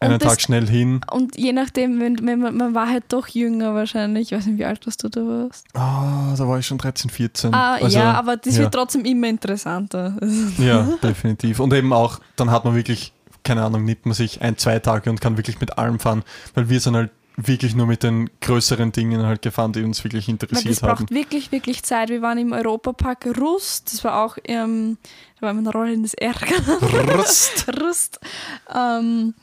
einen 0.00 0.18
das- 0.18 0.28
Tag 0.32 0.40
schnell 0.40 0.66
hin. 0.66 1.00
Und 1.10 1.36
je 1.36 1.52
nachdem, 1.52 2.00
wenn, 2.00 2.26
wenn 2.26 2.40
man, 2.40 2.56
man 2.56 2.74
war 2.74 2.88
halt 2.88 3.04
doch 3.08 3.28
jünger 3.28 3.74
wahrscheinlich, 3.74 4.32
ich 4.32 4.38
weiß 4.38 4.46
nicht, 4.46 4.58
wie 4.58 4.64
alt 4.64 4.86
warst 4.86 5.04
du 5.04 5.08
da 5.10 5.20
warst. 5.20 5.66
Ah, 5.74 6.34
da 6.36 6.48
war 6.48 6.58
ich 6.58 6.66
schon 6.66 6.78
13, 6.78 7.10
14. 7.10 7.52
Ah, 7.52 7.74
Also, 7.74 7.98
ja, 7.98 8.12
aber 8.12 8.36
das 8.38 8.56
ja. 8.56 8.62
wird 8.62 8.74
trotzdem 8.74 9.04
immer 9.04 9.28
interessanter. 9.28 10.16
Ja, 10.58 10.88
definitiv. 11.02 11.60
Und 11.60 11.72
eben 11.74 11.92
auch, 11.92 12.20
dann 12.36 12.50
hat 12.50 12.64
man 12.64 12.74
wirklich, 12.74 13.12
keine 13.44 13.62
Ahnung, 13.64 13.84
nimmt 13.84 14.06
man 14.06 14.14
sich 14.14 14.40
ein, 14.40 14.56
zwei 14.56 14.78
Tage 14.78 15.10
und 15.10 15.20
kann 15.20 15.36
wirklich 15.36 15.60
mit 15.60 15.76
allem 15.78 15.98
fahren, 15.98 16.22
weil 16.54 16.68
wir 16.70 16.80
sind 16.80 16.96
halt 16.96 17.10
wirklich 17.46 17.76
nur 17.76 17.86
mit 17.86 18.02
den 18.02 18.28
größeren 18.40 18.90
Dingen 18.90 19.24
halt 19.24 19.42
gefahren, 19.42 19.72
die 19.72 19.82
uns 19.82 20.02
wirklich 20.02 20.26
Weil 20.28 20.36
das 20.36 20.48
interessiert 20.50 20.82
haben. 20.82 21.06
braucht 21.06 21.10
wirklich, 21.10 21.52
wirklich 21.52 21.82
Zeit. 21.84 22.08
Wir 22.08 22.20
waren 22.20 22.36
im 22.36 22.52
Europapark 22.52 23.26
Rust, 23.38 23.92
das 23.92 24.02
war 24.02 24.24
auch, 24.24 24.36
ähm, 24.44 24.98
da 25.36 25.42
war 25.42 25.50
immer 25.52 25.60
eine 25.60 25.72
Rolle 25.72 25.92
in 25.92 26.02
das 26.02 26.14
R. 26.14 26.34
Rust. 27.16 27.66
Rust. 27.80 28.18
Ähm, 28.74 29.34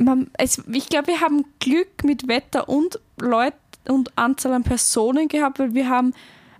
man, 0.00 0.30
es, 0.34 0.62
ich 0.72 0.88
glaube, 0.88 1.08
wir 1.08 1.20
haben 1.20 1.44
Glück 1.60 2.02
mit 2.02 2.26
Wetter 2.26 2.68
und 2.68 2.98
Leut 3.20 3.54
und 3.88 4.10
Anzahl 4.16 4.52
an 4.52 4.64
Personen 4.64 5.28
gehabt, 5.28 5.60
weil 5.60 5.74
wir 5.74 5.88
haben, 5.88 6.12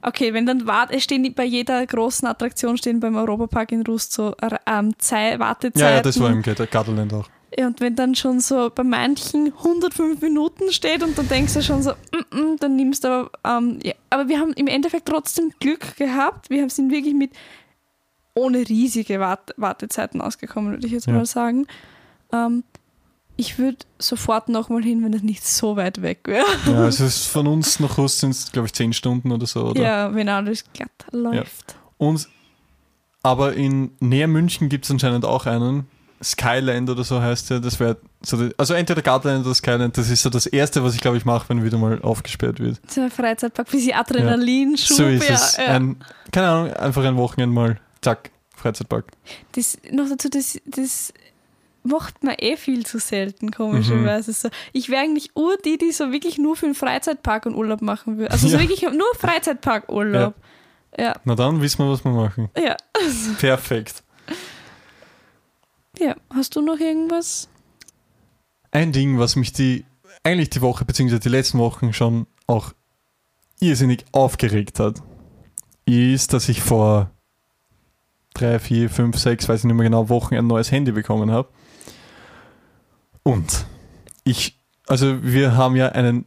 okay, 0.03 0.33
wenn 0.33 0.47
dann 0.47 0.67
wart, 0.67 0.93
es 0.93 1.03
stehen 1.03 1.35
bei 1.35 1.45
jeder 1.45 1.85
großen 1.85 2.29
Attraktion 2.29 2.77
stehen 2.77 3.01
beim 3.01 3.17
Europapark 3.17 3.73
in 3.73 3.83
Rust 3.83 4.13
so 4.13 4.35
ähm, 4.67 4.97
Zeit, 4.99 5.41
Wartezeiten. 5.41 5.81
Ja, 5.81 5.91
ja, 5.97 6.03
das 6.03 6.21
war 6.21 6.31
im 6.31 6.43
Gardaland 6.43 7.13
auch. 7.15 7.29
Ja, 7.59 7.67
und 7.67 7.81
wenn 7.81 7.97
dann 7.97 8.15
schon 8.15 8.41
so 8.41 8.71
bei 8.75 8.83
manchen 8.83 9.53
105 9.53 10.21
Minuten 10.23 10.73
steht 10.73 11.03
und 11.03 11.17
dann 11.19 11.29
denkst 11.29 11.55
du 11.55 11.63
schon 11.63 11.83
so, 11.83 11.91
mm, 11.93 12.37
mm, 12.37 12.57
dann 12.59 12.77
nimmst 12.77 13.05
du 13.05 13.09
aber, 13.09 13.31
ähm, 13.45 13.79
ja. 13.83 13.93
aber 14.11 14.29
wir 14.29 14.39
haben 14.39 14.53
im 14.55 14.67
Endeffekt 14.67 15.07
trotzdem 15.07 15.53
Glück 15.61 15.97
gehabt. 15.97 16.49
Wir 16.51 16.69
sind 16.71 16.91
wirklich 16.91 17.15
mit 17.15 17.33
ohne 18.35 18.67
riesige 18.69 19.21
Wart 19.21 19.55
Wartezeiten 19.57 20.21
ausgekommen, 20.21 20.73
würde 20.73 20.87
ich 20.87 20.93
jetzt 20.93 21.07
Ja. 21.07 21.13
mal 21.13 21.27
sagen. 21.27 21.67
Ähm, 22.33 22.65
ich 23.37 23.59
würde 23.59 23.79
sofort 23.99 24.49
nochmal 24.49 24.83
hin, 24.83 25.03
wenn 25.03 25.13
das 25.13 25.23
nicht 25.23 25.47
so 25.47 25.77
weit 25.77 26.03
weg 26.03 26.21
wäre. 26.25 26.47
Ja, 26.67 26.73
also 26.85 27.05
es 27.05 27.17
ist 27.17 27.27
von 27.27 27.47
uns 27.47 27.81
nach 27.81 27.99
Rust 27.99 28.21
sind 28.21 28.31
es, 28.31 28.53
glaube 28.53 28.67
ich, 28.67 28.73
zehn 28.73 28.93
Stunden 28.93 29.33
oder 29.33 29.47
so, 29.47 29.65
oder? 29.65 29.83
Ja, 29.83 30.15
wenn 30.15 30.29
alles 30.29 30.65
glatt 30.73 30.91
läuft. 31.11 31.77
Und, 31.99 32.29
aber 33.23 33.55
in 33.55 33.93
näher 34.01 34.29
München 34.29 34.69
gibt 34.69 34.85
es 34.85 34.91
anscheinend 34.91 35.25
auch 35.25 35.47
einen, 35.47 35.87
Skyland 36.23 36.89
oder 36.91 37.05
so 37.05 37.21
heißt 37.21 37.51
der, 37.51 37.61
das 37.61 37.79
wäre 37.81 37.97
so, 38.23 38.37
die- 38.37 38.55
also 38.59 38.75
entweder 38.75 39.03
Gardaland 39.03 39.45
oder 39.45 39.55
Skyland, 39.55 39.97
das 39.99 40.09
ist 40.11 40.23
so 40.23 40.31
das 40.31 40.47
erste, 40.47 40.83
was 40.85 40.95
ich 40.95 41.01
glaube 41.01 41.17
ich 41.17 41.25
mache, 41.25 41.49
wenn 41.49 41.65
wieder 41.65 41.79
mal 41.79 42.01
aufgesperrt 42.03 42.61
wird. 42.61 42.81
So 42.89 43.01
ein 43.03 43.11
Freizeitpark, 43.11 43.69
bisschen 43.71 43.95
Adrenalinschub. 43.95 44.97
so 44.97 45.07
ist 45.07 45.29
ja, 45.29 45.35
es. 45.35 45.57
ja. 45.57 45.65
Ein, 45.67 45.97
keine 46.31 46.49
Ahnung, 46.49 46.73
einfach 46.75 47.05
ein 47.05 47.17
Wochenende 47.17 47.55
mal, 47.55 47.81
zack, 48.01 48.31
Freizeitpark. 48.57 49.07
Das, 49.53 49.77
noch 49.91 50.09
dazu, 50.09 50.29
das, 50.29 50.59
das 50.67 51.13
macht 51.85 52.23
man 52.23 52.37
eh 52.39 52.57
viel 52.57 52.87
zu 52.87 53.01
selten, 53.01 53.51
komischerweise. 53.51 54.33
So. 54.33 54.49
Ich 54.73 54.89
wäre 54.89 55.03
eigentlich 55.03 55.35
ur 55.35 55.57
die, 55.65 55.79
die 55.79 55.91
so 55.91 56.13
wirklich 56.13 56.39
nur 56.39 56.55
für 56.55 56.67
den 56.67 56.77
Freizeitpark 56.77 57.45
und 57.47 57.57
Urlaub 57.57 57.83
machen 57.83 58.19
würde. 58.19 58.31
Also 58.31 58.47
so 58.47 58.55
Ja. 58.55 58.61
wirklich 58.63 58.83
nur 58.83 59.09
Freizeitpark-Urlaub. 59.19 60.35
Ja. 60.97 61.15
Na 61.25 61.35
dann 61.35 61.61
wissen 61.61 61.79
wir, 61.85 61.91
was 61.91 62.05
wir 62.05 62.13
machen. 62.13 62.51
ja. 62.57 62.77
Perfekt. 63.41 64.05
Ja. 65.99 66.17
Hast 66.31 66.57
du 66.57 66.63
noch 66.63 66.79
irgendwas? 66.79 67.49
Ein 68.71 68.93
Ding, 68.93 69.19
was 69.19 69.37
mich 69.37 69.53
die, 69.53 69.85
eigentlich 70.23 70.51
die 70.51 70.63
Woche, 70.63 70.85
beziehungsweise 70.85 71.21
die 71.21 71.29
letzten 71.29 71.59
Wochen 71.59 71.93
schon 71.93 72.27
auch 72.47 72.73
irrsinnig 73.61 74.05
aufgeregt 74.13 74.81
hat, 74.81 75.03
ist, 75.85 76.33
dass 76.33 76.49
ich 76.49 76.63
vor 76.63 77.11
drei, 78.35 78.59
vier, 78.59 78.89
fünf, 78.89 79.19
sechs, 79.19 79.49
weiß 79.49 79.61
ich 79.61 79.65
nicht 79.65 79.75
mehr 79.75 79.85
genau, 79.85 80.09
Wochen 80.09 80.35
ein 80.35 80.47
neues 80.47 80.71
Handy 80.73 80.93
bekommen 80.93 81.31
habe. 81.31 81.49
Und 83.23 83.67
ich, 84.25 84.59
also 84.87 85.23
wir 85.23 85.57
haben 85.57 85.77
ja 85.77 85.91
einen, 85.91 86.25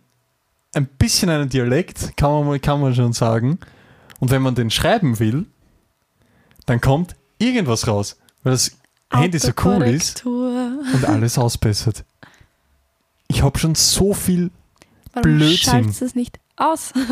ein 0.74 0.86
bisschen 0.86 1.30
einen 1.30 1.50
Dialekt, 1.50 2.16
kann 2.16 2.46
man, 2.46 2.62
kann 2.62 2.80
man 2.80 2.94
schon 2.94 3.14
sagen. 3.14 3.60
Und 4.20 4.32
wenn 4.32 4.42
man 4.42 4.56
den 4.56 4.70
schreiben 4.70 5.20
will, 5.20 5.46
dann 6.66 6.80
kommt 6.80 7.16
irgendwas 7.38 7.88
raus, 7.88 8.18
weil 8.44 8.54
das 8.54 8.78
Handy 9.12 9.40
so 9.40 9.52
cool 9.64 9.84
ist 9.84 10.26
und 10.26 11.06
alles 11.06 11.38
ausbessert. 11.38 12.04
Ich 13.28 13.42
habe 13.44 13.58
schon 13.60 13.76
so 13.76 14.14
viel. 14.14 14.52
Warum 15.14 15.38
Blödsinn. 15.38 15.94
du 15.98 16.06
es 16.06 16.16
nicht 16.16 16.40
aus? 16.56 16.94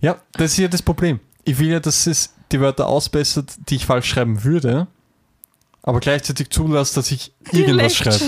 Ja, 0.00 0.20
das 0.34 0.52
ist 0.52 0.58
ja 0.58 0.68
das 0.68 0.80
Problem. 0.80 1.18
Ich 1.42 1.58
will 1.58 1.70
ja, 1.70 1.80
dass 1.80 2.06
es 2.06 2.32
die 2.52 2.60
Wörter 2.60 2.86
ausbessert, 2.86 3.52
die 3.68 3.74
ich 3.74 3.84
falsch 3.86 4.08
schreiben 4.10 4.44
würde, 4.44 4.86
aber 5.82 5.98
gleichzeitig 5.98 6.50
zulässt, 6.50 6.96
dass 6.96 7.10
ich 7.10 7.32
irgendwas 7.50 7.96
schreibe. 7.96 8.20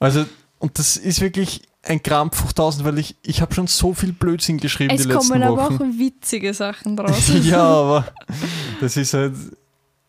Also, 0.00 0.24
und 0.58 0.78
das 0.78 0.96
ist 0.96 1.20
wirklich 1.20 1.68
ein 1.82 2.02
Krampf 2.02 2.42
hoch 2.42 2.48
1000, 2.48 2.86
weil 2.86 2.98
ich, 2.98 3.16
ich 3.20 3.42
habe 3.42 3.54
schon 3.54 3.66
so 3.66 3.92
viel 3.92 4.14
Blödsinn 4.14 4.56
geschrieben 4.56 4.94
Es 4.94 5.02
die 5.02 5.08
letzten 5.08 5.28
kommen 5.32 5.42
aber 5.42 5.62
auch 5.66 5.70
Wochen. 5.72 5.98
witzige 5.98 6.54
Sachen 6.54 6.96
draus. 6.96 7.30
ja, 7.42 7.62
aber 7.62 8.08
das 8.80 8.96
ist 8.96 9.12
halt 9.12 9.34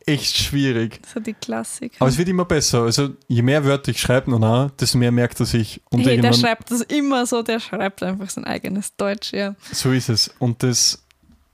echt 0.10 0.38
schwierig. 0.38 1.00
So 1.14 1.20
die 1.20 1.34
Klassiker. 1.34 1.96
Aber 2.00 2.10
es 2.10 2.18
wird 2.18 2.28
immer 2.30 2.46
besser. 2.46 2.84
Also, 2.84 3.10
je 3.28 3.42
mehr 3.42 3.64
Wörter 3.64 3.92
ich 3.92 4.02
schreibe, 4.02 4.38
na, 4.40 4.72
desto 4.80 4.98
mehr 4.98 5.12
merkt 5.12 5.40
er 5.40 5.46
sich. 5.46 5.82
Und 5.90 6.02
hey, 6.02 6.20
der 6.20 6.34
schreibt 6.34 6.72
das 6.72 6.82
immer 6.82 7.26
so, 7.26 7.42
der 7.44 7.60
schreibt 7.60 8.04
einfach 8.04 8.30
sein 8.30 8.46
eigenes 8.46 8.96
Deutsch, 8.96 9.34
ja. 9.34 9.56
So 9.72 9.92
ist 9.92 10.10
es. 10.10 10.34
Und 10.40 10.64
das, 10.64 11.04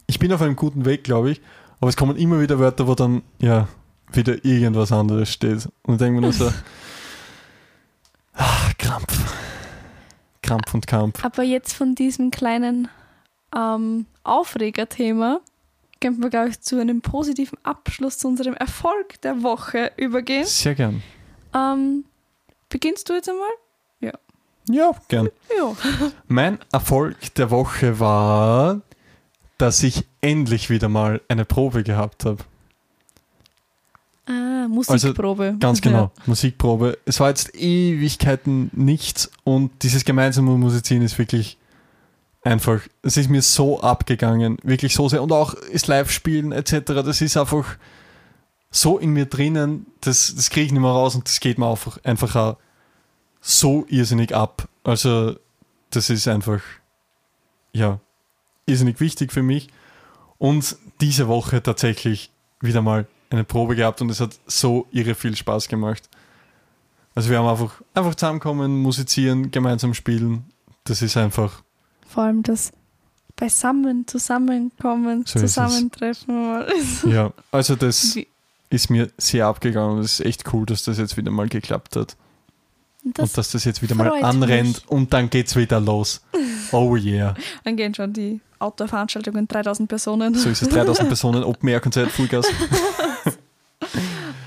ich 0.07 0.19
bin 0.19 0.31
auf 0.31 0.41
einem 0.41 0.55
guten 0.55 0.85
Weg, 0.85 1.03
glaube 1.03 1.31
ich. 1.31 1.41
Aber 1.79 1.89
es 1.89 1.97
kommen 1.97 2.15
immer 2.15 2.39
wieder 2.39 2.57
Wörter, 2.59 2.87
wo 2.87 2.95
dann, 2.95 3.21
ja, 3.39 3.67
wieder 4.11 4.43
irgendwas 4.45 4.91
anderes 4.91 5.31
steht. 5.31 5.67
Und 5.83 5.95
ich 5.95 5.99
denke 5.99 6.13
mir 6.13 6.21
nur 6.21 6.33
so, 6.33 6.51
ach, 8.33 8.73
Krampf. 8.77 9.35
Krampf 10.41 10.73
und 10.73 10.87
Kampf. 10.87 11.25
Aber 11.25 11.43
jetzt 11.43 11.73
von 11.73 11.95
diesem 11.95 12.31
kleinen 12.31 12.87
ähm, 13.55 14.05
Aufregerthema 14.23 15.41
können 16.05 16.21
wir, 16.21 16.29
glaube 16.29 16.49
ich, 16.49 16.61
zu 16.61 16.79
einem 16.79 17.01
positiven 17.01 17.57
Abschluss 17.63 18.19
zu 18.19 18.27
unserem 18.27 18.53
Erfolg 18.53 19.19
der 19.21 19.41
Woche 19.41 19.91
übergehen. 19.97 20.45
Sehr 20.45 20.75
gern. 20.75 21.01
Ähm, 21.55 22.05
beginnst 22.69 23.09
du 23.09 23.13
jetzt 23.13 23.27
einmal? 23.27 23.49
Ja, 24.67 24.91
gern. 25.07 25.29
Ja. 25.57 25.75
Mein 26.27 26.59
Erfolg 26.71 27.33
der 27.35 27.49
Woche 27.49 27.99
war, 27.99 28.81
dass 29.57 29.81
ich 29.81 30.05
endlich 30.21 30.69
wieder 30.69 30.89
mal 30.89 31.21
eine 31.27 31.43
Probe 31.43 31.83
gehabt 31.83 32.25
habe. 32.25 32.43
Ah, 34.27 34.67
Musikprobe. 34.67 35.55
Ganz 35.59 35.81
genau, 35.81 36.11
Musikprobe. 36.27 36.99
Es 37.05 37.19
war 37.19 37.29
jetzt 37.29 37.55
Ewigkeiten 37.55 38.69
nichts 38.73 39.31
und 39.43 39.71
dieses 39.81 40.05
gemeinsame 40.05 40.51
Musizieren 40.51 41.03
ist 41.03 41.17
wirklich 41.17 41.57
einfach, 42.45 42.81
es 43.01 43.17
ist 43.17 43.29
mir 43.29 43.41
so 43.41 43.81
abgegangen, 43.81 44.57
wirklich 44.63 44.93
so 44.93 45.09
sehr. 45.09 45.21
Und 45.23 45.31
auch 45.31 45.55
das 45.71 45.87
Live-Spielen 45.87 46.51
etc., 46.51 46.93
das 47.03 47.21
ist 47.21 47.35
einfach 47.35 47.77
so 48.69 48.97
in 48.97 49.11
mir 49.11 49.25
drinnen, 49.25 49.87
das, 50.01 50.33
das 50.35 50.49
kriege 50.49 50.67
ich 50.67 50.71
nicht 50.71 50.81
mehr 50.81 50.91
raus 50.91 51.15
und 51.15 51.27
das 51.27 51.39
geht 51.39 51.57
mir 51.57 51.69
einfach, 51.69 51.97
einfach 52.03 52.35
auch 52.35 52.57
so 53.41 53.85
irrsinnig 53.89 54.35
ab. 54.35 54.67
Also, 54.83 55.35
das 55.89 56.09
ist 56.09 56.27
einfach, 56.27 56.61
ja, 57.73 57.99
irrsinnig 58.65 58.99
wichtig 58.99 59.31
für 59.31 59.43
mich. 59.43 59.69
Und 60.37 60.77
diese 61.01 61.27
Woche 61.27 61.63
tatsächlich 61.63 62.31
wieder 62.59 62.81
mal 62.81 63.07
eine 63.29 63.43
Probe 63.43 63.75
gehabt 63.75 64.01
und 64.01 64.09
es 64.09 64.19
hat 64.19 64.37
so 64.45 64.87
irre 64.91 65.15
viel 65.15 65.35
Spaß 65.35 65.67
gemacht. 65.67 66.09
Also 67.15 67.29
wir 67.29 67.39
haben 67.39 67.47
einfach, 67.47 67.81
einfach 67.93 68.15
zusammenkommen, 68.15 68.81
musizieren, 68.81 69.51
gemeinsam 69.51 69.93
spielen. 69.93 70.45
Das 70.83 71.01
ist 71.01 71.17
einfach, 71.17 71.63
Vor 72.15 72.23
allem 72.23 72.43
das 72.43 72.71
beisammen, 73.35 74.07
zusammenkommen, 74.07 75.25
So 75.27 75.37
zusammentreffen. 75.39 76.63
Ja, 77.11 77.33
also 77.51 77.75
das 77.75 78.15
Wie- 78.15 78.27
ist 78.69 78.89
mir 78.89 79.09
sehr 79.17 79.47
abgegangen. 79.47 79.99
Es 79.99 80.19
ist 80.21 80.25
echt 80.25 80.53
cool, 80.53 80.65
dass 80.65 80.83
das 80.83 80.97
jetzt 80.97 81.17
wieder 81.17 81.29
mal 81.31 81.49
geklappt 81.49 81.97
hat. 81.97 82.15
Das, 83.03 83.29
und 83.29 83.37
dass 83.37 83.51
das 83.51 83.65
jetzt 83.65 83.81
wieder 83.83 83.93
mal 83.95 84.09
anrennt 84.23 84.67
mich. 84.83 84.89
und 84.89 85.11
dann 85.13 85.29
geht's 85.29 85.55
wieder 85.57 85.79
los. 85.81 86.21
Oh 86.71 86.95
yeah. 86.95 87.35
dann 87.65 87.75
gehen 87.75 87.93
schon 87.93 88.13
die 88.13 88.39
Outdoor-Veranstaltungen 88.59 89.47
3000 89.47 89.87
Personen. 89.89 90.33
So 90.33 90.49
ist 90.49 90.61
es. 90.61 90.69
3000 90.69 91.09
Personen, 91.09 91.43
Open 91.51 91.67
Air 91.69 91.81
Konzert, 91.81 92.09
Vollgas, 92.11 92.47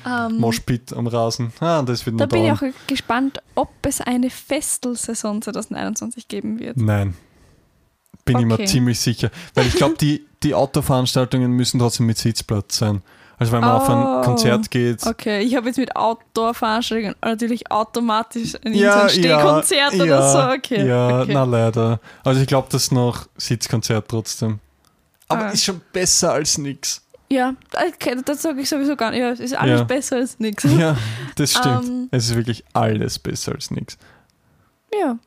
Ähm, 0.06 0.38
Moshpit 0.40 0.92
am 0.94 1.06
Rasen. 1.06 1.52
Ah, 1.60 1.82
das 1.82 2.06
wird 2.06 2.18
da 2.18 2.24
bin 2.26 2.44
ich 2.44 2.48
dauern. 2.58 2.72
auch 2.74 2.86
gespannt, 2.86 3.42
ob 3.54 3.68
es 3.82 4.00
eine 4.00 4.30
Festelsaison 4.30 5.42
2021 5.42 6.28
geben 6.28 6.58
wird. 6.58 6.78
Nein. 6.78 7.14
Bin 8.28 8.38
ich 8.40 8.46
mir 8.46 8.54
Okay. 8.54 8.66
ziemlich 8.66 9.00
sicher. 9.00 9.30
Weil 9.54 9.66
ich 9.66 9.74
glaube, 9.74 9.96
die, 10.00 10.24
die 10.42 10.54
Outdoor-Veranstaltungen 10.54 11.50
müssen 11.52 11.78
trotzdem 11.80 12.06
mit 12.06 12.18
Sitzplatz 12.18 12.78
sein. 12.78 13.02
Also 13.40 13.52
wenn 13.52 13.60
man 13.60 13.70
auf 13.70 13.88
ein 13.88 13.98
Oh. 14.02 14.22
Konzert 14.22 14.70
geht. 14.70 15.06
Okay, 15.06 15.40
ich 15.42 15.54
habe 15.54 15.68
jetzt 15.68 15.76
mit 15.78 15.94
Outdoor-Veranstaltungen 15.94 17.14
natürlich 17.22 17.70
automatisch 17.70 18.54
ein 18.64 18.74
Ja, 18.74 19.08
Stehkonzert 19.08 19.92
ja, 19.94 20.02
oder 20.02 20.06
ja, 20.06 20.32
so. 20.32 20.56
Okay. 20.56 20.86
Ja, 20.86 21.22
okay. 21.22 21.32
na 21.34 21.44
leider. 21.44 22.00
Also 22.24 22.40
ich 22.40 22.46
glaube, 22.48 22.68
das 22.70 22.84
ist 22.84 22.92
noch 22.92 23.26
Sitzkonzert 23.36 24.08
trotzdem. 24.08 24.58
Aber 25.28 25.46
Ah. 25.46 25.50
ist 25.50 25.64
schon 25.64 25.80
besser 25.92 26.32
als 26.32 26.58
nix. 26.58 27.02
Ja, 27.30 27.54
okay, 27.74 28.16
das 28.24 28.40
sage 28.42 28.62
ich 28.62 28.68
sowieso 28.68 28.96
gar 28.96 29.10
nicht. 29.10 29.20
Ja, 29.20 29.30
es 29.30 29.40
ist 29.40 29.54
alles 29.54 29.80
Ja. 29.80 29.84
besser 29.84 30.16
als 30.16 30.38
nichts. 30.40 30.64
Ja, 30.78 30.96
das 31.36 31.52
stimmt. 31.52 31.84
Ähm. 31.86 32.08
es 32.10 32.30
ist 32.30 32.34
wirklich 32.36 32.64
alles 32.72 33.18
besser 33.18 33.52
als 33.52 33.70
nix. 33.70 33.98
Ja. 34.98 35.18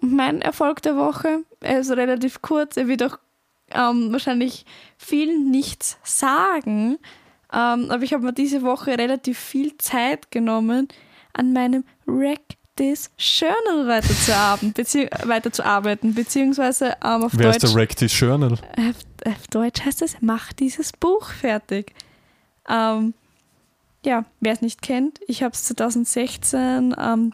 Und 0.00 0.12
mein 0.12 0.40
Erfolg 0.40 0.82
der 0.82 0.96
Woche, 0.96 1.40
er 1.60 1.80
ist 1.80 1.90
relativ 1.90 2.42
kurz, 2.42 2.76
er 2.76 2.88
wird 2.88 3.02
auch 3.02 3.18
ähm, 3.72 4.12
wahrscheinlich 4.12 4.64
vielen 4.96 5.50
nichts 5.50 5.98
sagen. 6.04 6.98
Ähm, 7.52 7.90
aber 7.90 8.02
ich 8.02 8.12
habe 8.12 8.24
mir 8.24 8.32
diese 8.32 8.62
Woche 8.62 8.98
relativ 8.98 9.38
viel 9.38 9.76
Zeit 9.78 10.30
genommen, 10.30 10.88
an 11.32 11.52
meinem 11.52 11.84
Rack 12.06 12.40
This 12.76 13.10
Journal 13.18 13.88
weiterzuarbeiten, 13.88 14.72
bezieh 14.72 15.08
weiterzuarbeiten 15.24 16.14
beziehungsweise 16.14 16.96
ähm, 17.04 17.24
auf 17.24 17.32
Wer 17.34 17.50
ist 17.50 17.64
Deutsch. 17.64 17.72
der 17.72 17.80
Rectis 17.80 18.20
Journal? 18.20 18.52
auf, 18.52 19.32
auf 19.32 19.48
Deutsch 19.50 19.84
heißt 19.84 20.02
es, 20.02 20.16
mach 20.20 20.52
dieses 20.52 20.92
Buch 20.92 21.30
fertig. 21.30 21.92
Ähm, 22.68 23.14
ja, 24.04 24.24
wer 24.38 24.52
es 24.52 24.60
nicht 24.60 24.80
kennt, 24.80 25.18
ich 25.26 25.42
habe 25.42 25.54
es 25.54 25.64
2016 25.64 26.94
ähm, 26.96 27.32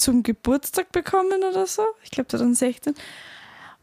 zum 0.00 0.22
Geburtstag 0.22 0.92
bekommen 0.92 1.42
oder 1.48 1.66
so. 1.66 1.82
Ich 2.02 2.10
glaube 2.10 2.28
2016. 2.28 2.94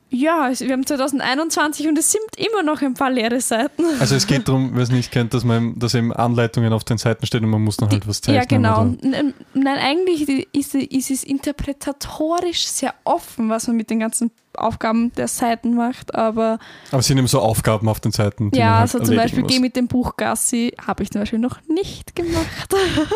Ja, 0.09 0.49
wir 0.57 0.71
haben 0.71 0.85
2021 0.85 1.85
und 1.87 1.97
es 1.97 2.11
sind 2.11 2.23
immer 2.37 2.63
noch 2.63 2.81
ein 2.81 2.93
paar 2.93 3.09
leere 3.11 3.41
Seiten. 3.41 3.83
Also 3.99 4.15
es 4.15 4.25
geht 4.25 4.47
darum, 4.47 4.71
wer 4.73 4.83
es 4.83 4.89
nicht 4.89 5.11
kennt, 5.11 5.33
dass 5.33 5.43
man 5.43 5.77
dass 5.77 5.93
eben 5.95 6.13
Anleitungen 6.13 6.71
auf 6.71 6.85
den 6.85 6.97
Seiten 6.97 7.25
stehen 7.25 7.43
und 7.43 7.49
man 7.51 7.61
muss 7.61 7.75
dann 7.75 7.89
halt 7.89 8.07
was 8.07 8.21
zeichnen. 8.21 8.41
ja, 8.41 8.45
genau. 8.45 8.81
Oder? 8.93 9.03
N- 9.19 9.33
Nein, 9.53 9.77
eigentlich 9.77 10.47
ist, 10.53 10.75
ist 10.75 11.11
es 11.11 11.23
interpretatorisch 11.25 12.67
sehr 12.67 12.93
offen, 13.03 13.49
was 13.49 13.67
man 13.67 13.75
mit 13.75 13.89
den 13.89 13.99
ganzen 13.99 14.31
Aufgaben 14.55 15.11
der 15.13 15.27
Seiten 15.27 15.75
macht, 15.75 16.15
aber 16.15 16.57
Aber 16.91 16.99
es 16.99 17.07
sind 17.07 17.17
eben 17.17 17.27
so 17.27 17.39
Aufgaben 17.41 17.87
auf 17.89 17.99
den 17.99 18.11
Seiten. 18.11 18.49
Die 18.51 18.59
man 18.59 18.67
Ja, 18.67 18.77
halt 18.79 18.89
so 18.89 18.99
zum 18.99 19.09
erledigen 19.09 19.23
Beispiel 19.23 19.43
muss. 19.43 19.51
geh 19.51 19.59
mit 19.59 19.75
dem 19.75 19.87
Buch 19.87 20.15
Gassi, 20.15 20.73
habe 20.85 21.03
ich 21.03 21.11
zum 21.11 21.21
Beispiel 21.21 21.39
noch 21.39 21.59
nicht 21.67 22.15
gemacht. 22.15 22.73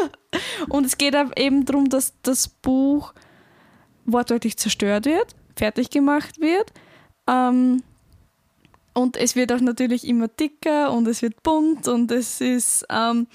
Und 0.70 0.86
es 0.86 0.98
geht 0.98 1.16
eben 1.38 1.66
darum, 1.66 1.90
dass 1.90 2.14
das 2.22 2.48
Buch 2.48 3.14
wortwörtlich 4.06 4.58
zerstört 4.58 5.06
wird, 5.06 5.36
fertig 5.56 5.90
gemacht 5.90 6.40
wird. 6.40 6.72
Ähm, 7.28 7.84
und 8.94 9.16
es 9.16 9.36
wird 9.36 9.54
auch 9.54 9.62
natürlich 9.62 10.06
immer 10.08 10.28
dicker 10.28 10.92
und 10.92 11.08
es 11.08 11.22
wird 11.22 11.44
bunt 11.44 11.88
und 11.88 12.12
es 12.12 12.42
ist, 12.42 12.86
ähm, 12.90 13.28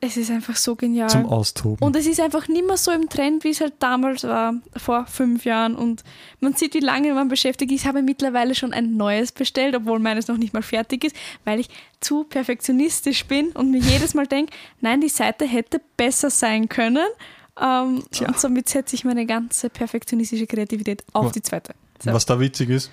es 0.00 0.18
ist 0.18 0.30
einfach 0.30 0.56
so 0.56 0.76
genial. 0.76 1.08
Zum 1.08 1.24
Austoben. 1.24 1.82
Und 1.82 1.96
es 1.96 2.06
ist 2.06 2.20
einfach 2.20 2.46
nicht 2.48 2.66
mehr 2.66 2.76
so 2.76 2.90
im 2.90 3.08
Trend, 3.08 3.42
wie 3.42 3.50
es 3.50 3.62
halt 3.62 3.74
damals 3.78 4.24
war, 4.24 4.54
vor 4.76 5.06
fünf 5.06 5.46
Jahren. 5.46 5.74
Und 5.74 6.04
man 6.40 6.52
sieht, 6.52 6.74
wie 6.74 6.80
lange 6.80 7.14
man 7.14 7.28
beschäftigt 7.28 7.72
ist. 7.72 7.82
Ich 7.82 7.86
habe 7.86 8.02
mittlerweile 8.02 8.54
schon 8.54 8.74
ein 8.74 8.98
neues 8.98 9.32
bestellt, 9.32 9.74
obwohl 9.74 10.00
meines 10.00 10.28
noch 10.28 10.36
nicht 10.36 10.52
mal 10.52 10.62
fertig 10.62 11.04
ist, 11.04 11.16
weil 11.44 11.58
ich 11.58 11.70
zu 12.00 12.24
perfektionistisch 12.24 13.24
bin 13.24 13.52
und 13.52 13.70
mir 13.70 13.80
jedes 13.80 14.12
Mal 14.12 14.26
denke, 14.26 14.52
nein, 14.82 15.00
die 15.00 15.08
Seite 15.08 15.46
hätte 15.46 15.80
besser 15.96 16.28
sein 16.28 16.68
können. 16.68 17.06
Ähm, 17.60 18.04
Tja. 18.10 18.28
und 18.28 18.38
somit 18.38 18.68
setze 18.68 18.96
ich 18.96 19.04
meine 19.04 19.26
ganze 19.26 19.70
perfektionistische 19.70 20.46
Kreativität 20.46 21.04
auf 21.12 21.32
die 21.32 21.42
zweite. 21.42 21.74
So. 22.02 22.12
Was 22.12 22.26
da 22.26 22.40
witzig 22.40 22.70
ist, 22.70 22.90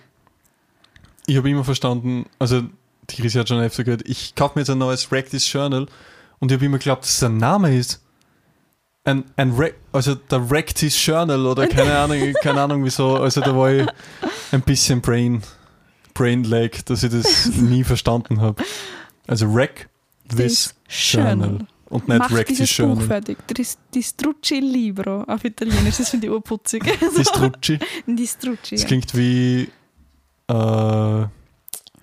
ich 1.25 1.37
habe 1.37 1.49
immer 1.49 1.63
verstanden, 1.63 2.25
also 2.39 2.63
die 3.09 3.21
Chris 3.21 3.35
hat 3.35 3.49
schon 3.49 3.59
öfter 3.59 3.83
gehört, 3.83 4.07
ich 4.07 4.35
kaufe 4.35 4.53
mir 4.55 4.61
jetzt 4.61 4.69
ein 4.69 4.77
neues 4.77 5.11
Rectis 5.11 5.51
Journal 5.51 5.87
und 6.39 6.51
ich 6.51 6.55
habe 6.55 6.65
immer 6.65 6.77
geglaubt, 6.77 7.03
dass 7.03 7.11
es 7.11 7.23
ein 7.23 7.37
Name 7.37 7.75
ist. 7.75 8.01
Ein, 9.03 9.25
ein 9.35 9.51
Re 9.53 9.73
also 9.91 10.13
der 10.13 10.51
Rectis 10.51 11.03
Journal 11.03 11.45
oder 11.47 11.67
keine 11.69 11.97
Ahnung, 11.97 12.33
keine 12.41 12.61
Ahnung 12.61 12.83
wieso. 12.83 13.17
Also 13.17 13.41
da 13.41 13.55
war 13.55 13.71
ich 13.71 13.87
ein 14.51 14.61
bisschen 14.61 15.01
Brain, 15.01 15.41
Brain 16.13 16.43
Lag, 16.43 16.83
dass 16.85 17.01
ich 17.01 17.11
das 17.11 17.47
nie 17.47 17.83
verstanden 17.83 18.41
habe. 18.41 18.63
Also 19.25 19.51
Rec 19.51 19.89
This 20.29 20.75
Journal 20.87 21.65
und 21.91 22.07
nicht 22.07 22.17
Mach 22.19 22.31
Rectis 22.31 22.57
dieses 22.57 22.71
Buch 22.77 22.85
Journal. 22.85 23.05
fertig. 23.07 23.37
Distrucci 23.93 24.59
Libro 24.59 25.23
auf 25.23 25.43
Italienisch, 25.43 25.97
das 25.97 26.09
finde 26.09 26.27
ich 26.27 26.33
urputzig. 26.33 26.83
Distrucci. 27.17 27.79
Distrucci. 28.07 28.75
Das 28.75 28.85
klingt 28.85 29.15
wie 29.15 29.69
äh, 30.47 31.25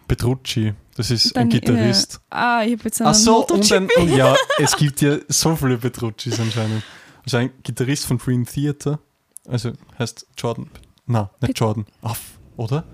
Petrucci. 0.07 0.74
Das 0.97 1.11
ist 1.11 1.26
ein 1.36 1.49
Dann, 1.49 1.61
Gitarrist. 1.61 2.16
Äh, 2.30 2.34
ah, 2.34 2.62
ich 2.64 2.72
habe 2.72 2.82
jetzt 2.84 3.01
einen 3.01 3.11
Ach 3.11 3.14
so, 3.14 3.47
und 3.47 3.72
ein, 3.72 3.89
und 3.99 4.09
ja, 4.16 4.34
es 4.59 4.76
gibt 4.76 5.01
ja 5.01 5.16
so 5.28 5.55
viele 5.57 5.78
Petruccis 5.78 6.39
anscheinend. 6.41 6.82
Also 7.24 7.36
ein 7.39 7.51
Gitarrist 7.62 8.07
von 8.07 8.18
Dream 8.18 8.45
Theater, 8.47 8.99
also 9.47 9.72
heißt 9.99 10.26
Jordan. 10.36 10.68
Na, 11.07 11.30
nicht 11.41 11.51
Pet- 11.55 11.59
Jordan. 11.61 11.86
Aff, 12.03 12.20
oder? 12.57 12.84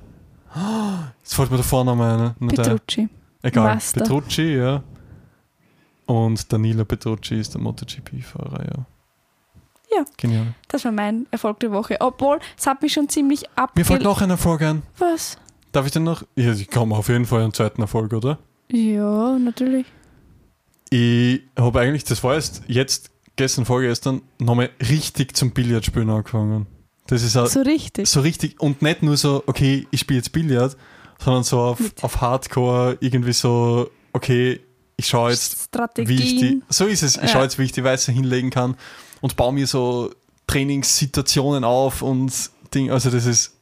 Jetzt 1.22 1.34
fällt 1.34 1.50
mir 1.50 1.56
der 1.56 1.64
Vorname 1.64 2.34
ein. 2.40 2.48
Der- 2.48 2.62
Petrucci. 2.62 3.08
Egal, 3.42 3.74
Master. 3.74 4.00
Petrucci, 4.00 4.54
ja. 4.56 4.82
Und 6.06 6.52
Danilo 6.52 6.84
Petrucci 6.84 7.34
ist 7.40 7.54
der 7.54 7.60
MotoGP-Fahrer, 7.62 8.64
ja. 8.64 8.86
Ja. 9.96 10.04
Genial. 10.16 10.54
Das 10.68 10.84
war 10.84 10.92
mein 10.92 11.26
Erfolg 11.30 11.60
der 11.60 11.70
Woche. 11.70 11.96
Obwohl, 12.00 12.40
es 12.58 12.66
hat 12.66 12.82
mich 12.82 12.92
schon 12.92 13.08
ziemlich 13.08 13.44
Mir 13.76 13.84
fällt 13.84 14.02
noch 14.02 14.20
ein 14.22 14.30
Erfolg 14.30 14.62
ein. 14.62 14.82
Was? 14.98 15.38
Darf 15.72 15.86
ich 15.86 15.92
denn 15.92 16.02
noch? 16.04 16.24
Ja, 16.36 16.52
ich 16.52 16.68
komme 16.70 16.94
auf 16.96 17.08
jeden 17.08 17.24
Fall 17.26 17.42
einen 17.42 17.52
zweiten 17.54 17.80
Erfolg, 17.80 18.12
oder? 18.12 18.38
Ja, 18.70 19.38
natürlich. 19.38 19.86
Ich 20.90 21.42
habe 21.58 21.80
eigentlich, 21.80 22.04
das 22.04 22.22
war 22.22 22.34
erst 22.34 22.62
jetzt, 22.66 23.10
gestern, 23.36 23.64
vorgestern, 23.64 24.22
nochmal 24.38 24.70
richtig 24.80 25.36
zum 25.36 25.50
Billardspielen 25.52 26.10
angefangen. 26.10 26.66
Das 27.06 27.22
ist 27.22 27.36
auch 27.36 27.46
So 27.46 27.60
richtig. 27.60 28.08
so 28.08 28.20
richtig 28.20 28.60
und 28.60 28.80
nicht 28.82 29.02
nur 29.02 29.16
so, 29.16 29.42
okay, 29.46 29.86
ich 29.90 30.00
spiele 30.00 30.18
jetzt 30.18 30.32
Billard, 30.32 30.76
sondern 31.18 31.42
so 31.42 31.60
auf, 31.60 31.80
Mit- 31.80 32.02
auf 32.02 32.20
Hardcore, 32.20 32.96
irgendwie 33.00 33.32
so, 33.32 33.90
okay, 34.12 34.60
ich 34.96 35.06
schaue 35.08 35.30
jetzt, 35.30 35.64
Strategien. 35.64 36.08
wie 36.18 36.22
ich 36.22 36.36
die, 36.40 36.62
so 36.68 36.86
ist 36.86 37.02
es, 37.02 37.16
ich 37.16 37.22
Ja. 37.22 37.28
schaue 37.28 37.42
jetzt, 37.44 37.58
wie 37.58 37.64
ich 37.64 37.72
die 37.72 37.82
Weiße 37.84 38.12
hinlegen 38.12 38.50
kann 38.50 38.76
und 39.20 39.36
baue 39.36 39.52
mir 39.52 39.66
so 39.66 40.10
Trainingssituationen 40.46 41.64
auf 41.64 42.02
und 42.02 42.32
Ding, 42.74 42.90
also 42.90 43.10
das 43.10 43.26
ist, 43.26 43.52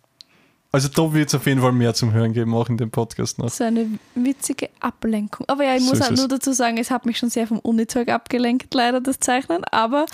also 0.72 0.88
da 0.88 1.12
wird 1.12 1.28
es 1.28 1.34
auf 1.34 1.44
jeden 1.46 1.60
Fall 1.60 1.72
mehr 1.72 1.92
zum 1.92 2.12
Hören 2.14 2.32
geben, 2.32 2.54
auch 2.54 2.68
in 2.70 2.78
dem 2.78 2.90
Podcast 2.90 3.38
noch. 3.38 3.50
So 3.50 3.62
eine 3.64 3.86
witzige 4.14 4.70
Ablenkung. 4.80 5.46
Aber 5.48 5.64
ja, 5.64 5.74
ich 5.76 5.82
So 5.84 5.90
muss 5.90 6.00
halt 6.00 6.12
es. 6.12 6.18
nur 6.18 6.28
dazu 6.28 6.52
sagen, 6.54 6.78
es 6.78 6.90
hat 6.90 7.04
mich 7.04 7.18
schon 7.18 7.28
sehr 7.28 7.46
vom 7.46 7.58
Unizeug 7.58 8.08
abgelenkt, 8.08 8.72
leider 8.72 9.02
das 9.02 9.20
Zeichnen, 9.20 9.64
aber 9.64 10.06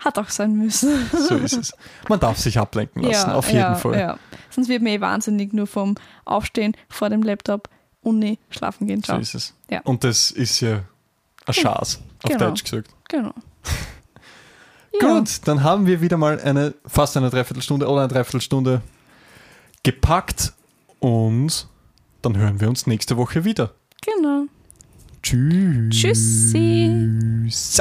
hat 0.00 0.18
auch 0.18 0.28
sein 0.28 0.54
müssen. 0.56 0.90
So 1.12 1.36
ist 1.36 1.56
es. 1.56 1.72
Man 2.08 2.18
darf 2.18 2.38
sich 2.38 2.58
ablenken 2.58 3.02
lassen, 3.04 3.30
auf 3.30 3.46
jeden 3.46 3.60
ja, 3.60 3.74
Fall. 3.76 3.98
Ja. 3.98 4.18
Sonst 4.50 4.68
wird 4.68 4.82
mir 4.82 4.94
eh 4.94 5.00
wahnsinnig 5.00 5.52
nur 5.52 5.68
vom 5.68 5.94
Aufstehen 6.24 6.76
vor 6.88 7.08
dem 7.08 7.22
Laptop, 7.22 7.68
Uni, 8.02 8.38
schlafen 8.50 8.86
gehen. 8.86 9.00
So 9.00 9.06
Ciao. 9.06 9.18
ist 9.18 9.34
es. 9.34 9.54
Ja. 9.70 9.80
Und 9.82 10.04
das 10.04 10.30
ist 10.30 10.60
ja 10.60 10.82
ein 11.46 11.54
Schatz, 11.54 12.00
auf 12.22 12.30
Genau. 12.30 12.46
Deutsch 12.48 12.64
gesagt. 12.64 12.90
Genau. 13.08 13.32
Ja. 15.00 15.18
Gut, 15.20 15.46
dann 15.46 15.62
haben 15.62 15.86
wir 15.86 16.00
wieder 16.00 16.16
mal 16.16 16.40
eine 16.40 16.74
fast 16.84 17.16
eine 17.16 17.30
Dreiviertelstunde 17.30 17.86
oder 17.88 18.00
eine 18.02 18.08
Dreiviertelstunde 18.12 18.82
gepackt 19.84 20.52
und 20.98 21.68
dann 22.22 22.36
hören 22.36 22.60
wir 22.60 22.68
uns 22.68 22.88
nächste 22.88 23.16
Woche 23.16 23.44
wieder. 23.44 23.72
Genau. 24.04 24.46
Tschüss. 25.22 25.94
Tschüssi. 25.94 26.90
Tschüss. 27.46 27.80